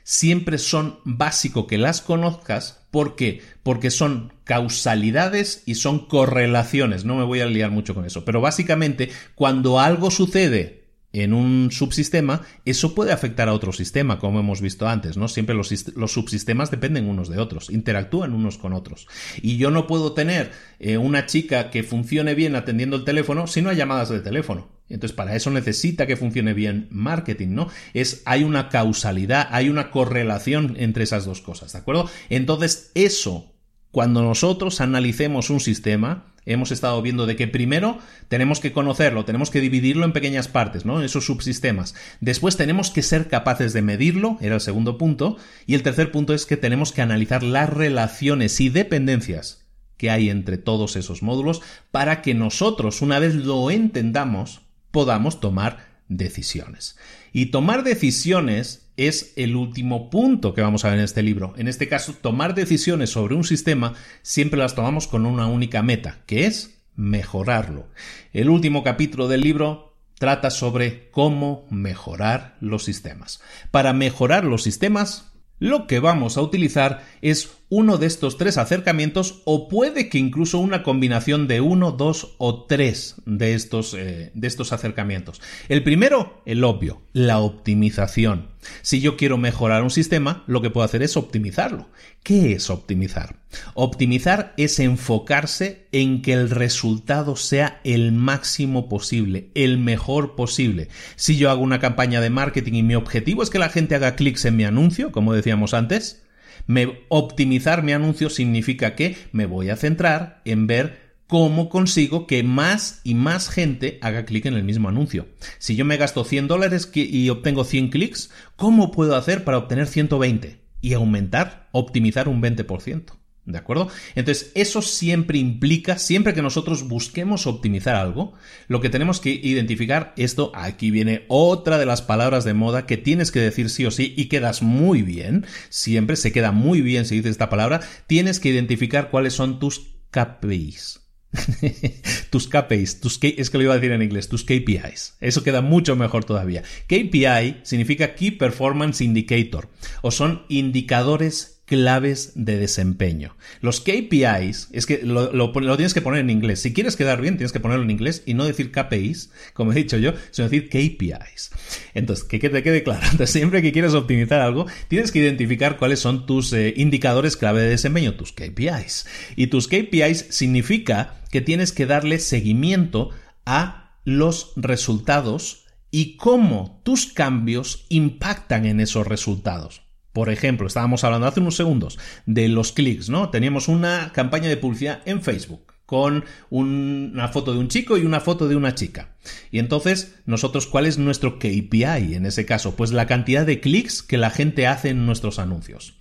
[0.03, 2.85] siempre son básico que las conozcas.
[2.91, 3.41] ¿Por qué?
[3.63, 7.05] Porque son causalidades y son correlaciones.
[7.05, 8.23] No me voy a liar mucho con eso.
[8.25, 14.39] Pero básicamente, cuando algo sucede en un subsistema, eso puede afectar a otro sistema, como
[14.39, 15.27] hemos visto antes, ¿no?
[15.27, 15.69] Siempre los,
[16.11, 19.07] subsistemas dependen unos de otros, interactúan unos con otros.
[19.41, 23.61] Y yo no puedo tener eh, una chica que funcione bien atendiendo el teléfono si
[23.61, 24.72] no hay llamadas de teléfono.
[24.89, 27.67] Entonces, para eso necesita que funcione bien marketing, ¿no?
[27.93, 32.09] Es, hay una causalidad, hay una correlación entre esas dos cosas, ¿de acuerdo?
[32.29, 33.53] Entonces, eso,
[33.91, 39.49] cuando nosotros analicemos un sistema, hemos estado viendo de que primero tenemos que conocerlo, tenemos
[39.49, 41.01] que dividirlo en pequeñas partes, ¿no?
[41.01, 41.95] Esos subsistemas.
[42.19, 45.37] Después tenemos que ser capaces de medirlo, era el segundo punto.
[45.65, 49.65] Y el tercer punto es que tenemos que analizar las relaciones y dependencias
[49.97, 51.61] que hay entre todos esos módulos
[51.91, 54.62] para que nosotros, una vez lo entendamos,
[54.93, 56.97] podamos tomar decisiones.
[57.33, 61.55] Y tomar decisiones es el último punto que vamos a ver en este libro.
[61.57, 66.19] En este caso, tomar decisiones sobre un sistema siempre las tomamos con una única meta,
[66.27, 67.87] que es mejorarlo.
[68.33, 73.41] El último capítulo del libro trata sobre cómo mejorar los sistemas.
[73.71, 79.41] Para mejorar los sistemas, lo que vamos a utilizar es uno de estos tres acercamientos
[79.45, 84.47] o puede que incluso una combinación de uno, dos o tres de estos, eh, de
[84.47, 85.41] estos acercamientos.
[85.69, 88.49] El primero, el obvio, la optimización.
[88.81, 91.89] Si yo quiero mejorar un sistema, lo que puedo hacer es optimizarlo.
[92.21, 93.37] ¿Qué es optimizar?
[93.73, 100.89] Optimizar es enfocarse en que el resultado sea el máximo posible, el mejor posible.
[101.15, 104.15] Si yo hago una campaña de marketing y mi objetivo es que la gente haga
[104.15, 106.23] clics en mi anuncio, como decíamos antes,
[106.67, 112.43] me, optimizar mi anuncio significa que me voy a centrar en ver cómo consigo que
[112.43, 115.27] más y más gente haga clic en el mismo anuncio.
[115.57, 119.87] Si yo me gasto 100 dólares y obtengo 100 clics, ¿cómo puedo hacer para obtener
[119.87, 123.22] 120 y aumentar, optimizar un 20%?
[123.45, 123.89] ¿De acuerdo?
[124.15, 128.33] Entonces, eso siempre implica, siempre que nosotros busquemos optimizar algo,
[128.69, 132.95] lo que tenemos que identificar, esto, aquí viene otra de las palabras de moda que
[132.95, 137.03] tienes que decir sí o sí y quedas muy bien, siempre se queda muy bien
[137.05, 141.01] si dices esta palabra, tienes que identificar cuáles son tus KPIs.
[142.29, 145.17] tus KPIs, tus es que lo iba a decir en inglés, tus KPIs.
[145.19, 146.63] Eso queda mucho mejor todavía.
[146.87, 149.69] KPI significa Key Performance Indicator
[150.01, 153.35] o son indicadores claves de desempeño.
[153.59, 156.59] Los KPIs, es que lo, tienes que poner en inglés.
[156.59, 159.75] Si quieres quedar bien, tienes que ponerlo en inglés y no decir KPIs, como he
[159.75, 161.49] dicho yo, sino decir KPIs.
[161.95, 163.01] Entonces, que te quede claro.
[163.25, 167.69] Siempre que quieres optimizar algo, tienes que identificar cuáles son tus eh, indicadores clave de
[167.69, 169.07] desempeño, tus KPIs.
[169.35, 173.09] Y tus KPIs significa que tienes que darle seguimiento
[173.47, 179.82] a los resultados y cómo tus cambios impactan en esos resultados.
[180.13, 183.29] Por ejemplo, estábamos hablando hace unos segundos de los clics, ¿no?
[183.29, 188.19] Teníamos una campaña de publicidad en Facebook con una foto de un chico y una
[188.19, 189.15] foto de una chica.
[189.51, 192.75] Y entonces, nosotros, ¿cuál es nuestro KPI en ese caso?
[192.75, 195.95] Pues la cantidad de clics que la gente hace en nuestros anuncios.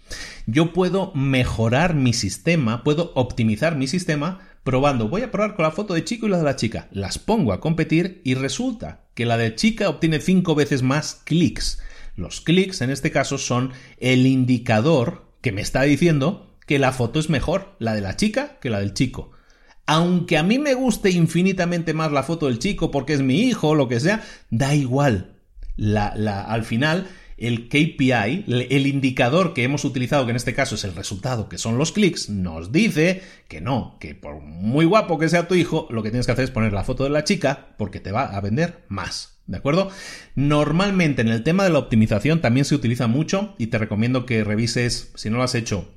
[0.46, 5.08] Yo puedo mejorar mi sistema, puedo optimizar mi sistema probando.
[5.08, 6.88] Voy a probar con la foto de chico y la de la chica.
[6.92, 11.78] Las pongo a competir y resulta que la de chica obtiene cinco veces más clics
[12.14, 17.18] los clics, en este caso, son el indicador que me está diciendo que la foto
[17.18, 19.32] es mejor, la de la chica, que la del chico.
[19.86, 23.70] Aunque a mí me guste infinitamente más la foto del chico porque es mi hijo
[23.70, 25.40] o lo que sea, da igual.
[25.76, 30.94] Al final, el KPI, el indicador que hemos utilizado, que en este caso es el
[30.94, 35.48] resultado, que son los clics, nos dice que no, que por muy guapo que sea
[35.48, 37.98] tu hijo, lo que tienes que hacer es poner la foto de la chica porque
[37.98, 39.31] te va a vender más.
[39.46, 39.90] ¿De acuerdo?
[40.34, 44.44] Normalmente en el tema de la optimización también se utiliza mucho y te recomiendo que
[44.44, 45.92] revises, si no lo has hecho,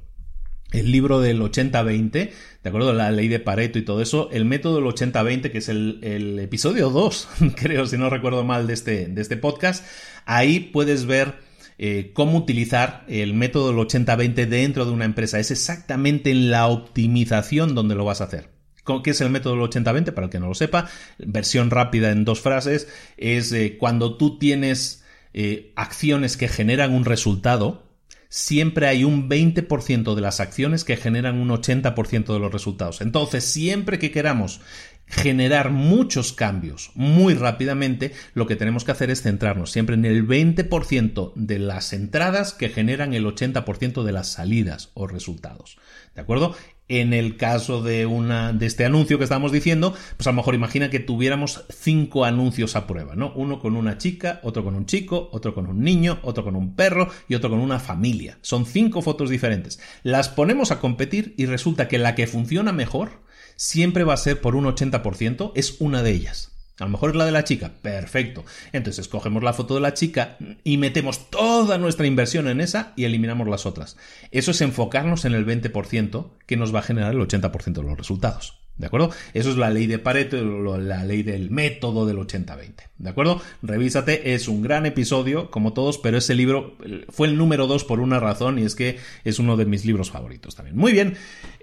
[0.72, 2.32] el libro del 80-20, ¿de
[2.70, 2.94] acuerdo?
[2.94, 6.90] La ley de Pareto y todo eso, el método del 80-20, que es el, episodio
[6.90, 9.86] 2, creo, si no recuerdo mal, de este, de este podcast,
[10.26, 11.36] ahí puedes ver
[11.78, 15.40] eh, cómo utilizar el método del 80-20 dentro de una empresa.
[15.40, 18.55] Es exactamente en la optimización donde lo vas a hacer.
[19.04, 20.14] ¿Qué es el método del 80-20?
[20.14, 22.88] Para el que no lo sepa, versión rápida en dos frases,
[23.18, 25.04] es eh, cuando tú tienes
[25.34, 27.84] eh, acciones que generan un resultado,
[28.30, 33.02] siempre hay un 20% de las acciones que generan un 80% de los resultados.
[33.02, 34.62] Entonces, siempre que queramos
[35.08, 40.28] generar muchos cambios muy rápidamente, lo que tenemos que hacer es centrarnos siempre en el
[40.28, 45.78] 20% de las entradas que generan el 80% de las salidas o resultados.
[46.16, 46.56] ¿De acuerdo?
[46.88, 50.54] En el caso de una de este anuncio que estamos diciendo, pues a lo mejor
[50.54, 53.34] imagina que tuviéramos cinco anuncios a prueba, ¿no?
[53.36, 56.76] Uno con una chica, otro con un chico, otro con un niño, otro con un
[56.76, 58.38] perro y otro con una familia.
[58.42, 59.80] Son cinco fotos diferentes.
[60.04, 63.24] Las ponemos a competir y resulta que la que funciona mejor
[63.56, 66.55] siempre va a ser por un 80%, es una de ellas.
[66.80, 67.72] A lo mejor es la de la chica.
[67.82, 68.44] Perfecto.
[68.74, 73.06] Entonces escogemos la foto de la chica y metemos toda nuestra inversión en esa y
[73.06, 73.98] eliminamos las otras.
[74.32, 77.98] Eso es enfocarnos en el 20% que nos va a generar el 80% de los
[77.98, 78.65] resultados.
[78.78, 79.10] ¿De acuerdo?
[79.34, 80.44] Eso es la ley de Pareto,
[80.78, 82.74] la ley del método del 80-20.
[82.98, 83.42] ¿De acuerdo?
[83.62, 86.78] Revísate, es un gran episodio, como todos, pero ese libro
[87.08, 90.12] fue el número 2 por una razón y es que es uno de mis libros
[90.12, 90.76] favoritos también.
[90.76, 91.16] Muy bien,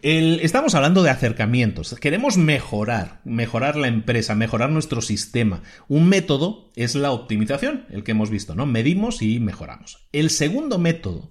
[0.03, 1.95] estamos hablando de acercamientos.
[2.01, 5.63] Queremos mejorar, mejorar la empresa, mejorar nuestro sistema.
[5.89, 8.65] Un método es la optimización, el que hemos visto, ¿no?
[8.65, 10.09] Medimos y mejoramos.
[10.13, 11.31] El segundo método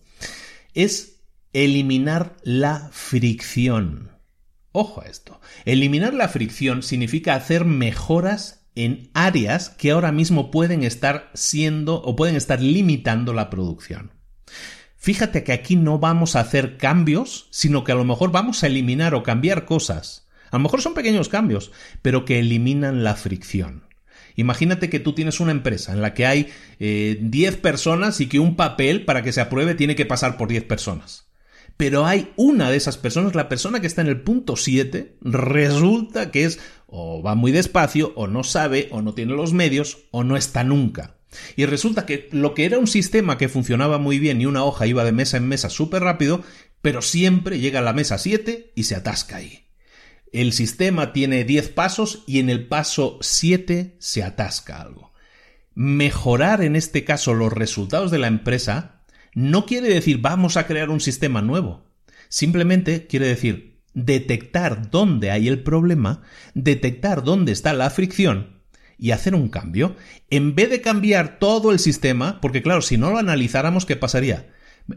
[0.76, 4.11] es eliminar la fricción.
[4.72, 5.42] Ojo a esto.
[5.66, 12.16] Eliminar la fricción significa hacer mejoras en áreas que ahora mismo pueden estar siendo o
[12.16, 14.12] pueden estar limitando la producción.
[14.96, 18.68] Fíjate que aquí no vamos a hacer cambios, sino que a lo mejor vamos a
[18.68, 20.28] eliminar o cambiar cosas.
[20.52, 21.72] A lo mejor son pequeños cambios,
[22.02, 23.88] pero que eliminan la fricción.
[24.36, 26.44] Imagínate que tú tienes una empresa en la que hay
[26.80, 30.48] 10 eh, personas y que un papel para que se apruebe tiene que pasar por
[30.48, 31.31] 10 personas
[31.82, 36.30] pero hay una de esas personas, la persona que está en el punto 7, resulta
[36.30, 40.24] que es o va muy despacio, o no sabe, o no tiene los medios, o
[40.24, 41.18] no está nunca.
[41.56, 44.86] Y resulta que lo que era un sistema que funcionaba muy bien y una hoja
[44.86, 46.44] iba de mesa en mesa súper rápido,
[46.84, 49.66] pero siempre llega a la mesa 7 y se atasca ahí.
[50.32, 55.14] El sistema tiene 10 pasos y en el paso 7 se atasca algo.
[55.74, 59.01] Mejorar en este caso los resultados de la empresa
[59.34, 61.84] no quiere decir vamos a crear un sistema nuevo.
[62.30, 66.22] Simplemente quiere decir detectar dónde hay el problema,
[66.54, 68.62] detectar dónde está la fricción
[68.98, 69.96] y hacer un cambio.
[70.30, 74.48] En vez de cambiar todo el sistema, porque claro, si no lo analizáramos, ¿qué pasaría?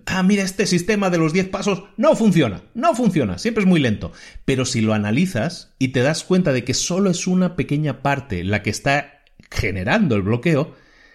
[0.06, 3.80] Ah, mira, este sistema de los 10 pasos no funciona, no funciona, siempre es muy
[3.80, 4.12] lento.
[4.44, 8.44] Pero si lo analizas y te das cuenta de que solo es una pequeña parte
[8.44, 10.74] la que está generando el bloqueo,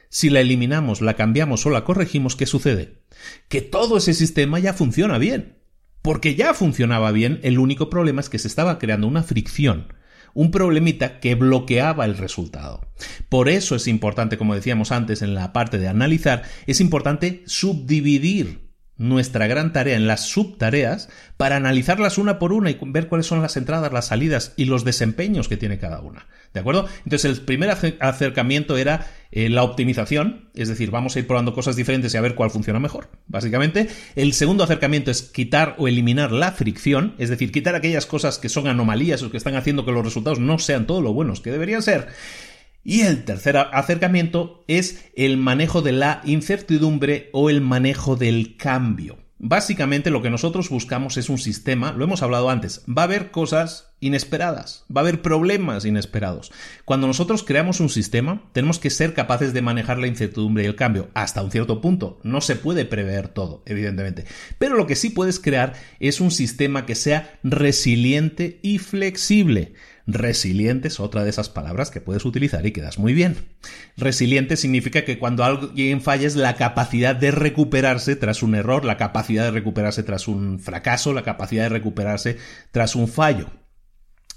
[0.09, 3.03] si la eliminamos, la cambiamos o la corregimos, ¿qué sucede?
[3.47, 5.57] Que todo ese sistema ya funciona bien.
[6.01, 9.93] Porque ya funcionaba bien, el único problema es que se estaba creando una fricción
[10.33, 12.87] un problemita que bloqueaba el resultado.
[13.29, 18.68] Por eso es importante, como decíamos antes en la parte de analizar, es importante subdividir
[18.99, 23.41] nuestra gran tarea en las subtareas para analizarlas una por una y ver cuáles son
[23.41, 26.27] las entradas, las salidas y los desempeños que tiene cada una.
[26.53, 26.87] ¿De acuerdo?
[27.05, 27.69] Entonces el primer
[27.99, 32.21] acercamiento era eh, la optimización, es decir, vamos a ir probando cosas diferentes y a
[32.21, 33.87] ver cuál funciona mejor, básicamente.
[34.15, 38.49] El segundo acercamiento es quitar o eliminar la fricción, es decir, quitar aquellas cosas que
[38.49, 41.51] son anomalías o que están haciendo que los resultados no sean todo lo buenos que
[41.51, 42.07] deberían ser.
[42.83, 49.17] Y el tercer acercamiento es el manejo de la incertidumbre o el manejo del cambio.
[49.41, 53.31] Básicamente lo que nosotros buscamos es un sistema, lo hemos hablado antes, va a haber
[53.31, 56.51] cosas inesperadas, va a haber problemas inesperados.
[56.83, 60.75] Cuando nosotros creamos un sistema, tenemos que ser capaces de manejar la incertidumbre y el
[60.75, 62.19] cambio hasta un cierto punto.
[62.23, 64.25] No se puede prever todo, evidentemente.
[64.57, 69.73] Pero lo que sí puedes crear es un sistema que sea resiliente y flexible.
[70.11, 73.35] Resiliente es otra de esas palabras que puedes utilizar y quedas muy bien.
[73.95, 78.97] Resiliente significa que cuando alguien falla es la capacidad de recuperarse tras un error, la
[78.97, 82.37] capacidad de recuperarse tras un fracaso, la capacidad de recuperarse
[82.71, 83.51] tras un fallo.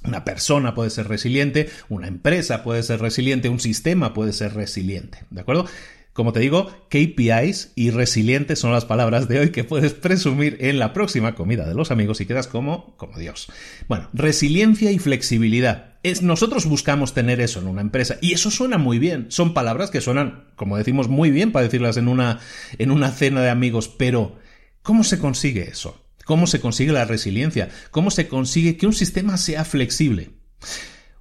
[0.04, 5.24] Una persona puede ser resiliente, una empresa puede ser resiliente, un sistema puede ser resiliente.
[5.30, 5.66] ¿De acuerdo?
[6.12, 10.78] Como te digo, KPIs y resilientes son las palabras de hoy que puedes presumir en
[10.78, 13.50] la próxima comida de los amigos y quedas como, como Dios.
[13.88, 15.94] Bueno, resiliencia y flexibilidad.
[16.02, 19.26] Es, nosotros buscamos tener eso en una empresa y eso suena muy bien.
[19.30, 22.40] Son palabras que suenan, como decimos, muy bien para decirlas en una,
[22.76, 24.36] en una cena de amigos, pero
[24.82, 26.04] ¿cómo se consigue eso?
[26.26, 27.70] ¿Cómo se consigue la resiliencia?
[27.90, 30.32] ¿Cómo se consigue que un sistema sea flexible?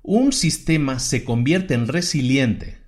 [0.01, 2.80] Un sistema se convierte en resiliente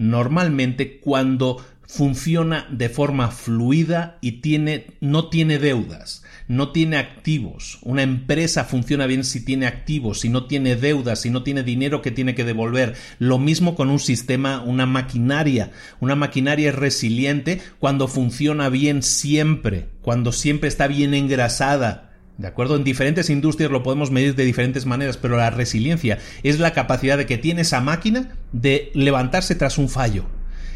[0.00, 7.78] normalmente cuando funciona de forma fluida y tiene, no tiene deudas, no tiene activos.
[7.82, 12.00] Una empresa funciona bien si tiene activos, si no tiene deudas, si no tiene dinero
[12.00, 12.94] que tiene que devolver.
[13.18, 15.70] Lo mismo con un sistema, una maquinaria.
[16.00, 22.09] Una maquinaria es resiliente cuando funciona bien siempre, cuando siempre está bien engrasada,
[22.40, 22.74] ¿De acuerdo?
[22.74, 27.18] En diferentes industrias lo podemos medir de diferentes maneras, pero la resiliencia es la capacidad
[27.18, 30.24] de que tiene esa máquina de levantarse tras un fallo.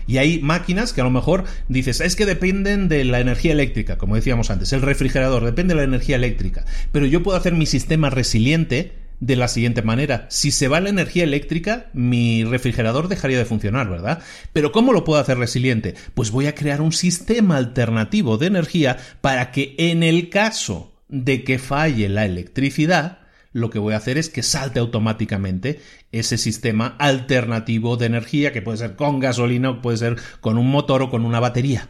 [0.07, 3.97] Y hay máquinas que a lo mejor dices, es que dependen de la energía eléctrica,
[3.97, 7.65] como decíamos antes, el refrigerador depende de la energía eléctrica, pero yo puedo hacer mi
[7.65, 10.27] sistema resiliente de la siguiente manera.
[10.28, 14.19] Si se va la energía eléctrica, mi refrigerador dejaría de funcionar, ¿verdad?
[14.53, 15.95] Pero ¿cómo lo puedo hacer resiliente?
[16.12, 21.45] Pues voy a crear un sistema alternativo de energía para que en el caso de
[21.45, 23.20] que falle la electricidad,
[23.53, 25.81] lo que voy a hacer es que salte automáticamente
[26.11, 31.03] ese sistema alternativo de energía, que puede ser con gasolina puede ser con un motor
[31.03, 31.89] o con una batería.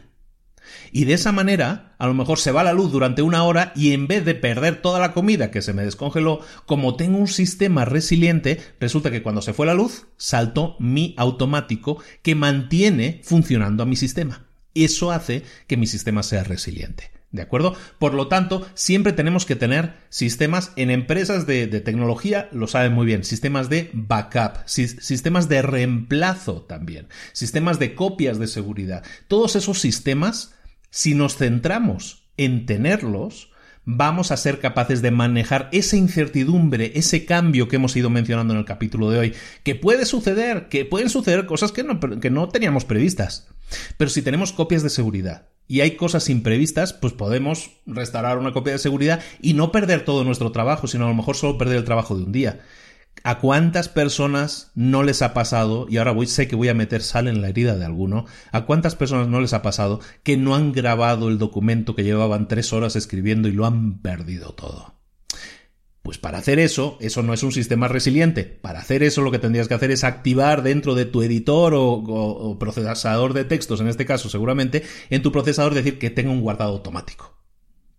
[0.91, 3.93] Y de esa manera, a lo mejor se va la luz durante una hora y
[3.93, 7.83] en vez de perder toda la comida que se me descongeló, como tengo un sistema
[7.83, 13.87] resiliente, resulta que cuando se fue la luz, saltó mi automático que mantiene funcionando a
[13.87, 14.45] mi sistema.
[14.75, 17.14] Eso hace que mi sistema sea resiliente.
[17.35, 17.75] ¿De acuerdo?
[17.99, 23.05] Por lo tanto, siempre tenemos que tener sistemas en empresas de, tecnología, lo saben muy
[23.05, 29.03] bien, sistemas de backup, sistemas de reemplazo también, sistemas de copias de seguridad.
[29.27, 30.55] Todos esos sistemas,
[30.89, 33.51] si nos centramos en tenerlos,
[33.85, 38.59] vamos a ser capaces de manejar esa incertidumbre, ese cambio que hemos ido mencionando en
[38.59, 39.33] el capítulo de hoy,
[39.63, 43.47] que puede suceder, que pueden suceder cosas que no, que no teníamos previstas.
[43.97, 48.73] Pero si tenemos copias de seguridad, y hay cosas imprevistas, pues podemos restaurar una copia
[48.73, 51.85] de seguridad y no perder todo nuestro trabajo, sino a lo mejor solo perder el
[51.85, 52.59] trabajo de un día.
[53.27, 57.01] ¿A cuántas personas no les ha pasado, y ahora voy, sé que voy a meter
[57.01, 60.53] sal en la herida de alguno, a cuántas personas no les ha pasado que no
[60.53, 64.93] han grabado el documento que llevaban tres horas escribiendo y lo han perdido todo?
[66.03, 68.43] Pues para hacer eso, eso no es un sistema resiliente.
[68.43, 72.57] Para hacer eso lo que tendrías que hacer es activar dentro de tu editor o,
[72.59, 76.73] procesador de textos, en este caso seguramente, en tu procesador decir que tenga un guardado
[76.73, 77.35] automático.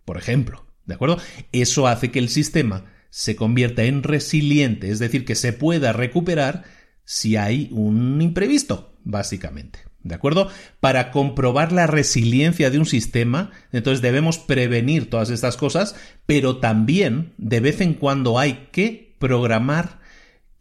[0.05, 1.17] Por ejemplo, ¿de acuerdo?
[1.51, 6.63] Eso hace que el sistema se convierta en resiliente, es decir, que se pueda recuperar
[7.03, 9.79] si hay un imprevisto, básicamente.
[10.03, 10.49] ¿De acuerdo?
[10.79, 17.33] Para comprobar la resiliencia de un sistema, entonces debemos prevenir todas estas cosas, pero también
[17.37, 19.99] de vez en cuando hay que programar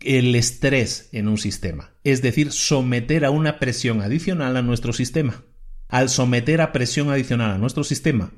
[0.00, 5.44] el estrés en un sistema, es decir, someter a una presión adicional a nuestro sistema.
[5.88, 8.32] al someter a presión adicional a nuestro sistema,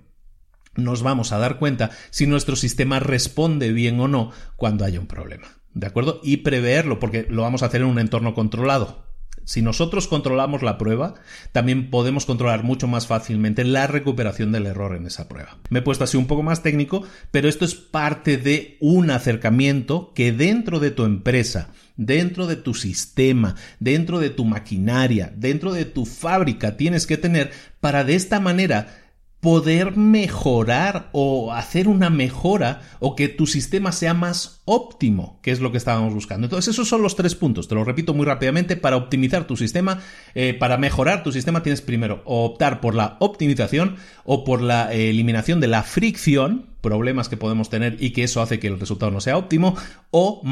[0.79, 5.07] nos vamos a dar cuenta si nuestro sistema responde bien o no cuando haya un
[5.07, 5.49] problema.
[5.75, 6.21] ¿De acuerdo?
[6.25, 9.07] Y preverlo, porque lo vamos a hacer en un entorno controlado.
[9.49, 11.15] Si nosotros controlamos la prueba,
[11.53, 15.57] también podemos controlar mucho más fácilmente la recuperación del error en esa prueba.
[15.71, 20.13] Me he puesto así un poco más técnico, pero esto es parte de un acercamiento
[20.15, 25.87] que dentro de tu empresa, dentro de tu sistema, dentro de tu maquinaria, dentro de
[25.87, 27.51] tu fábrica tienes que tener
[27.81, 29.08] para de esta manera
[29.41, 35.61] poder mejorar o hacer una mejora o que tu sistema sea más óptimo, que es
[35.61, 36.47] lo que estábamos buscando.
[36.47, 37.69] Entonces, esos son los tres puntos.
[37.69, 38.77] Te lo repito muy rápidamente.
[38.77, 40.01] Para optimizar tu sistema,
[40.35, 45.61] eh, para mejorar tu sistema, tienes primero optar por la optimización o por la eliminación
[45.61, 49.21] de la fricción, problemas que podemos tener y que eso hace que el resultado no
[49.21, 49.77] sea óptimo,
[50.11, 50.43] o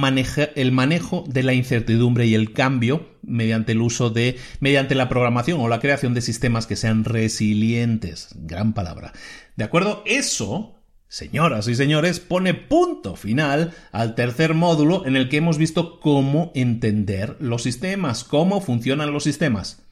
[0.54, 5.60] el manejo de la incertidumbre y el cambio mediante el uso de, mediante la programación
[5.60, 8.30] o la creación de sistemas que sean resilientes.
[8.34, 9.12] Gran palabra.
[9.56, 10.02] ¿De acuerdo?
[10.06, 10.76] Eso
[11.08, 16.50] Señoras y señores, pone punto final al tercer módulo en el que hemos visto cómo
[16.54, 19.84] entender los sistemas, cómo funcionan los sistemas.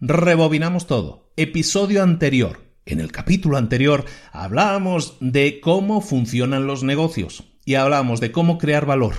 [0.00, 1.30] Rebobinamos todo.
[1.36, 2.69] Episodio anterior.
[2.86, 8.86] En el capítulo anterior hablábamos de cómo funcionan los negocios y hablábamos de cómo crear
[8.86, 9.14] valor,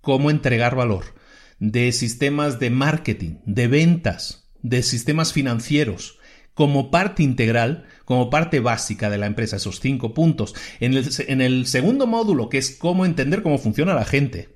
[0.00, 1.14] cómo entregar valor,
[1.58, 6.18] de sistemas de marketing, de ventas, de sistemas financieros,
[6.54, 10.54] como parte integral, como parte básica de la empresa, esos cinco puntos.
[10.80, 14.53] En el, en el segundo módulo, que es cómo entender cómo funciona la gente,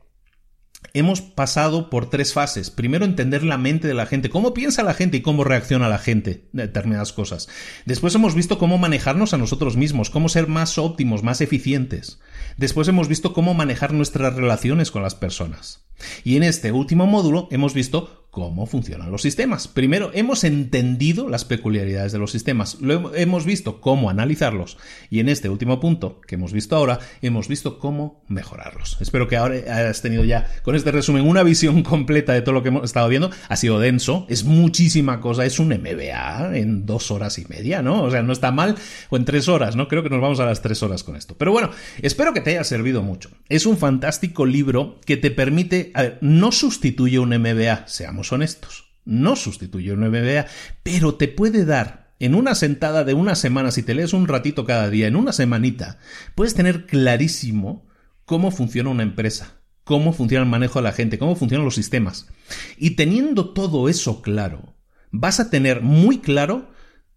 [0.94, 2.70] hemos pasado por tres fases.
[2.70, 5.98] Primero, entender la mente de la gente, cómo piensa la gente y cómo reacciona la
[5.98, 7.48] gente a determinadas cosas.
[7.84, 12.20] Después hemos visto cómo manejarnos a nosotros mismos, cómo ser más óptimos, más eficientes.
[12.56, 15.88] Después hemos visto cómo manejar nuestras relaciones con las personas.
[16.24, 19.68] Y en este último módulo hemos visto cómo funcionan los sistemas.
[19.68, 24.76] Primero, hemos entendido las peculiaridades de los sistemas, luego hemos visto cómo analizarlos
[25.10, 28.98] y en este último punto que hemos visto ahora, hemos visto cómo mejorarlos.
[29.00, 32.62] Espero que ahora hayas tenido ya con este resumen una visión completa de todo lo
[32.62, 33.30] que hemos estado viendo.
[33.48, 38.02] Ha sido denso, es muchísima cosa, es un MBA en dos horas y media, ¿no?
[38.04, 38.76] O sea, no está mal,
[39.08, 39.88] o en tres horas, ¿no?
[39.88, 41.34] Creo que nos vamos a las tres horas con esto.
[41.36, 41.70] Pero bueno,
[42.02, 43.30] espero que te haya servido mucho.
[43.48, 48.84] Es un fantástico libro que te permite, no sustituye un MBA, seamos honestos.
[49.04, 50.46] No sustituye un MBA,
[50.82, 54.64] pero te puede dar en una sentada de una semana, si te lees un ratito
[54.64, 55.98] cada día, en una semanita,
[56.34, 57.86] puedes tener clarísimo
[58.24, 62.28] cómo funciona una empresa, cómo funciona el manejo de la gente, cómo funcionan los sistemas.
[62.76, 64.74] Y teniendo todo eso claro,
[65.10, 66.70] vas a tener muy claro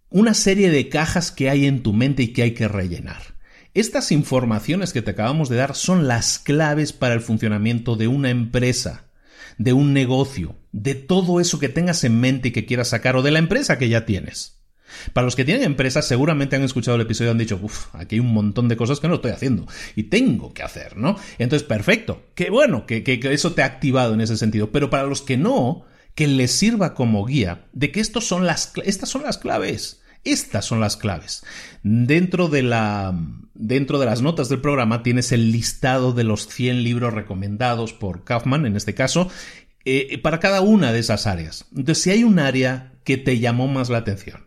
[0.10, 3.41] una serie de cajas que hay en tu mente y que hay que rellenar.
[3.74, 8.30] Estas informaciones que te acabamos de dar son las claves para el funcionamiento de una
[8.30, 9.06] empresa
[9.58, 13.22] de un negocio, de todo eso que tengas en mente y que quieras sacar o
[13.22, 14.58] de la empresa que ya tienes.
[15.14, 18.16] Para los que tienen empresas, seguramente han escuchado el episodio y han dicho, uff, aquí
[18.16, 19.66] hay un montón de cosas que no estoy haciendo
[19.96, 21.16] y tengo que hacer, ¿no?
[21.38, 24.72] Entonces, perfecto, qué bueno que, eso te ha activado en ese sentido.
[24.72, 29.38] Pero para los que no, que les sirva como guía de que estas son las
[29.38, 30.01] claves.
[30.24, 31.44] Estas son las claves.
[31.84, 33.20] Dentro de, la,
[33.54, 38.24] dentro de las notas del programa tienes el listado de los 100 libros recomendados por
[38.24, 39.30] Kaufman, en este caso,
[39.84, 41.66] eh, para cada una de esas áreas.
[41.76, 44.46] Entonces, si hay un área que te llamó más la atención,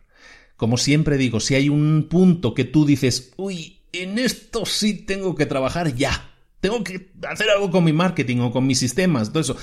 [0.57, 5.35] como siempre digo, si hay un punto que tú dices, uy, en esto sí tengo
[5.35, 6.31] que trabajar ya,
[6.61, 9.57] tengo que hacer algo con mi marketing o con mis sistemas, todo eso.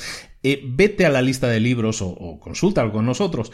[0.43, 3.51] Eh, vete a la lista de libros o, o consúltalo con nosotros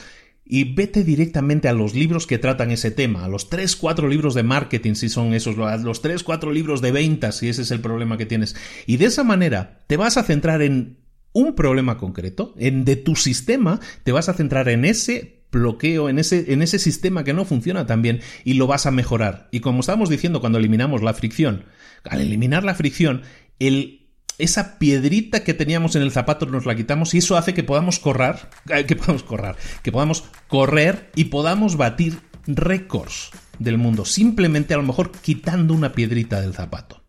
[0.49, 4.33] y vete directamente a los libros que tratan ese tema, a los 3, 4 libros
[4.33, 7.71] de marketing si son esos, a los 3, 4 libros de ventas si ese es
[7.71, 8.55] el problema que tienes.
[8.85, 10.97] Y de esa manera te vas a centrar en
[11.33, 16.19] un problema concreto, en de tu sistema, te vas a centrar en ese bloqueo, en
[16.19, 19.47] ese, en ese sistema que no funciona tan bien y lo vas a mejorar.
[19.51, 21.65] Y como estábamos diciendo cuando eliminamos la fricción,
[22.03, 23.21] al eliminar la fricción,
[23.59, 23.96] el
[24.37, 27.99] esa piedrita que teníamos en el zapato nos la quitamos y eso hace que podamos
[27.99, 28.35] correr,
[28.69, 34.77] eh, que podamos correr, que podamos correr y podamos batir récords del mundo, simplemente a
[34.77, 37.03] lo mejor quitando una piedrita del zapato.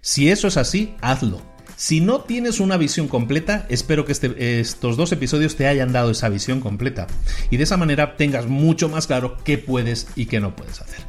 [0.00, 1.42] Si eso es así, hazlo.
[1.76, 6.10] Si no tienes una visión completa, espero que este, estos dos episodios te hayan dado
[6.10, 7.06] esa visión completa
[7.50, 11.00] y de esa manera tengas mucho más claro qué puedes y qué no puedes hacer.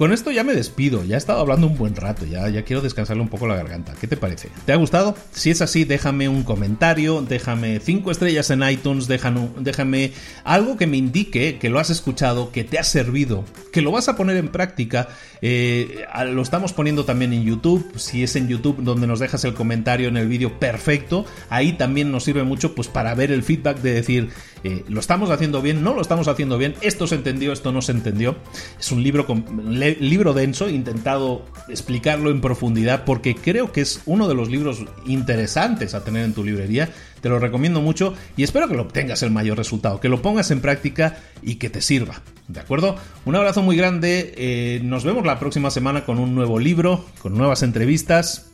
[0.00, 3.22] Con esto ya me despido, ya he estado hablando un buen rato, ya, quiero descansarle
[3.22, 3.92] un poco la garganta.
[4.00, 4.48] ¿Qué te parece?
[4.64, 5.14] ¿Te ha gustado?
[5.32, 10.12] Si es así, déjame un comentario, déjame cinco estrellas en iTunes, déjame, déjame
[10.42, 13.44] algo que me indique que lo has escuchado, que te ha servido,
[13.74, 15.08] que lo vas a poner en práctica.
[15.42, 17.92] Eh, lo estamos poniendo también en YouTube.
[17.96, 21.26] Si es en YouTube donde nos dejas el comentario en el vídeo, perfecto.
[21.50, 24.30] Ahí también nos sirve mucho pues para ver el feedback de decir,
[24.64, 27.82] eh, lo estamos haciendo bien, no lo estamos haciendo bien, esto se entendió, esto no
[27.82, 28.36] se entendió.
[28.78, 29.44] Es un libro con
[29.78, 34.84] libro denso, he intentado explicarlo en profundidad porque creo que es uno de los libros
[35.06, 36.90] interesantes a tener en tu librería.
[37.20, 40.50] Te lo recomiendo mucho y espero que lo obtengas el mayor resultado, que lo pongas
[40.50, 42.22] en práctica y que te sirva.
[42.48, 42.96] ¿De acuerdo?
[43.24, 44.34] Un abrazo muy grande.
[44.36, 48.49] Eh, nos vemos la próxima semana con un nuevo libro, con nuevas entrevistas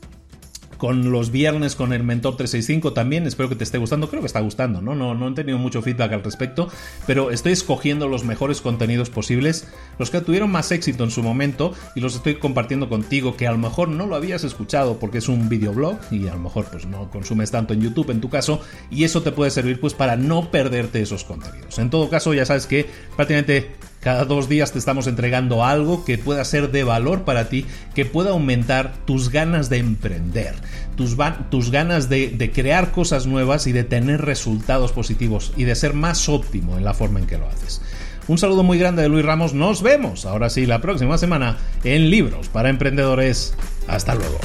[0.76, 3.26] con los viernes con el Mentor 365 también.
[3.26, 4.08] Espero que te esté gustando.
[4.08, 4.94] Creo que está gustando, ¿no?
[4.94, 6.68] No, no he tenido mucho feedback al respecto,
[7.06, 11.72] pero estoy escogiendo los mejores contenidos posibles, los que tuvieron más éxito en su momento
[11.94, 15.28] y los estoy compartiendo contigo que a lo mejor no lo habías escuchado porque es
[15.28, 18.60] un videoblog y a lo mejor pues no consumes tanto en YouTube en tu caso
[18.90, 21.78] y eso te puede servir pues para no perderte esos contenidos.
[21.78, 22.86] En todo caso, ya sabes que
[23.16, 23.70] prácticamente
[24.06, 28.04] cada dos días te estamos entregando algo que pueda ser de valor para ti, que
[28.04, 30.54] pueda aumentar tus ganas de emprender,
[30.94, 31.16] tus,
[31.50, 35.92] tus ganas de, de crear cosas nuevas y de tener resultados positivos y de ser
[35.92, 37.82] más óptimo en la forma en que lo haces.
[38.28, 39.54] Un saludo muy grande de Luis Ramos.
[39.54, 43.54] Nos vemos ahora sí la próxima semana en Libros para Emprendedores.
[43.88, 44.38] Hasta luego.